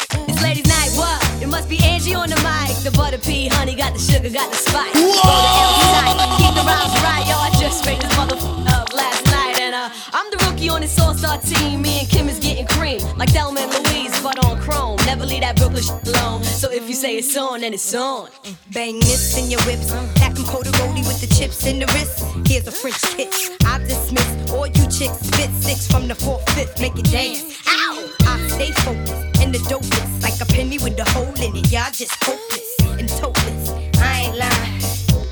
The 2.91 2.97
butter 2.97 3.19
pea, 3.19 3.47
honey, 3.49 3.77
got 3.77 3.93
the 3.93 4.01
sugar, 4.01 4.31
got 4.31 4.51
the 4.51 4.57
spice. 4.57 4.95
Roll 4.95 5.13
the 5.13 6.27
keep 6.39 6.55
the 6.55 6.65
rhymes 6.67 6.95
right, 7.07 7.25
yo. 7.29 7.37
I 7.37 7.51
just 7.61 7.79
straight 7.79 8.01
this 8.01 8.13
motherfucker 8.15 8.67
up 8.67 8.93
last 8.93 9.25
night, 9.27 9.61
and 9.61 9.75
uh, 9.75 9.91
I'm 10.13 10.31
the 10.31 10.45
rookie 10.47 10.69
on 10.69 10.81
this 10.81 10.99
all-star 10.99 11.39
team. 11.39 11.83
Me 11.83 12.01
and 12.01 12.09
Kim 12.09 12.29
is 12.29 12.41
getting 12.41 12.67
cream, 12.67 13.01
like 13.17 13.31
Thelma 13.31 13.61
and 13.61 13.73
Louise, 13.87 14.19
but 14.23 14.45
on 14.45 14.59
chrome. 14.61 14.97
Never 15.07 15.25
leave 15.25 15.43
that 15.43 15.57
Brooklyn 15.57 15.83
shit 15.83 16.17
alone. 16.17 16.43
So 16.43 16.71
if 16.71 16.89
you 16.89 16.95
say 16.95 17.17
it's 17.17 17.37
on, 17.37 17.61
then 17.61 17.75
it's 17.75 17.95
on. 17.95 18.29
Bang 18.73 18.99
this 18.99 19.39
in 19.39 19.51
your 19.51 19.61
whips. 19.63 19.93
'em 19.93 20.09
cold 20.51 20.67
roadie 20.67 21.07
with 21.07 21.21
the 21.21 21.33
chips 21.33 21.67
in 21.67 21.79
the 21.79 21.87
wrist. 21.95 22.25
Here's 22.49 22.67
a 22.67 22.73
French 22.73 23.01
kiss. 23.17 23.51
I 23.67 23.79
dismiss 23.79 24.51
all 24.51 24.67
you 24.67 24.85
chicks. 24.91 25.21
Spit 25.21 25.51
six 25.61 25.87
from 25.87 26.09
the 26.09 26.15
fourth, 26.17 26.49
fifth. 26.55 26.81
Make 26.81 26.99
it 26.99 27.09
dance. 27.11 27.57
Ow! 27.69 28.09
I 28.27 28.49
stay 28.49 28.73
focused 28.73 29.30
the 29.53 29.59
dopest. 29.59 30.23
Like 30.23 30.41
a 30.41 30.47
penny 30.47 30.79
with 30.79 30.99
a 30.99 31.05
hole 31.11 31.35
in 31.43 31.57
it. 31.57 31.71
Y'all 31.73 31.91
just 31.93 32.15
hopeless 32.25 32.69
and 32.99 33.09
topless. 33.09 33.71
I 33.99 34.27
ain't 34.27 34.37
lying. 34.39 34.81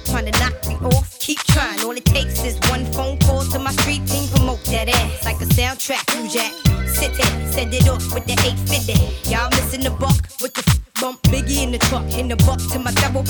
Trying 0.06 0.30
to 0.30 0.38
knock 0.38 0.54
me 0.66 0.74
off. 0.86 1.18
Keep 1.20 1.38
trying. 1.54 1.80
All 1.84 1.92
it 1.92 2.04
takes 2.04 2.42
is 2.44 2.58
one 2.70 2.84
phone 2.92 3.18
call 3.18 3.42
to 3.44 3.58
my 3.58 3.70
street 3.72 4.06
team. 4.06 4.28
Promote 4.30 4.62
that 4.64 4.88
ass 4.88 5.24
like 5.24 5.40
a 5.40 5.46
soundtrack. 5.46 6.04
You 6.16 6.28
jack. 6.28 6.52
Sit 6.88 7.14
there. 7.14 7.52
Send 7.52 7.74
it 7.74 7.88
off 7.88 8.02
with 8.14 8.24
the 8.26 8.32
850. 8.32 9.30
Y'all 9.30 9.50
missing 9.50 9.82
the 9.82 9.90
buck 9.90 10.18
with 10.40 10.54
the 10.54 10.64
f- 10.66 10.80
bump. 11.00 11.22
Biggie 11.24 11.62
in 11.62 11.72
the 11.72 11.78
truck. 11.78 12.06
In 12.14 12.28
the 12.28 12.36
buck 12.36 12.60
to 12.72 12.78
my 12.78 12.92
double. 13.02 13.24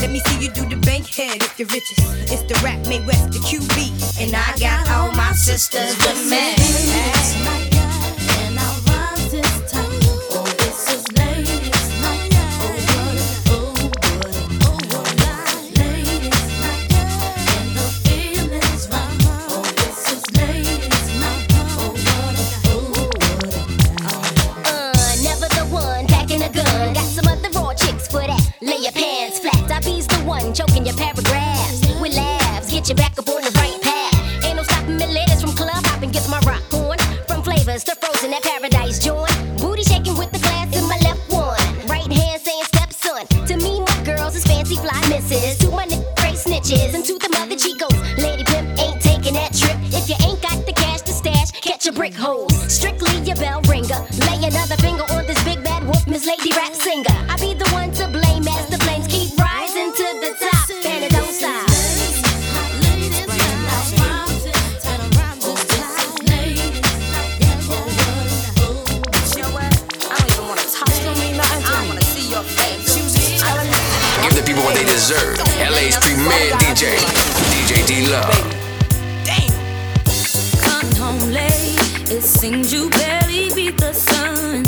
Let 0.00 0.10
me 0.10 0.20
see 0.20 0.44
you 0.44 0.50
do 0.50 0.68
the 0.68 0.76
bank 0.76 1.06
head 1.08 1.42
if 1.42 1.58
you're 1.58 1.68
riches. 1.68 1.98
It's 2.30 2.42
the 2.42 2.58
rap 2.64 2.86
made 2.86 3.06
west, 3.06 3.32
the 3.32 3.38
QB. 3.38 4.20
And 4.22 4.34
I 4.34 4.56
got 4.58 4.88
all 4.90 5.12
my 5.12 5.32
sisters 5.32 5.96
with 5.98 6.30
me. 6.30 7.71
Paragraphs. 30.96 31.80
With 32.00 32.14
laughs, 32.14 32.70
get 32.70 32.88
you 32.88 32.94
back 32.94 33.18
up 33.18 33.28
on 33.28 33.42
the 33.42 33.52
right 33.60 33.80
path. 33.82 34.44
Ain't 34.44 34.56
no 34.56 34.62
stopping 34.62 34.96
me, 34.96 35.06
ladies 35.06 35.40
from 35.40 35.52
club 35.52 35.84
hopping, 35.86 36.10
gets 36.10 36.28
my 36.28 36.40
rock 36.40 36.62
on. 36.74 36.98
From 37.26 37.42
flavors 37.42 37.84
to 37.84 37.94
frozen, 37.96 38.32
at 38.32 38.42
paradise 38.42 38.98
joint. 38.98 39.30
Booty 39.58 39.82
shaking 39.82 40.16
with 40.16 40.32
the 40.32 40.38
glass 40.38 40.74
in 40.76 40.84
my 40.88 40.98
left 41.06 41.22
one. 41.30 41.56
Right 41.86 42.10
hand 42.10 42.40
saying 42.42 42.64
stepson. 42.72 43.26
To 43.46 43.56
me, 43.56 43.80
my 43.80 43.98
girls 44.04 44.34
is 44.34 44.44
fancy 44.44 44.76
fly 44.76 45.00
misses. 45.08 45.58
To 45.58 45.70
my 45.70 45.86
nigga, 45.86 46.08
great 46.16 46.36
snitches. 46.36 46.94
And 46.94 47.04
to 47.04 47.18
the 47.18 47.28
mother 47.30 47.56
chicos, 47.56 47.91
man 76.32 76.58
DJ, 76.58 76.96
DJ 77.52 77.86
D 77.86 78.10
Love. 78.10 78.38
Damn. 79.24 79.52
Come 80.64 80.90
home 80.96 81.30
late, 81.30 82.10
it 82.10 82.22
seems 82.22 82.72
you 82.72 82.90
barely 82.90 83.52
beat 83.54 83.78
the 83.78 83.92
sun. 83.92 84.64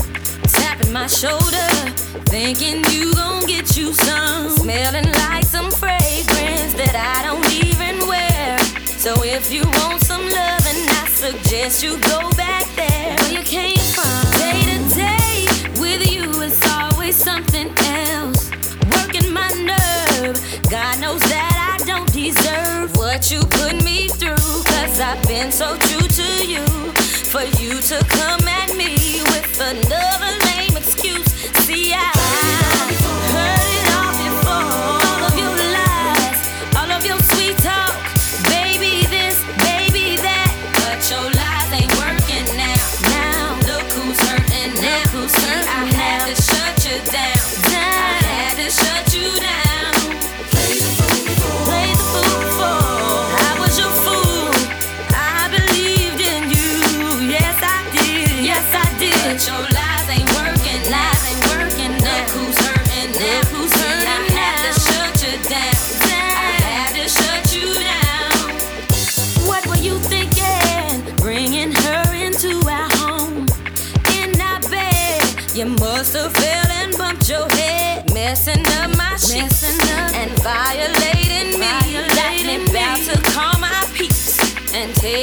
Tapping 0.47 0.93
my 0.93 1.07
shoulder, 1.07 1.69
thinking 2.27 2.85
you 2.93 3.15
gon' 3.15 3.47
get 3.47 3.77
you 3.77 3.93
some. 3.93 4.51
Smelling 4.51 5.11
like 5.13 5.45
some 5.45 5.71
fragrance 5.71 6.75
that 6.81 6.95
I 6.97 7.17
don't 7.27 7.49
even 7.65 8.07
wear. 8.07 8.59
So 9.05 9.13
if 9.23 9.53
you 9.53 9.63
want 9.79 10.03
some 10.03 10.23
loving, 10.23 10.81
I 11.01 11.09
suggest 11.09 11.83
you 11.83 11.99
go 12.01 12.31
back 12.33 12.67
there 12.77 13.17
where 13.21 13.33
you 13.33 13.43
came 13.43 13.85
from. 13.97 14.23
Day 14.43 14.61
to 14.71 14.79
day 14.95 15.37
with 15.81 16.03
you, 16.13 16.43
it's 16.43 16.61
always 16.79 17.17
something 17.17 17.69
else. 17.79 18.51
Working 18.97 19.33
my 19.33 19.49
nerve, 19.71 20.37
God 20.71 21.01
knows 21.01 21.21
that 21.33 21.54
deserve 22.25 22.97
what 22.97 23.31
you 23.31 23.41
put 23.41 23.85
me 23.85 24.09
through. 24.09 24.63
Cause 24.73 24.99
I've 24.99 25.23
been 25.29 25.53
so 25.53 25.77
true 25.77 26.09
to 26.09 26.47
you. 26.47 26.65
For 27.33 27.43
you 27.61 27.81
to 27.91 27.99
come 28.09 28.44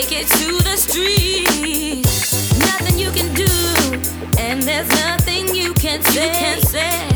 take 0.02 0.22
it 0.22 0.28
to 0.28 0.64
the 0.64 0.78
streets. 0.78 2.60
Nothing 2.60 2.98
you 2.98 3.12
can 3.12 3.34
do, 3.36 4.40
and 4.40 4.62
there's 4.64 4.90
nothing 4.90 5.54
you 5.56 5.74
can 5.74 6.02
say. 6.04 6.26
You 6.26 6.32
can 6.32 6.62
say. 6.62 7.11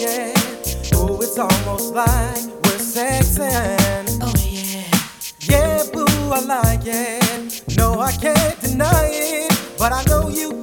again. 0.00 0.34
Oh, 0.94 1.20
it's 1.20 1.38
almost 1.38 1.94
like 1.94 2.46
we're 2.64 2.80
sexing. 2.80 4.18
Oh, 4.22 4.32
yeah. 4.38 4.84
Yeah, 5.40 5.82
boo, 5.92 6.06
I 6.32 6.40
like 6.40 6.86
it. 6.86 7.62
No, 7.76 8.00
I 8.00 8.12
can't 8.12 8.60
deny 8.60 9.08
it. 9.12 9.52
But 9.78 9.92
I 9.92 10.02
know 10.04 10.28
you 10.28 10.59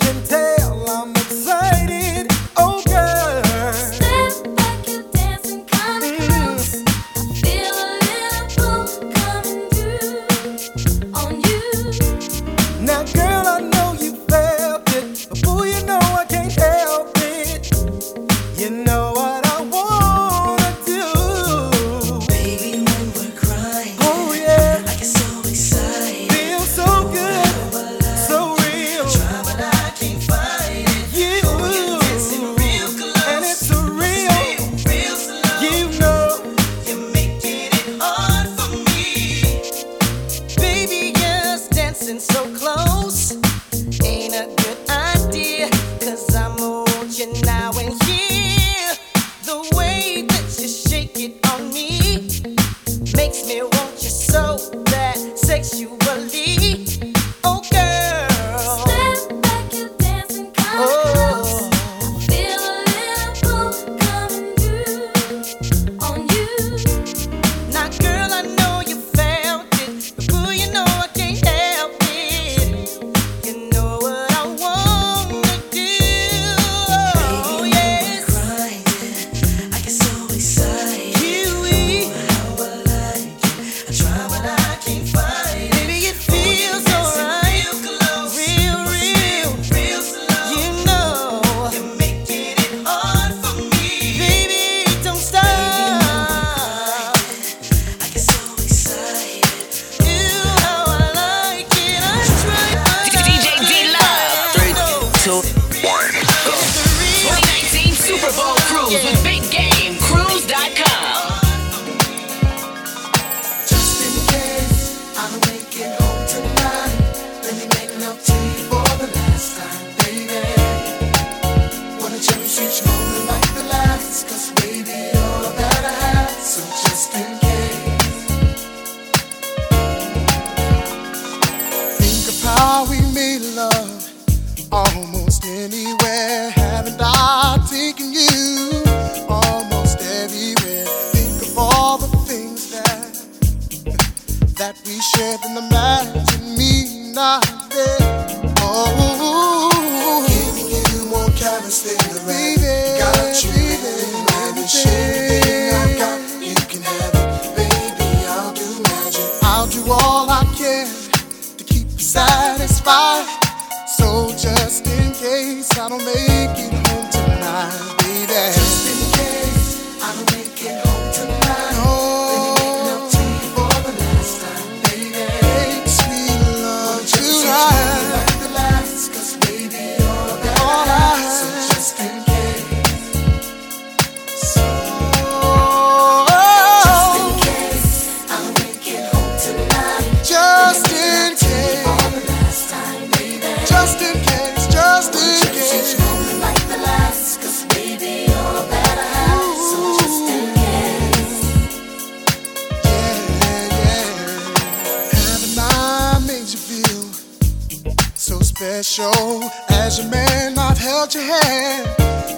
show 208.97 209.47
as 209.69 209.99
a 209.99 210.09
man 210.09 210.57
I've 210.57 210.75
held 210.75 211.13
your 211.13 211.21
hand, 211.21 211.85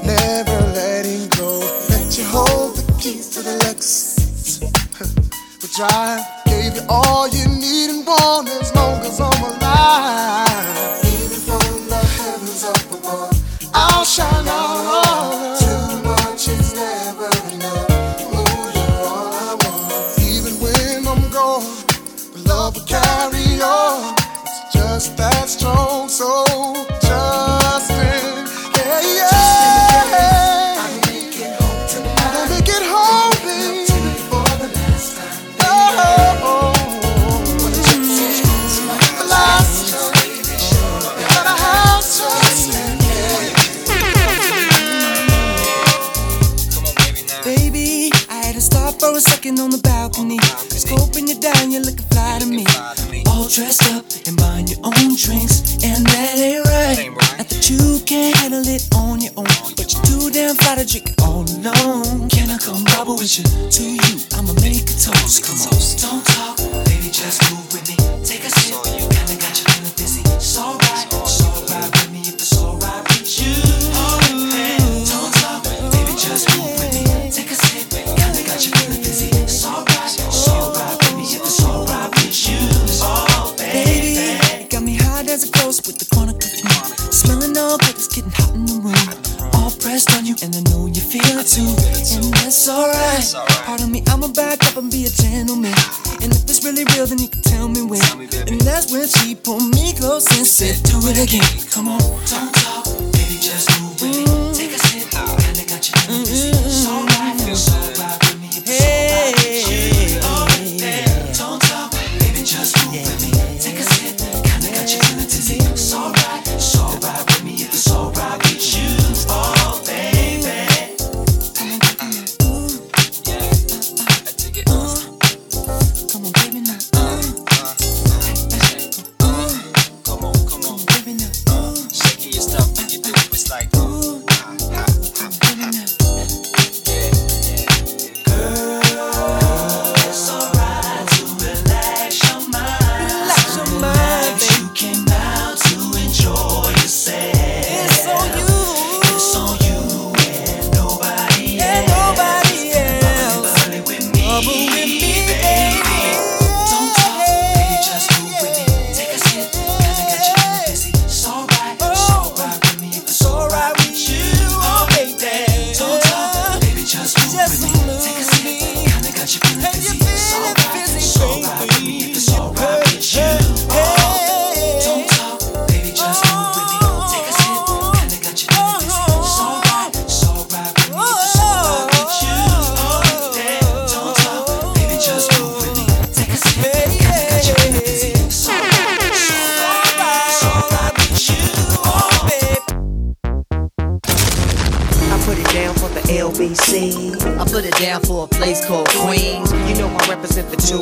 never 0.04 0.60
letting 0.76 1.30
go. 1.30 1.60
Let 1.88 2.18
you 2.18 2.26
hold 2.26 2.76
the 2.76 2.84
keys 3.00 3.30
to 3.30 3.42
the 3.42 3.56
Lexus. 3.64 4.60
Which 5.62 5.80
I 5.80 6.20
gave 6.48 6.76
you 6.76 6.82
all 6.90 7.30
you 7.30 7.48
need 7.48 7.92
and 7.92 8.06
want 8.06 8.50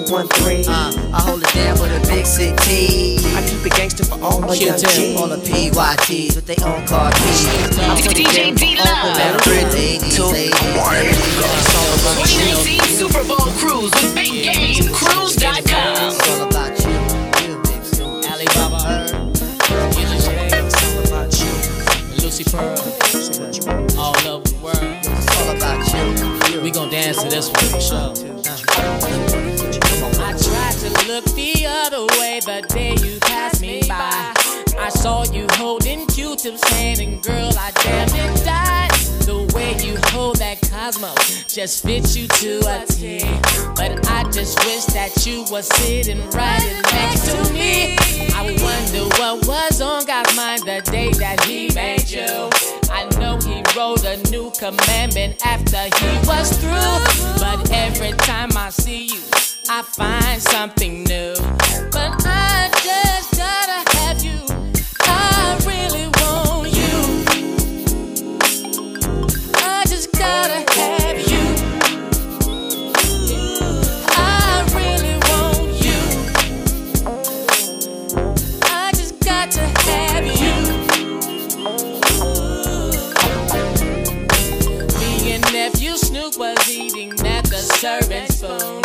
One, 0.10 0.28
three, 0.30 0.64
Uh, 0.66 0.94
I 1.14 1.22
hold 1.22 1.44
it 1.44 1.54
down 1.54 1.76
for 1.76 1.88
the 1.88 2.00
big 2.08 2.26
city. 2.26 3.18
I 3.36 3.42
keep 3.46 3.66
it 3.66 3.74
gangster 3.76 4.06
for 4.06 4.18
all 4.24 4.40
my 4.40 4.54
young 4.54 4.76
All 5.18 5.28
the 5.28 5.36
PYTs 5.44 6.36
with 6.36 6.46
their 6.46 6.56
own 6.66 6.88
car 6.88 7.12
keys. 7.12 7.46
DJ 8.16 8.56
D 8.56 8.78
Love. 8.78 9.18
Super 12.88 13.24
Bowl 13.28 13.52
Cruise 13.60 13.92
with 13.92 14.16
Big 14.16 14.32
Game 14.32 14.88
Cruise.com. 14.94 16.14
It's 16.14 16.30
all 16.30 16.48
about 16.48 16.80
you. 16.80 16.96
Alibaba. 18.32 19.12
Lucy 22.22 22.44
Pearl. 22.46 22.78
All 24.00 24.16
over 24.26 24.48
the 24.48 24.56
world. 24.64 24.78
It's 25.04 25.38
all 25.38 25.50
about 25.54 25.84
you. 26.54 26.62
We 26.62 26.72
gon' 26.72 26.90
dance 26.90 27.22
to 27.24 27.30
this 27.30 27.50
one 27.50 27.66
for 27.66 27.82
sure. 27.82 28.14
Uh. 28.80 29.27
I 31.18 31.22
tried 31.22 31.36
to 31.36 31.42
look 31.42 31.56
the 31.56 31.66
other 31.66 32.06
way 32.20 32.40
the 32.42 32.68
day 32.74 32.96
you 33.04 33.20
passed 33.22 33.62
me 33.62 33.82
by. 33.88 34.34
I 34.78 34.90
saw 34.90 35.24
you 35.32 35.48
holding 35.54 36.06
Q-tips 36.08 36.64
hand 36.70 37.00
and 37.00 37.24
girl, 37.24 37.52
I 37.58 37.72
damn 37.72 38.08
it 38.10 38.46
died. 38.46 38.92
The 39.26 39.52
way 39.56 39.76
you 39.84 39.98
hold 40.12 40.38
that 40.38 40.62
Cosmo 40.70 41.14
just 41.48 41.84
fits 41.84 42.16
you 42.16 42.28
to 42.28 42.60
a 42.68 42.86
T. 42.86 43.20
But 43.76 44.08
I 44.10 44.24
just 44.32 44.60
wish 44.66 44.86
that 44.94 45.26
you 45.26 45.44
were 45.52 45.64
sitting 45.64 46.22
right 46.30 46.82
next 46.94 47.32
to 47.32 47.54
me. 47.54 47.98
I 48.36 48.44
wonder 48.62 49.10
what 49.18 49.48
was 49.48 49.82
on 49.82 50.06
God's 50.06 50.36
mind 50.36 50.62
the 50.64 50.82
day 50.92 51.12
that 51.14 51.44
He 51.46 51.70
made 51.74 52.10
you. 52.10 52.50
I 52.92 53.06
know 53.18 53.38
He 53.40 53.64
wrote 53.76 54.06
a 54.06 54.18
new 54.30 54.52
commandment 54.52 55.44
after 55.46 55.84
He 55.98 56.28
was 56.28 56.56
through. 56.58 57.40
But 57.40 57.72
every 57.72 58.12
time 58.20 58.56
I 58.56 58.70
see 58.70 59.08
you, 59.08 59.22
I 59.70 59.82
find 59.82 60.42
something 60.42 61.04
new. 61.04 61.34
But 61.92 62.26
I 62.26 62.70
just 62.84 63.36
gotta 63.36 63.98
have 63.98 64.24
you. 64.24 64.46
I 65.02 65.58
really 65.66 66.08
want 66.08 66.74
you. 66.74 67.26
I 69.56 69.84
just 69.88 70.12
gotta 70.14 70.64
have 70.80 71.20
you. 71.20 71.44
I 74.10 74.64
really 74.74 75.18
want 75.28 75.74
you. 75.84 76.00
I 78.64 78.92
just 78.96 79.20
got 79.20 79.52
to 79.52 79.62
have 79.62 80.26
you. 80.26 80.56
Me 85.00 85.34
and 85.34 85.44
nephew 85.52 85.98
Snoop 85.98 86.38
was 86.38 86.70
eating 86.70 87.12
at 87.26 87.44
the 87.46 87.58
serving 87.58 88.28
spoon, 88.30 88.82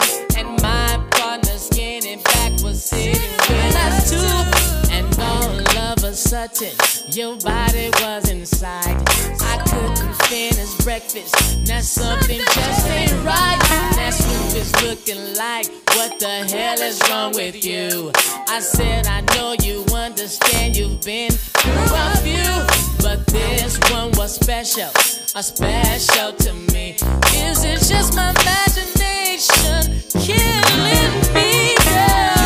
a 6.12 6.14
sudden, 6.14 6.74
your 7.08 7.36
body 7.38 7.88
was 8.02 8.28
inside. 8.28 8.96
I 9.40 9.56
couldn't 9.64 10.14
finish 10.26 10.74
breakfast. 10.84 11.66
Now 11.66 11.80
something 11.80 12.38
just 12.38 12.86
ain't 12.88 13.12
right. 13.24 13.58
That 13.96 14.12
Snoop 14.12 14.60
is 14.60 14.72
looking 14.84 15.36
like, 15.36 15.66
what 15.96 16.18
the 16.20 16.44
hell 16.52 16.78
is 16.82 17.00
wrong 17.08 17.32
with 17.32 17.64
you? 17.64 18.12
I 18.46 18.60
said, 18.60 19.06
I 19.06 19.22
know 19.34 19.54
you 19.62 19.86
understand 19.94 20.76
you've 20.76 21.00
been 21.00 21.30
through 21.30 21.72
a 21.72 22.16
few, 22.18 22.52
but 23.02 23.26
this 23.28 23.78
one 23.90 24.10
was 24.12 24.34
special, 24.34 24.90
a 25.34 25.42
special 25.42 26.32
to 26.32 26.52
me. 26.74 26.96
Is 27.32 27.64
it 27.64 27.80
just 27.88 28.14
my 28.14 28.34
imagination 28.36 30.02
killing 30.20 31.34
me, 31.34 31.74
girl? 31.86 32.41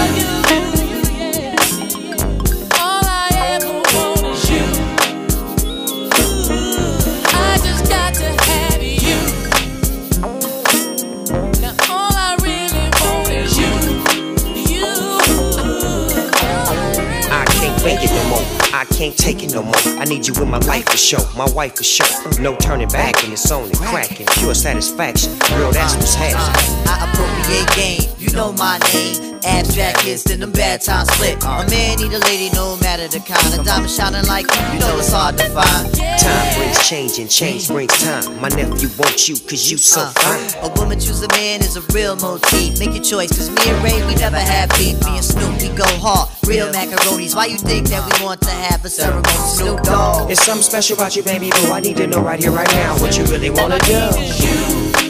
Can't 18.97 19.17
take 19.17 19.43
it 19.43 19.53
no 19.53 19.63
more. 19.63 19.77
I 20.01 20.07
need 20.07 20.27
you 20.27 20.35
in 20.43 20.49
my 20.49 20.59
life 20.61 20.87
for 20.87 20.97
sure. 20.97 21.21
My 21.37 21.47
wife 21.53 21.77
for 21.77 21.85
sure. 21.85 22.07
No 22.41 22.57
turning 22.57 22.89
back, 22.89 23.23
and 23.25 23.33
it's 23.33 23.51
only 23.51 23.75
cracking. 23.75 24.27
Pure 24.27 24.55
satisfaction. 24.55 25.39
Girl, 25.51 25.71
that's 25.71 25.95
what's 25.97 26.15
happening. 26.15 26.89
I 26.89 27.05
appropriate 27.05 27.77
game, 27.77 28.11
you 28.19 28.35
know 28.35 28.53
my 28.55 28.79
name. 28.95 29.37
Abstract 29.45 29.99
kids, 29.99 30.25
then 30.25 30.41
them 30.41 30.51
bad 30.51 30.81
times 30.81 31.13
split. 31.13 31.37
A 31.45 31.69
man 31.69 31.99
need 31.99 32.13
a 32.13 32.19
lady, 32.21 32.51
no 32.57 32.77
matter 32.79 33.07
the 33.07 33.21
kind. 33.21 33.61
A 33.61 33.63
diamond 33.63 33.91
shining 33.91 34.27
like 34.27 34.47
you, 34.49 34.63
you 34.73 34.81
know 34.81 34.99
it's 34.99 35.13
hard 35.13 35.37
to 35.39 35.45
find. 35.51 35.93
Time 35.95 36.57
brings 36.57 36.89
change, 36.89 37.19
and 37.19 37.31
change 37.31 37.69
brings 37.69 37.93
time. 38.03 38.41
My 38.41 38.49
nephew 38.49 38.89
wants 38.99 39.29
you, 39.29 39.37
cause 39.37 39.71
you 39.71 39.77
so 39.77 40.01
uh-huh. 40.01 40.51
fine. 40.57 40.71
A 40.71 40.75
woman 40.81 40.99
choose 40.99 41.23
a 41.23 41.29
man 41.37 41.61
is 41.61 41.77
a 41.77 41.83
real 41.93 42.17
motif. 42.17 42.81
Make 42.81 42.95
your 42.95 43.05
choice, 43.05 43.29
cause 43.29 43.51
me 43.51 43.63
and 43.69 43.85
Ray, 43.85 44.05
we 44.07 44.15
never 44.17 44.41
have 44.41 44.71
beef. 44.71 44.99
Me 45.05 45.21
and 45.21 45.25
Snoop, 45.25 45.61
we 45.61 45.69
go 45.77 45.87
hard. 46.01 46.31
Real 46.49 46.73
macaronis. 46.73 47.37
Why 47.37 47.47
you 47.47 47.59
think 47.59 47.89
that 47.89 48.03
we 48.03 48.25
want 48.25 48.41
to 48.43 48.51
have 48.51 48.86
Snoop 48.89 49.83
Dogg. 49.83 50.29
There's 50.29 50.41
something 50.41 50.63
special 50.63 50.97
about 50.97 51.17
you, 51.17 51.23
baby 51.23 51.51
boo. 51.51 51.73
I 51.73 51.81
need 51.81 51.97
to 51.97 52.07
know 52.07 52.23
right 52.23 52.41
here, 52.41 52.53
right 52.53 52.71
now, 52.73 52.97
what 53.01 53.19
you 53.19 53.25
really 53.25 53.51
wanna 53.51 53.79
do. 53.81 55.06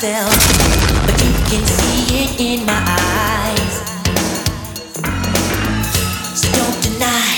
felt, 0.00 0.28
but 1.06 1.16
you 1.24 1.32
can 1.48 1.64
see 1.64 2.24
it 2.24 2.40
in 2.40 2.66
my 2.66 2.82
eyes. 2.84 3.76
So 6.36 6.46
don't 6.52 6.78
deny, 6.82 7.32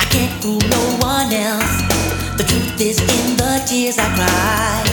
I 0.00 0.06
can't 0.08 0.32
fool 0.42 0.60
no 0.70 0.82
one 1.04 1.30
else. 1.32 1.76
The 2.38 2.44
truth 2.48 2.80
is 2.80 2.98
in 3.00 3.36
the 3.36 3.62
tears 3.66 3.98
I 3.98 4.08
cry. 4.16 4.84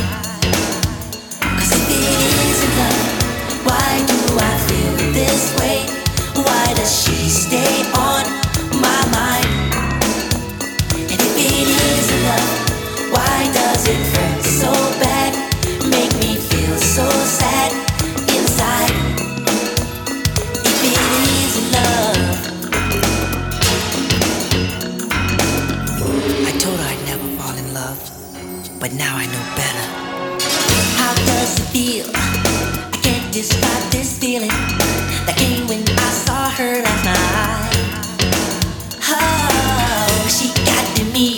Cause 1.57 1.71
if 1.71 1.87
it 1.87 2.03
isn't 2.51 2.75
love, 2.79 3.65
why 3.67 4.03
do 4.11 4.17
I 4.39 4.53
feel 4.67 5.13
this 5.13 5.55
way? 5.59 5.87
Why 6.35 6.73
does 6.73 6.91
she 7.03 7.29
stay 7.29 7.83
on? 7.93 8.02
now 28.97 29.17
I 29.17 29.25
know 29.25 29.45
better. 29.55 29.85
How 30.97 31.13
does 31.25 31.59
it 31.59 31.65
feel? 31.73 32.05
I 32.13 32.99
can't 33.01 33.33
describe 33.33 33.91
this 33.91 34.19
feeling 34.19 34.49
that 35.25 35.35
came 35.37 35.67
when 35.67 35.81
I 35.81 36.11
saw 36.25 36.49
her 36.51 36.81
last 36.83 37.05
night. 37.05 37.73
Oh, 39.09 40.27
she 40.29 40.53
got 40.65 40.95
to 40.97 41.05
me. 41.05 41.32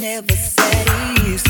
never 0.00 0.34
satisfied. 0.34 1.49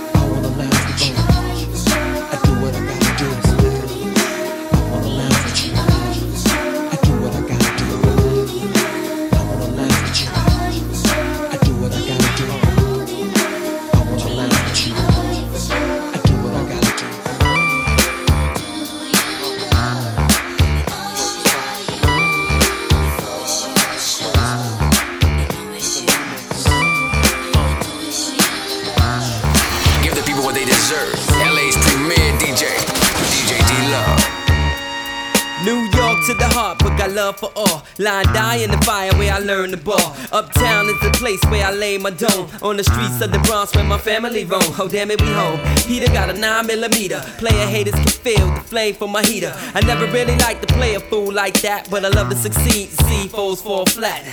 Love 37.31 37.39
for 37.39 37.51
all. 37.55 37.83
Line 37.97 38.25
die 38.33 38.57
in 38.57 38.71
the 38.71 38.77
fire 38.79 39.11
where 39.17 39.33
I 39.33 39.39
learned 39.39 39.73
the 39.73 39.77
ball. 39.77 40.15
Uptown 40.31 40.87
is 40.87 40.99
the 41.01 41.11
place 41.11 41.41
where 41.45 41.65
I 41.65 41.71
lay 41.71 41.97
my 41.97 42.09
dome. 42.09 42.49
On 42.61 42.77
the 42.77 42.83
streets 42.83 43.21
of 43.21 43.31
the 43.31 43.39
Bronx 43.39 43.75
where 43.75 43.83
my 43.83 43.97
family 43.97 44.45
roam. 44.45 44.61
Oh 44.79 44.87
damn 44.87 45.11
it, 45.11 45.21
we 45.21 45.27
home. 45.27 45.59
Heater 45.87 46.11
got 46.11 46.29
a 46.29 46.33
9 46.33 46.67
millimeter. 46.67 47.21
Player 47.37 47.67
haters 47.67 47.95
can 47.95 48.07
feel 48.07 48.47
the 48.53 48.61
flame 48.61 48.95
from 48.95 49.11
my 49.11 49.23
heater. 49.23 49.53
I 49.73 49.81
never 49.81 50.05
really 50.07 50.35
like 50.37 50.61
to 50.61 50.67
play 50.73 50.95
a 50.95 50.99
fool 50.99 51.31
like 51.31 51.61
that, 51.61 51.89
but 51.89 52.05
I 52.05 52.09
love 52.09 52.29
to 52.29 52.35
succeed. 52.35 52.89
See 52.89 53.27
foes 53.27 53.61
fall 53.61 53.85
flat, 53.85 54.23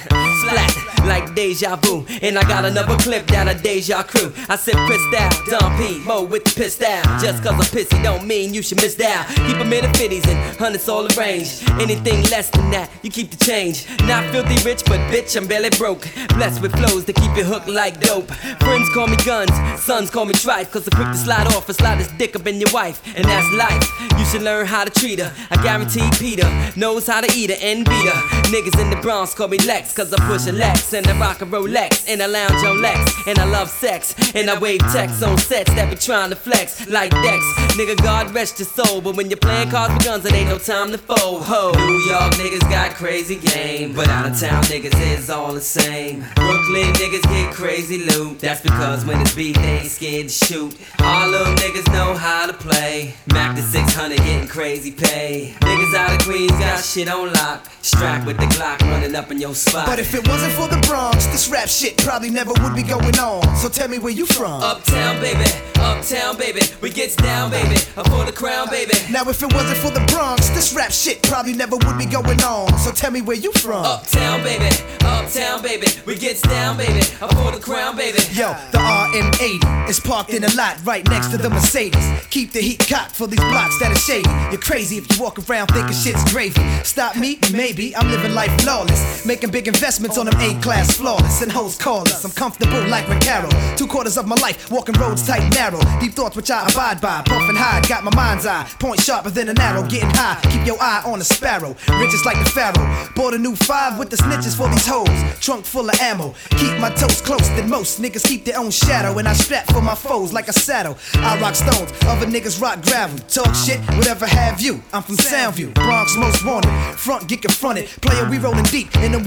splat 0.49 0.89
like 1.09 1.35
deja 1.35 1.77
vu. 1.77 2.05
And 2.23 2.39
I 2.39 2.43
got 2.43 2.65
another 2.65 2.97
clip 2.99 3.27
down 3.27 3.49
a 3.49 3.55
deja 3.55 4.03
crew. 4.03 4.33
I 4.49 4.57
said 4.57 4.77
pissed 4.89 5.15
out, 5.17 5.33
Dom 5.47 5.77
P, 5.79 5.99
Mo 6.05 6.25
with 6.25 6.45
the 6.45 6.51
pissed 6.51 6.83
out. 6.83 7.05
Just 7.21 7.43
cause 7.43 7.55
I'm 7.55 7.61
pissy 7.61 8.03
don't 8.03 8.27
mean 8.27 8.55
you 8.55 8.63
should 8.63 8.81
miss 8.83 8.95
down. 8.95 9.25
Keep 9.47 9.57
'em 9.57 9.73
in 9.73 9.91
the 9.91 9.99
50s 9.99 10.27
and 10.29 10.39
hundreds 10.59 10.89
all 10.89 11.07
arranged. 11.13 11.69
Anything 11.81 12.23
less 12.31 12.51
than 12.51 12.71
that, 12.71 12.91
you 13.03 13.11
keep 13.11 13.31
the 13.31 13.43
change. 13.45 13.87
Not 14.05 14.25
filthy 14.33 14.59
rich, 14.69 14.83
but 14.85 15.01
bitch, 15.13 15.37
I'm 15.37 15.47
barely 15.47 15.71
broke. 15.71 16.07
Blessed 16.37 16.61
with 16.61 16.73
flows 16.77 17.05
to 17.07 17.13
keep 17.13 17.35
you 17.37 17.45
hooked 17.45 17.69
like 17.69 18.01
dope. 18.01 18.31
Friends 18.61 18.89
call 18.93 19.07
me 19.07 19.17
guns, 19.25 19.53
sons 19.83 20.11
call 20.11 20.27
me 20.27 20.35
trife. 20.35 20.71
Cause 20.71 20.87
I'm 20.89 20.97
quick 20.99 21.13
to 21.13 21.19
slide 21.19 21.47
off 21.49 21.69
and 21.69 21.77
slide 21.77 21.99
this 21.99 22.11
dick 22.19 22.37
up 22.37 22.47
in 22.47 22.61
your 22.61 22.71
wife. 22.73 23.01
And 23.17 23.25
that's 23.25 23.51
life. 23.55 23.85
You 24.19 24.25
should 24.27 24.43
learn 24.43 24.67
how 24.67 24.85
to 24.85 24.91
treat 24.91 25.19
her. 25.21 25.33
I 25.51 25.57
guarantee 25.63 26.09
Peter 26.19 26.49
knows 26.77 27.07
how 27.07 27.21
to 27.21 27.31
eat 27.35 27.51
her 27.51 27.57
and 27.63 27.85
beat 27.85 28.07
her. 28.11 28.21
Niggas 28.53 28.79
in 28.81 28.91
the 28.91 28.97
Bronx 28.97 29.35
call 29.35 29.49
me 29.49 29.59
Lex, 29.59 29.93
cause 29.93 30.13
I 30.13 30.19
push 30.29 30.38
Lex 30.47 30.93
and 30.93 31.07
I 31.07 31.19
rock 31.19 31.43
a 31.43 31.47
Rolex 31.47 32.05
and 32.09 32.23
I 32.23 32.27
lounge 32.27 32.65
on 32.65 32.81
Lex. 32.81 33.13
And 33.27 33.39
I 33.39 33.45
love 33.45 33.69
sex 33.69 34.15
and 34.35 34.49
I 34.49 34.59
wave 34.59 34.81
texts 34.93 35.23
on 35.23 35.37
sets 35.37 35.73
that 35.75 35.91
be 35.91 35.97
trying 35.97 36.31
to 36.31 36.37
flex 36.37 36.89
like 36.89 37.11
Dex. 37.11 37.43
Nigga, 37.77 38.01
God 38.03 38.33
rest 38.33 38.59
your 38.61 38.69
soul. 38.69 39.01
But 39.01 39.17
when 39.17 39.29
you're 39.31 39.39
playing 39.39 39.71
cards 39.71 39.95
with 39.95 40.05
guns, 40.05 40.25
it 40.25 40.33
ain't 40.33 40.49
no 40.49 40.59
time 40.59 40.93
to 40.93 40.99
fold. 40.99 41.43
Ho. 41.43 41.73
New 41.73 41.99
York 42.11 42.33
niggas 42.35 42.71
got 42.71 42.93
crazy 42.93 43.37
game, 43.37 43.95
but 43.95 44.09
out 44.09 44.31
of 44.31 44.39
town 44.39 44.63
niggas 44.65 44.95
is 45.01 45.29
all 45.29 45.53
the 45.53 45.61
same. 45.61 46.21
Brooklyn 46.37 46.93
niggas 46.95 47.23
get 47.23 47.53
crazy 47.53 48.05
loot. 48.05 48.39
That's 48.39 48.61
because 48.61 49.05
when 49.05 49.21
it's 49.21 49.35
beef, 49.35 49.57
they 49.57 49.79
ain't 49.81 49.91
scared 49.91 50.29
to 50.29 50.47
shoot. 50.47 50.77
Harlem 50.99 51.57
niggas 51.57 51.93
know 51.93 52.15
how 52.15 52.47
to 52.47 52.53
play. 52.53 53.15
Mac 53.33 53.57
the 53.57 53.63
600 53.63 54.17
getting 54.19 54.49
crazy 54.49 54.93
pay. 54.93 55.55
Niggas 55.61 55.95
out 55.95 56.13
of 56.13 56.27
Queens 56.27 56.53
got 56.53 56.85
shit 56.85 57.09
on 57.09 57.33
lock. 57.33 57.69
Strapped 57.83 58.27
with 58.27 58.37
the 58.37 58.47
Glock 58.47 58.81
running 58.83 59.15
up 59.15 59.31
in 59.31 59.41
your 59.41 59.55
spot. 59.55 59.87
But 59.87 59.99
if 59.99 60.13
it 60.19 60.29
wasn't 60.29 60.53
for 60.55 60.67
the 60.67 60.81
Bronx, 60.87 61.27
this 61.27 61.49
rap 61.49 61.69
shit 61.69 61.97
probably 61.99 62.31
never 62.31 62.53
would 62.63 62.75
be 62.75 62.83
going 62.83 63.19
on. 63.19 63.57
So 63.57 63.69
tell 63.69 63.89
me 63.89 63.99
where 63.99 64.13
you 64.13 64.27
from. 64.27 64.61
Uptown, 64.63 65.21
baby. 65.21 65.45
Uptown, 65.77 66.37
baby. 66.37 66.61
We 66.81 66.91
gets 66.91 67.15
down, 67.15 67.51
baby. 67.51 67.77
Up 67.97 68.09
for 68.09 68.25
the 68.25 68.33
crown, 68.33 68.69
baby. 68.69 68.95
Now 69.13 69.29
if 69.29 69.43
it 69.43 69.53
wasn't 69.55 69.79
for 69.79 69.91
the 69.91 70.05
Bronx, 70.13 70.49
this 70.51 70.75
rap 70.75 70.91
shit 70.91 71.23
probably 71.23 71.53
never 71.53 71.77
would 71.77 71.99
be 71.99 72.07
going 72.07 72.43
on. 72.43 72.77
So 72.79 72.91
tell 72.91 73.13
me 73.13 73.23
where 73.23 73.37
you 73.37 73.53
from. 73.53 73.85
Uptown, 73.85 74.43
baby. 74.43 74.75
Uptown, 75.03 75.63
baby. 75.63 75.87
We 76.05 76.17
gets 76.17 76.43
down, 76.43 76.77
baby. 76.77 77.01
Up 77.21 77.33
for 77.35 77.53
the 77.53 77.61
crown, 77.61 77.97
baby. 77.97 78.19
Yo, 78.33 78.53
the 78.73 78.79
RM80 78.79 79.89
is 79.89 80.01
parked 80.01 80.31
in 80.31 80.43
a 80.43 80.55
lot 80.55 80.79
right 80.85 81.09
next 81.09 81.29
to 81.29 81.39
the 81.39 81.51
Mercedes. 81.51 82.05
Keep 82.31 82.53
the 82.53 82.61
heat 82.61 82.85
cocked 82.89 83.15
for 83.15 83.27
these 83.29 83.41
blocks 83.41 83.79
that 83.79 83.93
are 83.93 83.99
shady. 83.99 84.29
You're 84.51 84.61
crazy 84.61 84.99
if 84.99 85.11
you 85.11 85.23
walk 85.23 85.39
around 85.49 85.69
thinking 85.69 85.95
shit's 85.95 86.25
gravy. 86.33 86.61
Stop 86.83 87.17
me? 87.17 87.39
Maybe. 87.53 87.95
I'm 87.95 88.11
living 88.11 88.35
life 88.35 88.51
flawless. 88.63 89.25
Making 89.25 89.51
big 89.51 89.69
investments 89.69 90.08
on 90.17 90.27
them 90.27 90.41
A 90.41 90.59
class 90.63 90.97
flawless. 90.97 91.43
And 91.43 91.53
hoes 91.53 91.77
call 91.77 92.03
us. 92.03 92.25
I'm 92.25 92.31
comfortable 92.31 92.81
like 92.89 93.05
Recaro. 93.07 93.51
Two 93.77 93.87
quarters 93.87 94.17
of 94.17 94.27
my 94.27 94.37
life, 94.37 94.71
walking 94.71 94.95
roads 94.95 95.27
tight, 95.27 95.53
narrow. 95.55 95.81
Deep 96.01 96.13
thoughts 96.13 96.37
which 96.37 96.51
I 96.51 96.67
abide 96.69 97.01
by. 97.01 97.23
Puff 97.27 97.43
hide, 97.57 97.89
got 97.89 98.05
my 98.05 98.15
mind's 98.15 98.47
eye. 98.47 98.69
Point 98.79 99.01
sharper 99.01 99.31
than 99.31 99.49
an 99.49 99.61
arrow. 99.61 99.83
Getting 99.89 100.11
high, 100.11 100.41
keep 100.51 100.65
your 100.67 100.81
eye 100.81 101.03
on 101.05 101.21
a 101.21 101.25
sparrow. 101.25 101.77
Riches 102.01 102.25
like 102.25 102.39
the 102.39 102.51
pharaoh. 102.51 103.09
Bought 103.15 103.35
a 103.35 103.39
new 103.39 103.57
five 103.57 103.99
with 103.99 104.11
the 104.11 104.17
snitches 104.17 104.57
for 104.57 104.69
these 104.69 104.87
hoes. 104.87 105.09
Trunk 105.41 105.65
full 105.65 105.89
of 105.89 106.01
ammo. 106.01 106.35
Keep 106.51 106.79
my 106.79 106.91
toes 106.91 107.21
close 107.21 107.49
than 107.51 107.69
most. 107.69 108.01
Niggas 108.01 108.25
keep 108.25 108.45
their 108.45 108.59
own 108.59 108.71
shadow. 108.71 109.19
And 109.19 109.27
I 109.27 109.33
strap 109.33 109.67
for 109.67 109.83
my 109.83 109.95
foes 109.95 110.33
like 110.33 110.49
a 110.49 110.53
saddle. 110.53 110.97
I 111.17 111.39
rock 111.41 111.55
stones, 111.55 111.93
other 112.05 112.27
niggas 112.27 112.61
rock 112.61 112.83
gravel. 112.83 113.19
Talk 113.29 113.55
shit, 113.55 113.81
whatever 113.97 114.27
have 114.27 114.61
you. 114.61 114.83
I'm 114.93 115.03
from 115.03 115.17
Soundview, 115.17 115.75
Bronx 115.75 116.17
most 116.17 116.45
wanted. 116.45 116.71
Front 116.97 117.29
get 117.29 117.43
confronted. 117.43 117.87
Player, 118.01 118.29
we 118.29 118.39
rolling 118.39 118.65
deep 118.65 118.95
in 118.97 119.13
the 119.13 119.19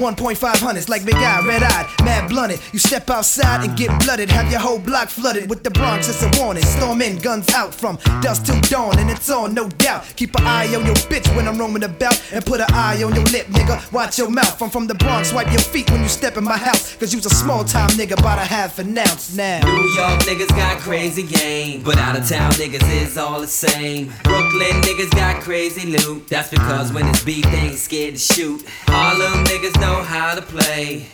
1.500s 0.72 0.90
like 0.90 1.06
big 1.06 1.16
eye, 1.16 1.46
red 1.46 1.64
eyed, 1.64 1.88
mad 2.04 2.30
blunted. 2.30 2.60
You 2.72 2.80
step 2.80 3.10
outside 3.10 3.68
and 3.68 3.78
get 3.78 3.90
blooded. 4.04 4.30
Have 4.30 4.50
your 4.52 4.60
whole 4.60 4.80
block 4.80 5.10
flooded 5.10 5.50
with 5.50 5.64
the 5.64 5.72
Bronx, 5.72 6.08
it's 6.10 6.24
a 6.24 6.42
warning. 6.42 6.64
Storm 6.64 7.02
in, 7.02 7.18
guns 7.18 7.50
out 7.54 7.74
from 7.74 7.98
dusk 8.22 8.46
till 8.46 8.60
dawn, 8.62 8.98
and 9.00 9.10
it's 9.10 9.30
on, 9.30 9.54
no 9.54 9.70
doubt. 9.70 10.06
Keep 10.16 10.36
an 10.36 10.48
eye 10.48 10.74
on 10.76 10.86
your 10.86 10.96
bitch 11.10 11.34
when 11.36 11.48
I'm 11.48 11.58
roaming 11.58 11.84
about, 11.84 12.22
and 12.32 12.46
put 12.46 12.62
an 12.62 12.68
eye 12.72 13.04
on 13.04 13.14
your 13.14 13.24
lip, 13.26 13.48
nigga. 13.48 13.92
Watch 13.92 14.18
your 14.18 14.30
mouth. 14.30 14.62
I'm 14.62 14.70
from 14.70 14.88
the 14.88 14.96
Bronx, 14.96 15.34
wipe 15.34 15.52
your 15.52 15.62
feet 15.62 15.90
when 15.92 16.02
you 16.02 16.10
step 16.10 16.38
in 16.38 16.44
my 16.44 16.58
house. 16.58 16.96
Cause 16.96 17.14
you's 17.14 17.26
a 17.26 17.30
small 17.30 17.64
time 17.64 17.90
nigga, 17.92 18.18
about 18.20 18.38
a 18.38 18.46
half 18.46 18.80
an 18.80 18.98
ounce 18.98 19.36
now. 19.36 19.62
New 19.66 19.90
York 19.96 20.22
niggas 20.22 20.50
got 20.50 20.78
crazy 20.80 21.24
game, 21.24 21.84
but 21.84 21.98
out 21.98 22.18
of 22.18 22.28
town 22.28 22.52
niggas 22.54 22.88
is 22.92 23.18
all 23.18 23.42
the 23.42 23.48
same. 23.48 24.12
Brooklyn 24.24 24.82
niggas 24.82 25.12
got 25.12 25.42
crazy 25.42 25.92
loot. 25.98 26.28
That's 26.28 26.50
because 26.50 26.94
when 26.94 27.08
it's 27.08 27.24
beef, 27.24 27.44
they 27.46 27.58
ain't 27.58 27.78
scared 27.78 28.16
to 28.16 28.20
shoot. 28.20 28.64
Harlem 28.88 29.44
niggas 29.46 29.80
know 29.80 30.02
how 30.04 30.36
to 30.36 30.42
play. 30.42 30.61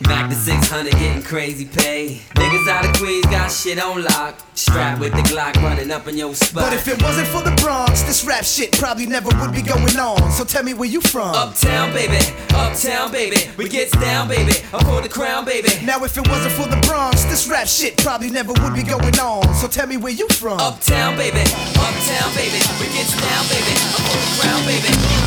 Back 0.02 0.30
to 0.30 0.36
600 0.36 0.92
getting 0.94 1.24
crazy 1.24 1.66
pay. 1.66 2.22
Niggas 2.36 2.68
out 2.68 2.86
of 2.86 2.94
Queens 2.98 3.26
got 3.26 3.52
shit 3.52 3.82
on 3.82 4.04
lock. 4.04 4.36
Strapped 4.54 5.00
with 5.00 5.14
the 5.14 5.22
Glock 5.24 5.56
running 5.64 5.90
up 5.90 6.08
in 6.08 6.18
your 6.18 6.36
spot. 6.36 6.64
But 6.64 6.74
if 6.74 6.88
it 6.88 7.02
wasn't 7.02 7.28
for 7.28 7.42
the 7.42 7.56
Bronx, 7.62 8.04
this 8.04 8.24
rap 8.24 8.44
shit 8.44 8.72
probably 8.74 9.06
never 9.06 9.30
would 9.40 9.54
be 9.54 9.62
going 9.62 9.98
on. 9.98 10.32
So 10.32 10.44
tell 10.44 10.64
me 10.64 10.74
where 10.74 10.90
you 10.90 11.02
from? 11.02 11.34
Uptown, 11.34 11.94
baby. 11.94 12.18
Uptown, 12.52 13.12
baby. 13.12 13.38
We 13.58 13.68
gets 13.70 13.92
down, 13.92 14.28
baby. 14.28 14.54
Up 14.74 14.84
for 14.84 15.02
the 15.02 15.10
crown, 15.10 15.46
baby. 15.46 15.70
Now 15.84 16.04
if 16.04 16.18
it 16.18 16.28
wasn't 16.28 16.54
for 16.54 16.68
the 16.68 16.80
Bronx, 16.88 17.24
this 17.26 17.48
rap 17.48 17.68
shit 17.68 17.98
probably 17.98 18.30
never 18.30 18.54
would 18.54 18.76
be 18.76 18.84
going 18.84 19.20
on. 19.20 19.54
So 19.56 19.68
tell 19.68 19.88
me 19.88 19.98
where 19.98 20.14
you 20.14 20.28
from? 20.30 20.60
Uptown, 20.60 21.18
baby. 21.18 21.42
Uptown, 21.42 22.30
baby. 22.36 22.62
We 22.80 22.88
gets 22.94 23.14
down, 23.16 23.44
baby. 23.50 23.74
Up 23.96 24.04
for 24.06 24.20
the 24.20 24.42
crown, 24.42 24.66
baby. 24.66 25.27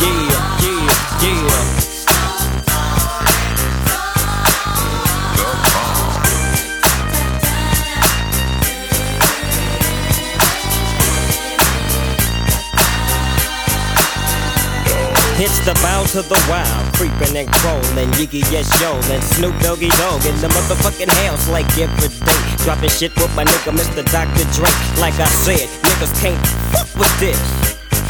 Yeah, 0.00 0.60
yeah, 0.62 1.22
yeah. 1.22 1.90
It's 15.42 15.58
the 15.64 15.72
bow 15.82 16.04
to 16.12 16.20
the 16.20 16.36
wild, 16.50 16.94
creeping 16.94 17.36
and 17.36 17.48
crawling, 17.50 18.10
Yiggy 18.12 18.40
yes 18.52 18.68
yo, 18.80 18.92
and 19.12 19.22
Snoop 19.24 19.58
Doggy 19.60 19.88
Dogg 19.88 20.24
in 20.26 20.36
the 20.40 20.48
motherfucking 20.48 21.10
house 21.24 21.48
like 21.48 21.66
every 21.78 22.08
day. 22.08 22.64
Dropping 22.64 22.90
shit 22.90 23.14
with 23.16 23.34
my 23.34 23.44
nigga 23.44 23.72
Mr. 23.72 24.04
Dr. 24.12 24.44
Dre. 24.52 24.70
Like 25.00 25.14
I 25.14 25.24
said, 25.28 25.66
niggas 25.80 26.20
can't 26.20 26.46
fuck 26.72 26.94
with 26.94 27.20
this. 27.20 27.79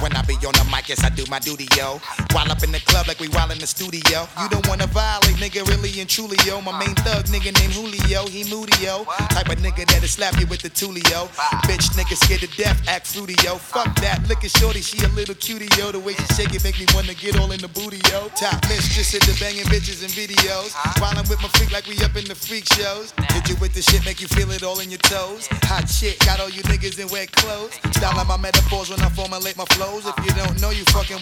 When 0.00 0.16
I 0.16 0.22
be 0.22 0.34
on 0.46 0.54
the 0.56 0.64
mic, 0.72 0.88
yes, 0.88 1.04
I 1.04 1.10
my 1.32 1.38
duty, 1.38 1.66
yo. 1.78 1.96
While 2.36 2.52
up 2.52 2.62
in 2.62 2.72
the 2.72 2.80
club 2.84 3.08
like 3.08 3.18
we 3.18 3.28
while 3.32 3.50
in 3.50 3.56
the 3.56 3.66
studio. 3.66 4.28
You 4.36 4.50
don't 4.52 4.68
wanna 4.68 4.86
violate, 4.86 5.40
nigga, 5.40 5.64
really 5.66 5.88
and 5.98 6.08
truly, 6.08 6.36
yo. 6.44 6.60
My 6.60 6.76
main 6.76 6.94
thug, 7.08 7.24
nigga 7.32 7.56
named 7.56 7.72
Julio, 7.72 8.28
he 8.28 8.44
moody, 8.52 8.76
yo. 8.84 9.04
Type 9.32 9.48
of 9.48 9.56
nigga 9.64 9.88
that'll 9.88 10.12
slap 10.12 10.38
you 10.38 10.46
with 10.52 10.60
the 10.60 10.68
tulio. 10.68 11.32
Bitch, 11.64 11.88
nigga 11.96 12.20
scared 12.20 12.44
to 12.44 12.50
death, 12.60 12.76
act 12.86 13.06
fruity, 13.06 13.34
yo. 13.42 13.56
Fuck 13.56 13.96
that, 14.04 14.20
look 14.28 14.44
at 14.44 14.50
shorty, 14.60 14.82
she 14.82 15.02
a 15.06 15.08
little 15.16 15.34
cutie, 15.34 15.72
yo. 15.80 15.90
The 15.90 16.00
way 16.00 16.12
she 16.12 16.26
shake 16.36 16.52
it 16.52 16.62
make 16.64 16.78
me 16.78 16.84
wanna 16.92 17.14
get 17.14 17.40
all 17.40 17.50
in 17.50 17.60
the 17.64 17.72
booty, 17.72 18.02
yo. 18.12 18.28
Top 18.36 18.60
mistress 18.68 19.14
at 19.16 19.24
the 19.24 19.32
banging 19.40 19.64
bitches 19.72 20.04
and 20.04 20.12
videos. 20.12 20.76
While 21.00 21.16
I'm 21.16 21.24
with 21.32 21.40
my 21.40 21.48
freak 21.56 21.72
like 21.72 21.86
we 21.86 21.96
up 22.04 22.14
in 22.14 22.28
the 22.28 22.36
freak 22.36 22.68
shows. 22.76 23.14
Hit 23.32 23.48
you 23.48 23.56
with 23.56 23.72
the 23.72 23.80
shit, 23.80 24.04
make 24.04 24.20
you 24.20 24.28
feel 24.28 24.50
it 24.52 24.62
all 24.62 24.80
in 24.80 24.90
your 24.90 25.00
toes. 25.08 25.48
Hot 25.72 25.88
shit, 25.88 26.18
got 26.28 26.40
all 26.40 26.50
you 26.50 26.62
niggas 26.68 27.00
in 27.00 27.08
wet 27.08 27.32
clothes. 27.32 27.72
Style 27.96 28.20
my 28.26 28.36
metaphors 28.36 28.90
when 28.90 29.00
I 29.00 29.08
formulate 29.08 29.56
my 29.56 29.64
flows. 29.72 30.04
If 30.04 30.16
you 30.26 30.32
don't 30.36 30.60
know, 30.60 30.68
you 30.68 30.84
fucking 30.92 31.21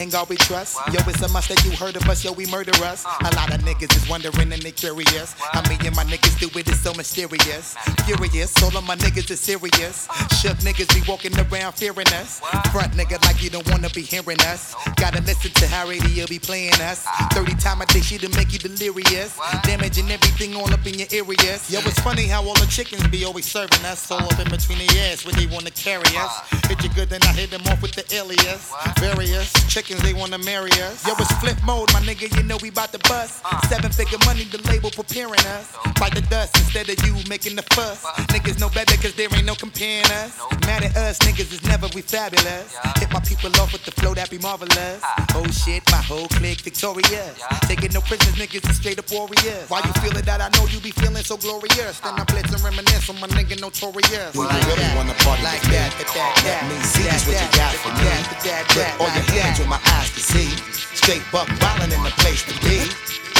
Ain't 0.00 0.12
God 0.12 0.30
we 0.30 0.36
trust? 0.36 0.78
Yo, 0.94 0.98
it's 1.06 1.20
a 1.20 1.28
must 1.28 1.50
that 1.50 1.62
you 1.62 1.72
heard 1.72 1.94
of 1.94 2.08
us, 2.08 2.24
yo, 2.24 2.32
we 2.32 2.46
murder 2.46 2.72
us. 2.84 3.04
A 3.04 3.36
lot 3.36 3.52
of 3.52 3.60
niggas 3.60 3.94
is 3.94 4.08
wondering 4.08 4.50
and 4.50 4.62
they 4.62 4.72
curious. 4.72 5.34
How 5.52 5.60
me 5.68 5.76
and 5.84 5.94
my 5.94 6.04
niggas 6.04 6.40
do 6.40 6.46
it. 6.58 6.66
it 6.66 6.72
is 6.72 6.80
so 6.80 6.94
mysterious. 6.94 7.76
Furious, 8.06 8.62
all 8.62 8.74
of 8.74 8.86
my 8.86 8.96
niggas 8.96 9.30
is 9.30 9.40
serious. 9.40 10.08
Shook 10.40 10.56
niggas 10.64 10.88
be 10.94 11.02
walking 11.06 11.36
around 11.36 11.74
fearing 11.74 12.08
us. 12.16 12.40
Front 12.72 12.96
nigga 12.96 13.22
like 13.26 13.44
you 13.44 13.50
don't 13.50 13.68
wanna 13.70 13.90
be 13.90 14.00
hearing 14.00 14.40
us. 14.48 14.74
Gotta 14.96 15.20
listen 15.20 15.50
to 15.60 15.66
how 15.66 15.86
radio 15.86 16.26
be 16.26 16.38
playing 16.38 16.80
us. 16.80 17.04
30 17.34 17.56
time 17.56 17.82
a 17.82 17.86
day 17.86 18.00
shit 18.00 18.22
to 18.22 18.30
make 18.30 18.54
you 18.54 18.58
delirious. 18.58 19.38
Damaging 19.64 20.10
everything 20.10 20.56
all 20.56 20.72
up 20.72 20.86
in 20.86 20.94
your 20.98 21.08
areas. 21.12 21.68
Yo, 21.70 21.78
it's 21.80 22.00
funny 22.00 22.24
how 22.24 22.42
all 22.42 22.54
the 22.54 22.66
chickens 22.72 23.06
be 23.08 23.26
always 23.26 23.44
serving 23.44 23.84
us. 23.84 24.10
All 24.10 24.24
up 24.24 24.40
in 24.40 24.48
between 24.48 24.78
the 24.78 24.88
ass 25.12 25.26
when 25.26 25.36
they 25.36 25.44
wanna 25.44 25.70
carry 25.72 26.16
us. 26.16 26.32
Hit 26.68 26.82
you 26.84 26.88
good, 26.96 27.10
then 27.10 27.20
I 27.24 27.34
hit 27.36 27.50
them 27.50 27.60
off 27.68 27.82
with 27.82 27.92
the 27.92 28.04
alias. 28.16 28.72
Various 28.98 29.52
chickens, 29.90 30.02
they 30.02 30.18
wanna 30.18 30.38
marry 30.38 30.70
us. 30.82 31.06
Yo, 31.06 31.14
it's 31.18 31.32
Flipmode, 31.42 31.92
my 31.92 32.00
nigga, 32.00 32.34
you 32.36 32.42
know 32.44 32.56
we 32.62 32.70
bout 32.70 32.92
to 32.92 32.98
bust. 33.08 33.42
Seven 33.68 33.90
figure 33.90 34.18
money, 34.24 34.44
the 34.44 34.58
label 34.68 34.90
preparing 34.90 35.40
us. 35.58 35.74
Bite 35.98 36.14
the 36.14 36.22
dust 36.22 36.56
instead 36.56 36.88
of 36.88 36.96
you 37.06 37.14
making 37.28 37.56
the 37.56 37.62
fuss. 37.74 38.04
Niggas 38.32 38.60
know 38.60 38.68
better 38.68 38.96
cause 38.96 39.14
there 39.14 39.28
ain't 39.34 39.46
no 39.46 39.54
comparing 39.54 40.04
us. 40.22 40.38
Mad 40.66 40.84
at 40.84 40.96
us, 40.96 41.18
niggas 41.20 41.52
is 41.52 41.62
never 41.64 41.88
we 41.94 42.02
fabulous. 42.02 42.74
Hit 42.98 43.12
my 43.12 43.20
people 43.20 43.50
off 43.60 43.72
with 43.72 43.84
the 43.84 43.90
flow 43.92 44.14
that 44.14 44.30
be 44.30 44.38
marvelous. 44.38 45.00
Oh 45.34 45.46
shit, 45.50 45.82
my 45.90 46.02
whole 46.02 46.28
clique 46.28 46.60
victorious. 46.60 47.40
Taking 47.66 47.92
no 47.92 48.00
prisoners, 48.00 48.36
niggas 48.36 48.68
is 48.70 48.76
straight 48.76 48.98
up 48.98 49.10
warriors. 49.10 49.68
Why 49.68 49.82
you 49.84 49.92
feeling 50.00 50.24
that? 50.24 50.40
I 50.40 50.48
know 50.56 50.66
you 50.66 50.80
be 50.80 50.90
feeling 50.90 51.24
so 51.24 51.36
glorious. 51.36 52.00
Then 52.00 52.14
I 52.14 52.24
blitz 52.24 52.52
and 52.52 52.62
reminisce 52.62 53.08
on 53.10 53.18
my 53.20 53.28
nigga 53.28 53.60
notorious. 53.60 54.32
do 54.32 54.40
you 54.40 54.48
really 54.48 54.88
wanna 54.96 55.14
party 55.24 55.42
Like 55.42 55.62
that, 55.72 55.90
that, 55.98 56.08
that, 56.14 56.32
Let 56.36 56.44
that, 56.44 56.62
me 56.68 56.76
see 56.84 57.02
that, 57.04 57.20
what 57.26 57.34
you 57.34 57.50
that, 57.50 57.58
got 57.58 57.72
that, 57.72 57.82
for 57.82 57.90
that, 57.90 58.20
me. 58.20 58.30
Put 58.70 59.00
all 59.00 59.14
your 59.14 59.24
hands 59.34 59.60
my 59.70 59.79
eyes 59.86 60.10
can 60.10 60.22
see. 60.22 60.48
Straight 60.96 61.22
buck 61.32 61.48
wildin' 61.60 61.92
in 61.92 62.02
the 62.02 62.10
place 62.22 62.42
to 62.44 62.54
be. 62.60 62.84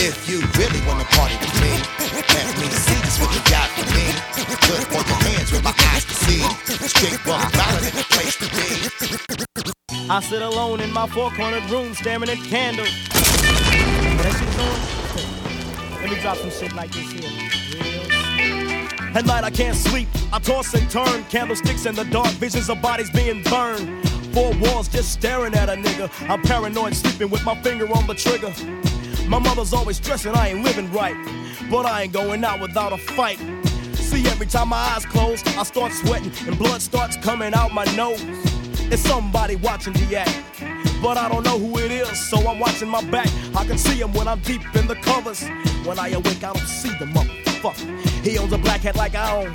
If 0.02 0.28
you 0.28 0.40
really 0.56 0.80
wanna 0.86 1.04
party 1.16 1.36
with 1.36 1.54
me, 1.60 1.72
let 2.34 2.58
me 2.58 2.68
see 2.68 2.98
just 3.04 3.20
what 3.20 3.34
you 3.34 3.42
got 3.50 3.68
for 3.76 3.84
me. 3.92 4.06
Put 4.68 4.80
all 4.96 5.04
your 5.04 5.20
hands 5.28 5.52
where 5.52 5.62
my 5.62 5.74
eyes 5.92 6.04
can 6.04 6.16
see. 6.16 6.42
Straight 6.88 7.20
buck 7.24 7.52
wildin' 7.52 7.90
in 7.90 7.96
the 7.96 8.06
place 8.10 8.36
to 8.40 8.48
be. 8.56 8.68
I 10.08 10.20
sit 10.20 10.42
alone 10.42 10.80
in 10.80 10.92
my 10.92 11.06
four 11.06 11.30
cornered 11.30 11.68
room 11.70 11.94
staring 11.94 12.28
at 12.28 12.38
candles. 12.48 12.90
That 13.10 14.32
shit's 14.38 14.58
on? 14.58 16.02
Let 16.02 16.10
me 16.10 16.20
drop 16.20 16.36
some 16.38 16.50
shit 16.50 16.72
like 16.72 16.90
this 16.92 17.12
here. 17.12 17.30
At 19.14 19.26
night 19.26 19.44
I 19.44 19.50
can't 19.50 19.76
sleep, 19.76 20.08
I 20.32 20.38
toss 20.38 20.72
and 20.74 20.88
turn. 20.88 21.24
Candlesticks 21.24 21.84
in 21.84 21.94
the 21.94 22.04
dark, 22.04 22.28
visions 22.38 22.70
of 22.70 22.80
bodies 22.80 23.10
being 23.10 23.42
burned. 23.42 23.88
Four 24.32 24.52
walls 24.58 24.86
just 24.88 25.12
staring 25.12 25.54
at 25.54 25.68
a 25.68 25.72
nigga. 25.72 26.08
I'm 26.28 26.40
paranoid, 26.42 26.94
sleeping 26.94 27.30
with 27.30 27.44
my 27.44 27.60
finger 27.62 27.86
on 27.92 28.06
the 28.06 28.14
trigger. 28.14 28.52
My 29.28 29.38
mother's 29.38 29.72
always 29.72 29.96
stressing 29.96 30.34
I 30.34 30.48
ain't 30.50 30.64
living 30.64 30.90
right, 30.92 31.16
but 31.70 31.86
I 31.86 32.02
ain't 32.02 32.12
going 32.12 32.44
out 32.44 32.60
without 32.60 32.92
a 32.92 32.98
fight. 32.98 33.38
See, 33.94 34.26
every 34.26 34.46
time 34.46 34.68
my 34.68 34.76
eyes 34.76 35.04
close, 35.04 35.44
I 35.56 35.62
start 35.64 35.92
sweating 35.92 36.32
and 36.46 36.58
blood 36.58 36.80
starts 36.80 37.16
coming 37.16 37.54
out 37.54 37.72
my 37.72 37.84
nose. 37.96 38.22
It's 38.92 39.02
somebody 39.02 39.56
watching 39.56 39.92
the 39.94 40.16
act, 40.16 40.42
but 41.02 41.16
I 41.16 41.28
don't 41.28 41.44
know 41.44 41.58
who 41.58 41.78
it 41.78 41.90
is, 41.90 42.18
so 42.18 42.38
I'm 42.48 42.58
watching 42.58 42.88
my 42.88 43.02
back. 43.10 43.28
I 43.56 43.64
can 43.64 43.78
see 43.78 44.00
him 44.00 44.12
when 44.12 44.26
I'm 44.26 44.40
deep 44.40 44.62
in 44.76 44.86
the 44.86 44.96
covers. 44.96 45.46
When 45.84 45.98
I 45.98 46.08
awake, 46.08 46.42
I 46.42 46.52
don't 46.52 46.58
see 46.66 46.90
the 46.98 47.06
motherfucker. 47.06 48.00
He 48.24 48.38
owns 48.38 48.52
a 48.52 48.58
black 48.58 48.80
hat 48.80 48.96
like 48.96 49.14
I 49.14 49.44
own, 49.44 49.52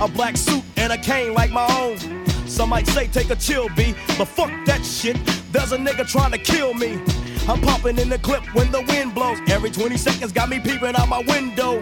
a 0.00 0.08
black 0.08 0.36
suit 0.36 0.62
and 0.76 0.92
a 0.92 0.98
cane 0.98 1.34
like 1.34 1.50
my 1.50 1.66
own. 1.78 2.21
Some 2.52 2.68
might 2.68 2.86
say 2.88 3.06
take 3.06 3.30
a 3.30 3.36
chill, 3.36 3.70
B, 3.70 3.94
but 4.18 4.28
fuck 4.28 4.50
that 4.66 4.84
shit. 4.84 5.16
There's 5.52 5.72
a 5.72 5.78
nigga 5.78 6.06
trying 6.06 6.32
to 6.32 6.38
kill 6.38 6.74
me. 6.74 7.00
I'm 7.48 7.62
popping 7.62 7.96
in 7.96 8.10
the 8.10 8.18
clip 8.18 8.44
when 8.54 8.70
the 8.70 8.82
wind 8.82 9.14
blows. 9.14 9.38
Every 9.48 9.70
20 9.70 9.96
seconds 9.96 10.32
got 10.32 10.50
me 10.50 10.60
peeping 10.60 10.94
out 10.94 11.08
my 11.08 11.20
window. 11.20 11.78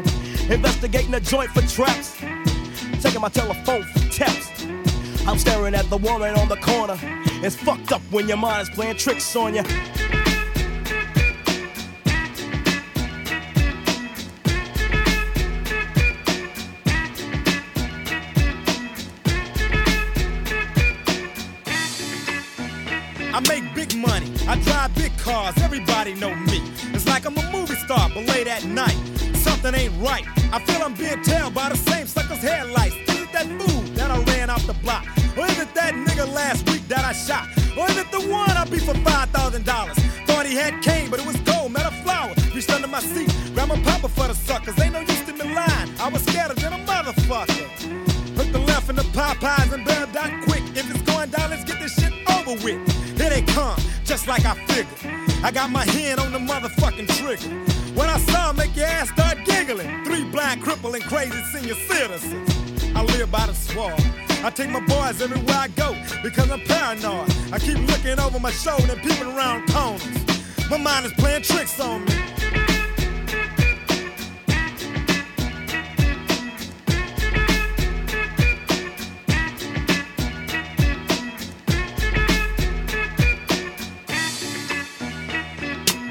Investigating 0.49 1.11
the 1.11 1.21
joint 1.21 1.51
for 1.51 1.63
traps. 1.63 2.17
Taking 3.03 3.21
my 3.21 3.29
telephone 3.31 3.83
for 3.83 3.99
taps. 4.11 4.65
I'm 5.27 5.39
staring 5.39 5.75
at 5.75 5.91
the 5.91 5.99
woman 5.99 6.37
on 6.37 6.49
the 6.49 6.59
corner. 6.59 6.97
It's 7.43 7.57
fucked 7.57 7.91
up 7.91 8.03
when 8.13 8.29
your 8.29 8.37
mind 8.37 8.63
is 8.63 8.71
playing 8.71 8.97
tricks 8.97 9.35
on 9.35 9.57
you. 9.57 9.65
I 24.51 24.59
drive 24.63 24.93
big 24.97 25.17
cars, 25.17 25.57
everybody 25.59 26.13
know 26.15 26.35
me. 26.35 26.61
It's 26.93 27.07
like 27.07 27.25
I'm 27.25 27.39
a 27.39 27.53
movie 27.53 27.77
star, 27.77 28.11
but 28.13 28.27
late 28.27 28.49
at 28.49 28.65
night, 28.65 28.99
something 29.33 29.73
ain't 29.73 29.95
right. 30.03 30.27
I 30.53 30.59
feel 30.59 30.83
I'm 30.83 30.95
being 30.95 31.23
tailed 31.23 31.55
by 31.55 31.69
the 31.69 31.77
same 31.77 32.05
sucker's 32.05 32.43
headlights. 32.43 32.97
Is 32.97 33.21
it 33.21 33.33
that 33.33 33.47
fool 33.47 33.83
that 33.95 34.11
I 34.11 34.21
ran 34.25 34.51
off 34.51 34.67
the 34.67 34.75
block? 34.83 35.07
Or 35.39 35.47
is 35.47 35.57
it 35.61 35.73
that 35.77 35.95
nigga 35.95 36.27
last 36.35 36.69
week 36.69 36.83
that 36.89 37.05
I 37.05 37.13
shot? 37.13 37.47
Or 37.79 37.89
is 37.91 37.97
it 37.97 38.11
the 38.11 38.23
one 38.29 38.51
I 38.51 38.65
beat 38.65 38.83
for 38.83 38.93
$5,000? 38.93 40.27
Thought 40.27 40.47
he 40.47 40.57
had 40.57 40.83
cane, 40.83 41.11
but 41.11 41.21
it 41.21 41.27
was 41.27 41.37
gold, 41.43 41.71
met 41.71 41.87
a 41.87 41.95
flower. 42.03 42.35
Reached 42.53 42.73
under 42.73 42.89
my 42.89 42.99
seat, 42.99 43.33
grabbed 43.55 43.69
my 43.69 43.81
papa 43.85 44.09
for 44.09 44.27
the 44.27 44.35
suckers. 44.35 44.77
Ain't 44.81 44.95
no 44.95 45.01
use 45.01 45.23
to 45.27 45.33
me 45.33 45.55
lying, 45.55 45.95
I 46.01 46.09
was 46.09 46.23
scared 46.25 46.57
than 46.57 46.73
a 46.73 46.85
motherfucker. 46.87 48.35
Put 48.35 48.53
the 48.53 48.59
left 48.59 48.91
in 48.91 48.97
the 48.97 49.03
Popeyes 49.15 49.73
and 49.73 49.85
bail 49.85 50.07
down 50.09 50.43
quick. 50.43 50.65
If 50.75 50.91
it's 50.91 51.03
going 51.03 51.31
down, 51.31 51.51
let's 51.51 51.63
get 51.63 51.79
this 51.79 51.95
shit 51.95 52.13
over 52.29 52.55
with. 52.65 52.81
Here 53.17 53.31
they 53.31 53.43
come, 53.43 53.79
just 54.11 54.27
like 54.27 54.45
I 54.45 54.55
figured. 54.67 54.99
I 55.45 55.53
got 55.53 55.71
my 55.71 55.85
hand 55.85 56.19
on 56.19 56.33
the 56.33 56.41
motherfucking 56.41 57.07
trigger. 57.17 57.55
When 57.95 58.09
I 58.09 58.19
saw 58.19 58.49
'em, 58.49 58.57
make 58.57 58.75
your 58.75 58.87
ass 58.87 59.09
start 59.11 59.39
giggling. 59.45 60.05
Three 60.05 60.25
blind, 60.25 60.63
crippling, 60.65 61.03
crazy 61.03 61.41
senior 61.53 61.77
citizens. 61.89 62.51
I 62.97 63.05
live 63.05 63.31
by 63.31 63.47
the 63.47 63.55
swamp. 63.55 64.01
I 64.43 64.51
take 64.51 64.71
my 64.71 64.81
boys 64.81 65.23
everywhere 65.23 65.61
I 65.67 65.69
go 65.69 65.97
because 66.25 66.51
I'm 66.51 66.61
paranoid. 66.63 67.31
I 67.53 67.61
keep 67.61 67.79
looking 67.87 68.19
over 68.19 68.41
my 68.41 68.51
shoulder 68.51 68.95
and 68.95 69.01
peeping 69.01 69.31
around 69.33 69.69
corners. 69.73 70.03
My 70.69 70.77
mind 70.77 71.07
is 71.07 71.13
playing 71.13 71.43
tricks 71.43 71.79
on 71.79 72.05
me. 72.05 72.30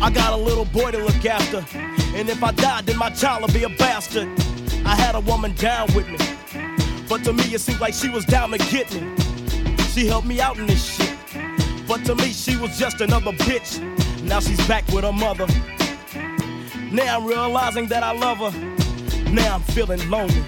I 0.00 0.10
got 0.10 0.32
a 0.32 0.36
little 0.36 0.64
boy 0.64 0.92
to 0.92 0.98
look 0.98 1.24
after. 1.24 1.64
And 2.16 2.28
if 2.28 2.42
I 2.42 2.52
die, 2.52 2.82
then 2.82 2.96
my 2.96 3.10
child 3.10 3.42
will 3.42 3.52
be 3.52 3.64
a 3.64 3.68
bastard. 3.68 4.28
I 4.84 4.94
had 4.94 5.14
a 5.14 5.20
woman 5.20 5.54
down 5.54 5.88
with 5.94 6.08
me. 6.08 6.18
But 7.08 7.24
to 7.24 7.32
me, 7.32 7.54
it 7.54 7.60
seemed 7.60 7.80
like 7.80 7.94
she 7.94 8.08
was 8.08 8.24
down 8.24 8.50
to 8.50 8.58
get 8.58 8.92
me. 8.94 9.14
She 9.92 10.06
helped 10.06 10.26
me 10.26 10.40
out 10.40 10.58
in 10.58 10.66
this 10.66 10.96
shit. 10.96 11.16
But 11.88 12.04
to 12.04 12.14
me, 12.14 12.30
she 12.32 12.56
was 12.56 12.78
just 12.78 13.00
another 13.00 13.32
bitch. 13.32 13.80
Now 14.22 14.40
she's 14.40 14.64
back 14.68 14.86
with 14.88 15.04
her 15.04 15.12
mother. 15.12 15.46
Now 16.92 17.18
I'm 17.18 17.26
realizing 17.26 17.86
that 17.86 18.02
I 18.02 18.12
love 18.12 18.38
her. 18.38 19.30
Now 19.30 19.56
I'm 19.56 19.62
feeling 19.62 20.08
lonely. 20.08 20.44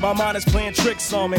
My 0.00 0.12
mind 0.12 0.36
is 0.36 0.44
playing 0.44 0.74
tricks 0.74 1.12
on 1.12 1.30
me. 1.30 1.38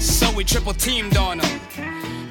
So 0.00 0.32
we 0.34 0.44
triple 0.44 0.72
teamed 0.72 1.18
on 1.18 1.40
him, 1.40 1.60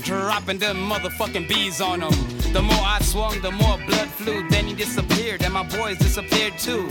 dropping 0.02 0.58
them 0.58 0.78
motherfucking 0.90 1.48
bees 1.48 1.80
on 1.82 2.02
him. 2.02 2.12
The 2.52 2.62
more 2.64 2.84
I 2.84 3.00
swung, 3.02 3.40
the 3.42 3.52
more 3.52 3.78
blood 3.86 4.08
flew. 4.08 4.50
Then 4.50 4.66
he 4.66 4.74
disappeared, 4.74 5.44
and 5.44 5.54
my 5.54 5.64
boys 5.64 6.00
disappeared 6.00 6.58
too. 6.58 6.88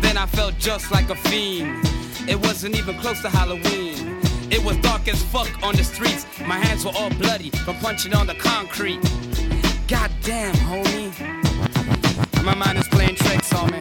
Then 0.00 0.16
I 0.16 0.26
felt 0.26 0.56
just 0.58 0.92
like 0.92 1.10
a 1.10 1.16
fiend. 1.16 1.84
It 2.28 2.36
wasn't 2.36 2.76
even 2.76 2.98
close 2.98 3.20
to 3.22 3.30
Halloween. 3.30 4.20
It 4.50 4.62
was 4.64 4.76
dark 4.76 5.08
as 5.08 5.20
fuck 5.24 5.50
on 5.62 5.74
the 5.74 5.82
streets. 5.82 6.24
My 6.46 6.58
hands 6.58 6.84
were 6.84 6.92
all 6.94 7.10
bloody 7.10 7.50
from 7.50 7.76
punching 7.78 8.14
on 8.14 8.28
the 8.28 8.34
concrete. 8.34 9.00
Goddamn, 9.88 10.54
homie. 10.54 11.12
My 12.44 12.54
mind 12.54 12.78
is 12.78 12.86
playing 12.88 13.16
tricks 13.16 13.52
on 13.54 13.72
me. 13.72 13.80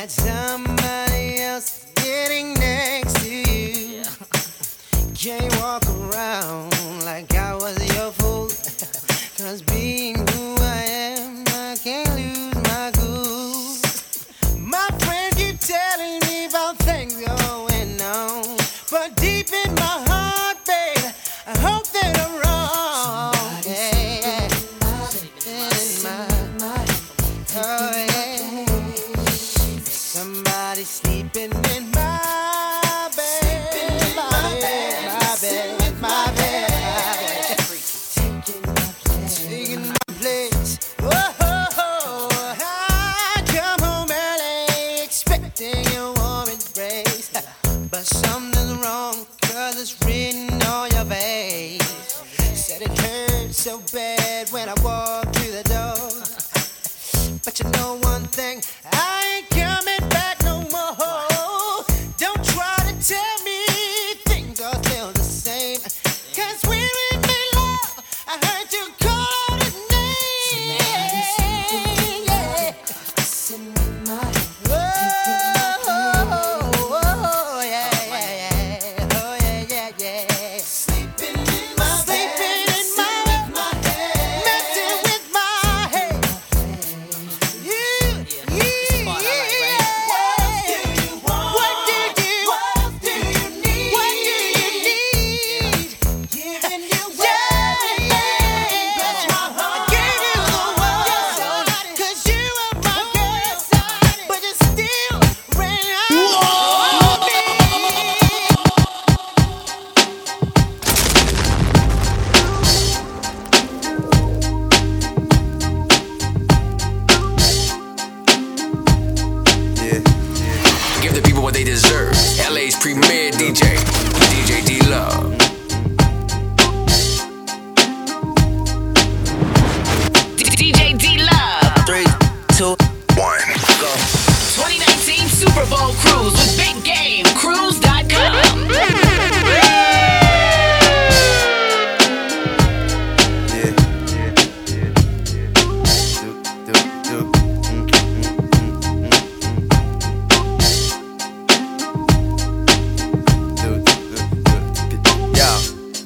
That 0.00 0.10
somebody 0.10 0.39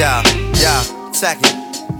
Yeah, 0.00 0.22
yeah, 0.54 1.12
second. 1.12 1.52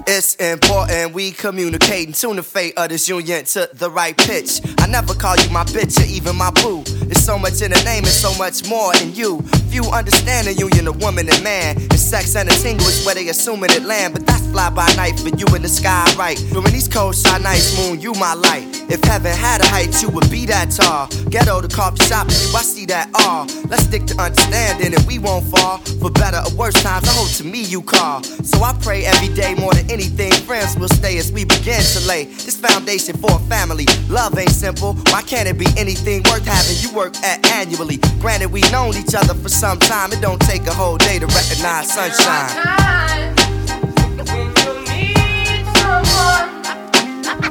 It's 0.07 0.35
important 0.37 1.13
we 1.13 1.33
communicate 1.33 2.07
and 2.07 2.15
tune 2.15 2.37
the 2.37 2.43
fate 2.43 2.73
of 2.79 2.89
this 2.89 3.07
union 3.07 3.45
to 3.45 3.69
the 3.75 3.91
right 3.91 4.17
pitch. 4.17 4.63
I 4.79 4.87
never 4.87 5.13
call 5.13 5.37
you 5.37 5.51
my 5.51 5.65
bitch 5.65 6.01
or 6.01 6.07
even 6.07 6.35
my 6.35 6.51
boo. 6.51 6.83
So 7.21 7.39
much 7.39 7.61
in 7.63 7.71
the 7.71 7.81
name 7.85 8.03
and 8.03 8.13
so 8.13 8.35
much 8.39 8.67
more 8.69 8.97
in 8.97 9.15
you. 9.15 9.43
Few 9.71 9.85
understand 9.85 10.49
the 10.49 10.55
union 10.55 10.89
of 10.89 11.01
woman 11.01 11.29
and 11.29 11.45
man. 11.45 11.77
And 11.77 12.01
sex 12.01 12.35
and 12.35 12.49
a 12.49 12.53
tingle 12.53 12.87
is 12.89 13.05
where 13.05 13.15
they 13.15 13.29
assuming 13.29 13.71
it 13.71 13.85
land. 13.85 14.15
But 14.15 14.27
that's 14.27 14.45
fly 14.49 14.71
by 14.71 14.91
night 14.97 15.21
for 15.21 15.29
you 15.29 15.47
in 15.55 15.63
the 15.63 15.69
sky, 15.69 16.05
right? 16.19 16.37
During 16.51 16.73
these 16.73 16.89
cold 16.89 17.15
shine 17.15 17.43
nights, 17.43 17.79
moon, 17.79 18.01
you 18.01 18.15
my 18.15 18.35
light. 18.35 18.67
If 18.91 19.05
heaven 19.05 19.31
had 19.31 19.61
a 19.61 19.67
height, 19.67 20.03
you 20.03 20.09
would 20.09 20.29
be 20.31 20.47
that 20.47 20.73
tall. 20.73 21.07
Ghetto, 21.31 21.61
the 21.61 21.69
coffee 21.69 22.03
shop, 22.07 22.27
you, 22.27 22.57
I 22.57 22.63
see 22.63 22.87
that 22.87 23.11
all. 23.15 23.47
Let's 23.69 23.85
stick 23.85 24.07
to 24.07 24.21
understanding 24.21 24.93
and 24.93 25.07
we 25.07 25.21
won't 25.21 25.45
fall. 25.47 25.79
For 26.01 26.11
better 26.11 26.43
or 26.43 26.53
worse 26.57 26.83
times, 26.83 27.07
I 27.07 27.13
hope 27.13 27.31
to 27.39 27.45
me 27.45 27.63
you 27.63 27.83
call. 27.83 28.25
So 28.25 28.65
I 28.65 28.73
pray 28.83 29.05
every 29.05 29.33
day 29.37 29.55
more 29.55 29.73
than 29.75 29.89
anything. 29.91 30.33
Friends 30.49 30.77
will 30.77 30.89
stay 30.89 31.19
as 31.19 31.31
we 31.31 31.45
begin 31.45 31.83
to 31.95 32.01
lay 32.09 32.25
this 32.25 32.57
foundation 32.57 33.17
for 33.17 33.31
a 33.31 33.39
family. 33.47 33.87
Love 34.09 34.37
ain't 34.37 34.51
simple. 34.51 34.95
Why 35.13 35.23
can't 35.23 35.47
it 35.47 35.59
be 35.59 35.69
anything 35.77 36.25
worth 36.25 36.45
having? 36.45 36.77
You 36.81 36.91
work 36.97 37.10
at 37.25 37.45
annually. 37.53 37.99
Granted, 38.21 38.53
we 38.53 38.63
known 38.71 38.97
each 38.97 39.15
other 39.15 39.35
for 39.35 39.49
some 39.49 39.79
time. 39.79 40.13
It 40.13 40.21
don't 40.21 40.41
take 40.41 40.67
a 40.67 40.75
whole 40.75 40.97
day 40.97 41.19
to 41.19 41.27
recognize 41.27 41.93
sunshine. 41.93 42.51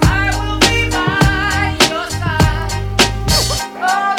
I 0.01 0.31
will 0.35 0.59
be 0.59 0.89
by 0.89 1.77
your 1.89 2.09
side. 2.09 2.71
Oh, 3.81 4.18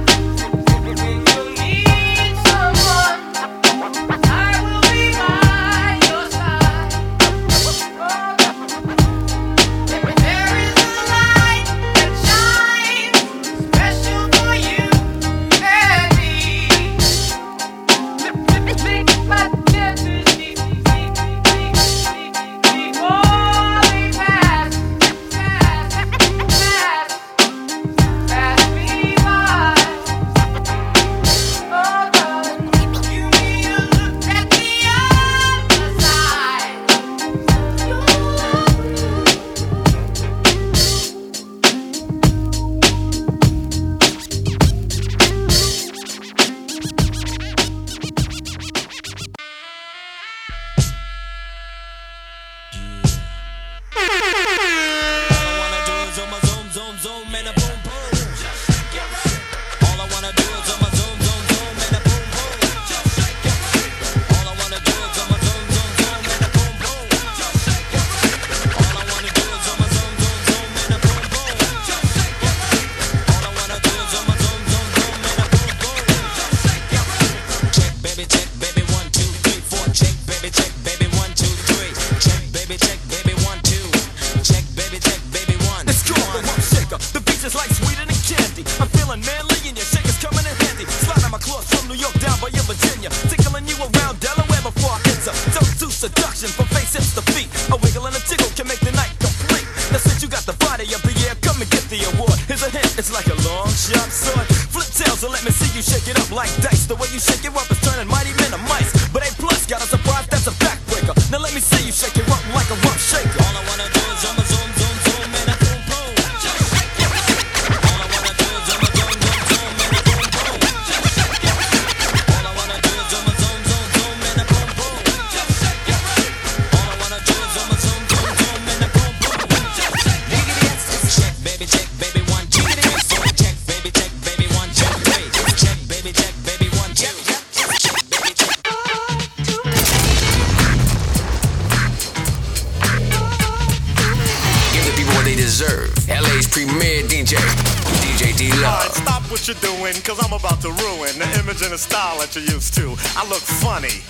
That 152.33 152.39
you're 152.39 152.55
used 152.55 152.73
to. 152.75 152.95
I 153.17 153.27
look 153.27 153.41
funny. 153.41 154.03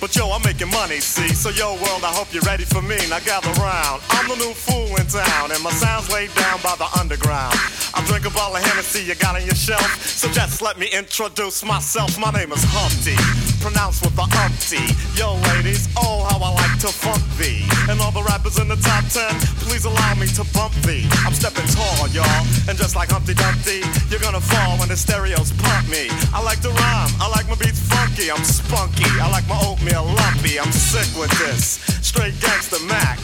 But 0.00 0.16
yo, 0.16 0.30
I'm 0.32 0.42
making 0.42 0.70
money, 0.70 0.98
see? 0.98 1.28
So 1.30 1.50
yo, 1.50 1.74
world, 1.78 2.02
I 2.02 2.10
hope 2.10 2.34
you're 2.34 2.42
ready 2.42 2.64
for 2.64 2.82
me. 2.82 2.98
Now 3.08 3.20
gather 3.20 3.54
round. 3.62 4.02
I'm 4.10 4.26
the 4.26 4.34
new 4.34 4.52
fool 4.52 4.90
in 4.98 5.06
town, 5.06 5.52
and 5.52 5.62
my 5.62 5.70
sound's 5.70 6.10
laid 6.10 6.34
down 6.34 6.58
by 6.58 6.74
the 6.74 6.90
underground. 6.98 7.54
I 7.94 8.02
drink 8.06 8.26
a 8.26 8.30
bottle 8.30 8.56
of 8.56 8.64
Hennessy 8.64 9.04
you 9.04 9.14
got 9.14 9.36
on 9.36 9.46
your 9.46 9.54
shelf. 9.54 9.86
So 10.02 10.28
just 10.32 10.60
let 10.60 10.76
me 10.76 10.88
introduce 10.90 11.62
myself. 11.64 12.18
My 12.18 12.32
name 12.32 12.50
is 12.50 12.64
Humpty, 12.66 13.14
pronounced 13.62 14.02
with 14.02 14.16
the 14.18 14.26
umpty. 14.42 14.82
Yo, 15.14 15.38
ladies, 15.54 15.86
oh, 15.96 16.26
how 16.26 16.42
I 16.42 16.50
like 16.50 16.80
to 16.82 16.90
funk 16.90 17.22
thee. 17.38 17.62
And 17.86 18.00
all 18.00 18.10
the 18.10 18.26
rappers 18.26 18.58
in 18.58 18.66
the 18.66 18.80
top 18.82 19.06
ten, 19.06 19.30
please 19.72 19.86
allow 19.86 20.14
me 20.20 20.26
to 20.26 20.44
bump 20.52 20.74
thee. 20.84 21.08
I'm 21.24 21.32
stepping 21.32 21.64
tall, 21.72 22.06
y'all. 22.12 22.44
And 22.68 22.76
just 22.76 22.94
like 22.94 23.08
Humpty 23.08 23.32
Dumpty, 23.32 23.80
you're 24.12 24.20
gonna 24.20 24.44
fall 24.52 24.76
when 24.76 24.88
the 24.92 24.96
stereos 24.96 25.50
pump 25.64 25.88
me. 25.88 26.12
I 26.36 26.44
like 26.44 26.60
to 26.60 26.68
rhyme, 26.68 27.08
I 27.16 27.32
like 27.32 27.48
my 27.48 27.56
beats 27.56 27.80
funky, 27.88 28.30
I'm 28.30 28.44
spunky. 28.44 29.08
I 29.16 29.32
like 29.32 29.48
my 29.48 29.56
oatmeal 29.64 30.04
lumpy, 30.04 30.60
I'm 30.60 30.70
sick 30.72 31.08
with 31.16 31.32
this. 31.40 31.80
Straight 32.04 32.36
gangster 32.38 32.84
Mac. 32.84 33.16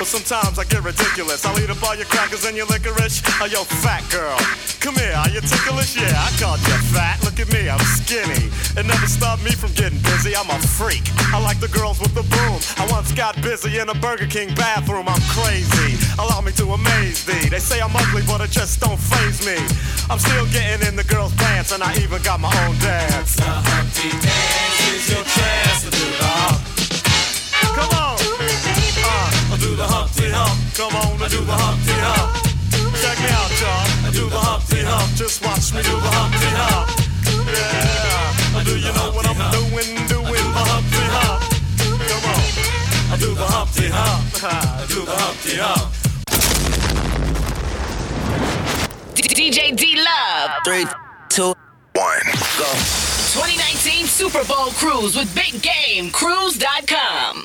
But 0.00 0.08
sometimes 0.08 0.58
I 0.58 0.64
get 0.64 0.82
ridiculous. 0.82 1.44
I'll 1.44 1.58
eat 1.60 1.68
up 1.68 1.82
all 1.84 1.94
your 1.94 2.08
crackers 2.08 2.46
and 2.46 2.56
your 2.56 2.64
licorice. 2.72 3.20
Oh, 3.36 3.44
yo, 3.44 3.64
fat 3.84 4.00
girl. 4.08 4.40
Come 4.80 4.96
here, 4.96 5.12
are 5.12 5.28
you 5.28 5.42
ticklish? 5.44 6.00
Yeah, 6.00 6.16
I 6.16 6.32
called 6.40 6.60
you 6.64 6.80
fat. 6.96 7.20
Look 7.28 7.38
at 7.38 7.52
me, 7.52 7.68
I'm 7.68 7.84
skinny. 8.00 8.48
It 8.80 8.86
never 8.88 9.04
stopped 9.04 9.44
me 9.44 9.52
from 9.52 9.72
getting 9.76 10.00
busy. 10.00 10.32
I'm 10.34 10.48
a 10.48 10.56
freak. 10.80 11.04
I 11.32 11.38
like 11.38 11.60
the 11.60 11.68
girls 11.68 12.00
with 12.00 12.14
the 12.14 12.26
boom. 12.26 12.58
I 12.76 12.90
once 12.90 13.12
got 13.12 13.40
busy 13.42 13.78
in 13.78 13.88
a 13.88 13.94
Burger 13.94 14.26
King 14.26 14.54
bathroom. 14.54 15.06
I'm 15.08 15.22
crazy. 15.30 15.94
Allow 16.18 16.40
me 16.40 16.52
to 16.58 16.74
amaze 16.74 17.24
thee. 17.24 17.48
They 17.48 17.60
say 17.60 17.80
I'm 17.80 17.94
ugly, 17.94 18.22
but 18.26 18.40
it 18.40 18.50
just 18.50 18.80
don't 18.80 18.98
phase 18.98 19.46
me. 19.46 19.56
I'm 20.10 20.18
still 20.18 20.46
getting 20.50 20.86
in 20.88 20.96
the 20.96 21.04
girls' 21.04 21.34
pants, 21.34 21.70
and 21.72 21.82
I 21.82 21.94
even 22.02 22.20
got 22.22 22.40
my 22.40 22.50
own 22.66 22.74
dance. 22.78 23.36
The 23.36 23.46
Humpty 23.46 24.10
Dance 24.10 24.80
is 24.90 25.06
your 25.06 25.22
chance 25.22 25.86
to 25.86 25.90
do 25.94 26.06
the 26.18 26.30
hump. 26.34 26.58
Come 27.78 27.92
on. 27.94 28.18
Uh, 29.06 29.56
do 29.56 29.76
the 29.76 29.86
Humpty 29.86 30.30
Hump. 30.34 30.58
Come 30.74 30.94
on, 30.98 31.14
do 31.30 31.40
the 31.46 31.54
Humpty 31.54 31.94
Hump. 31.94 32.50
Check 32.98 33.18
me 33.22 33.30
out, 33.30 33.52
y'all. 33.62 33.86
I 34.02 34.10
do 34.12 34.28
the 34.28 34.38
Humpty 34.38 34.82
Hump. 34.82 35.14
Just 35.14 35.44
watch 35.44 35.72
me 35.72 35.82
do 35.82 35.94
the 35.94 36.10
Humpty 36.10 36.39
do 43.20 43.34
the 43.34 43.44
Humpty 43.44 43.86
Hump. 43.88 44.42
I 44.42 44.86
do 44.88 45.04
the 45.04 45.12
Humpty 45.14 45.56
Hump. 45.60 45.92
DJ 49.14 49.76
D 49.76 49.96
Love. 50.00 50.50
Three, 50.64 50.86
two, 51.28 51.52
one, 51.92 52.26
go. 52.56 52.64
2019 53.36 54.06
Super 54.06 54.42
Bowl 54.44 54.72
Cruise 54.72 55.16
with 55.16 55.32
Big 55.34 55.60
Game. 55.60 56.10
Cruise.com. 56.10 57.39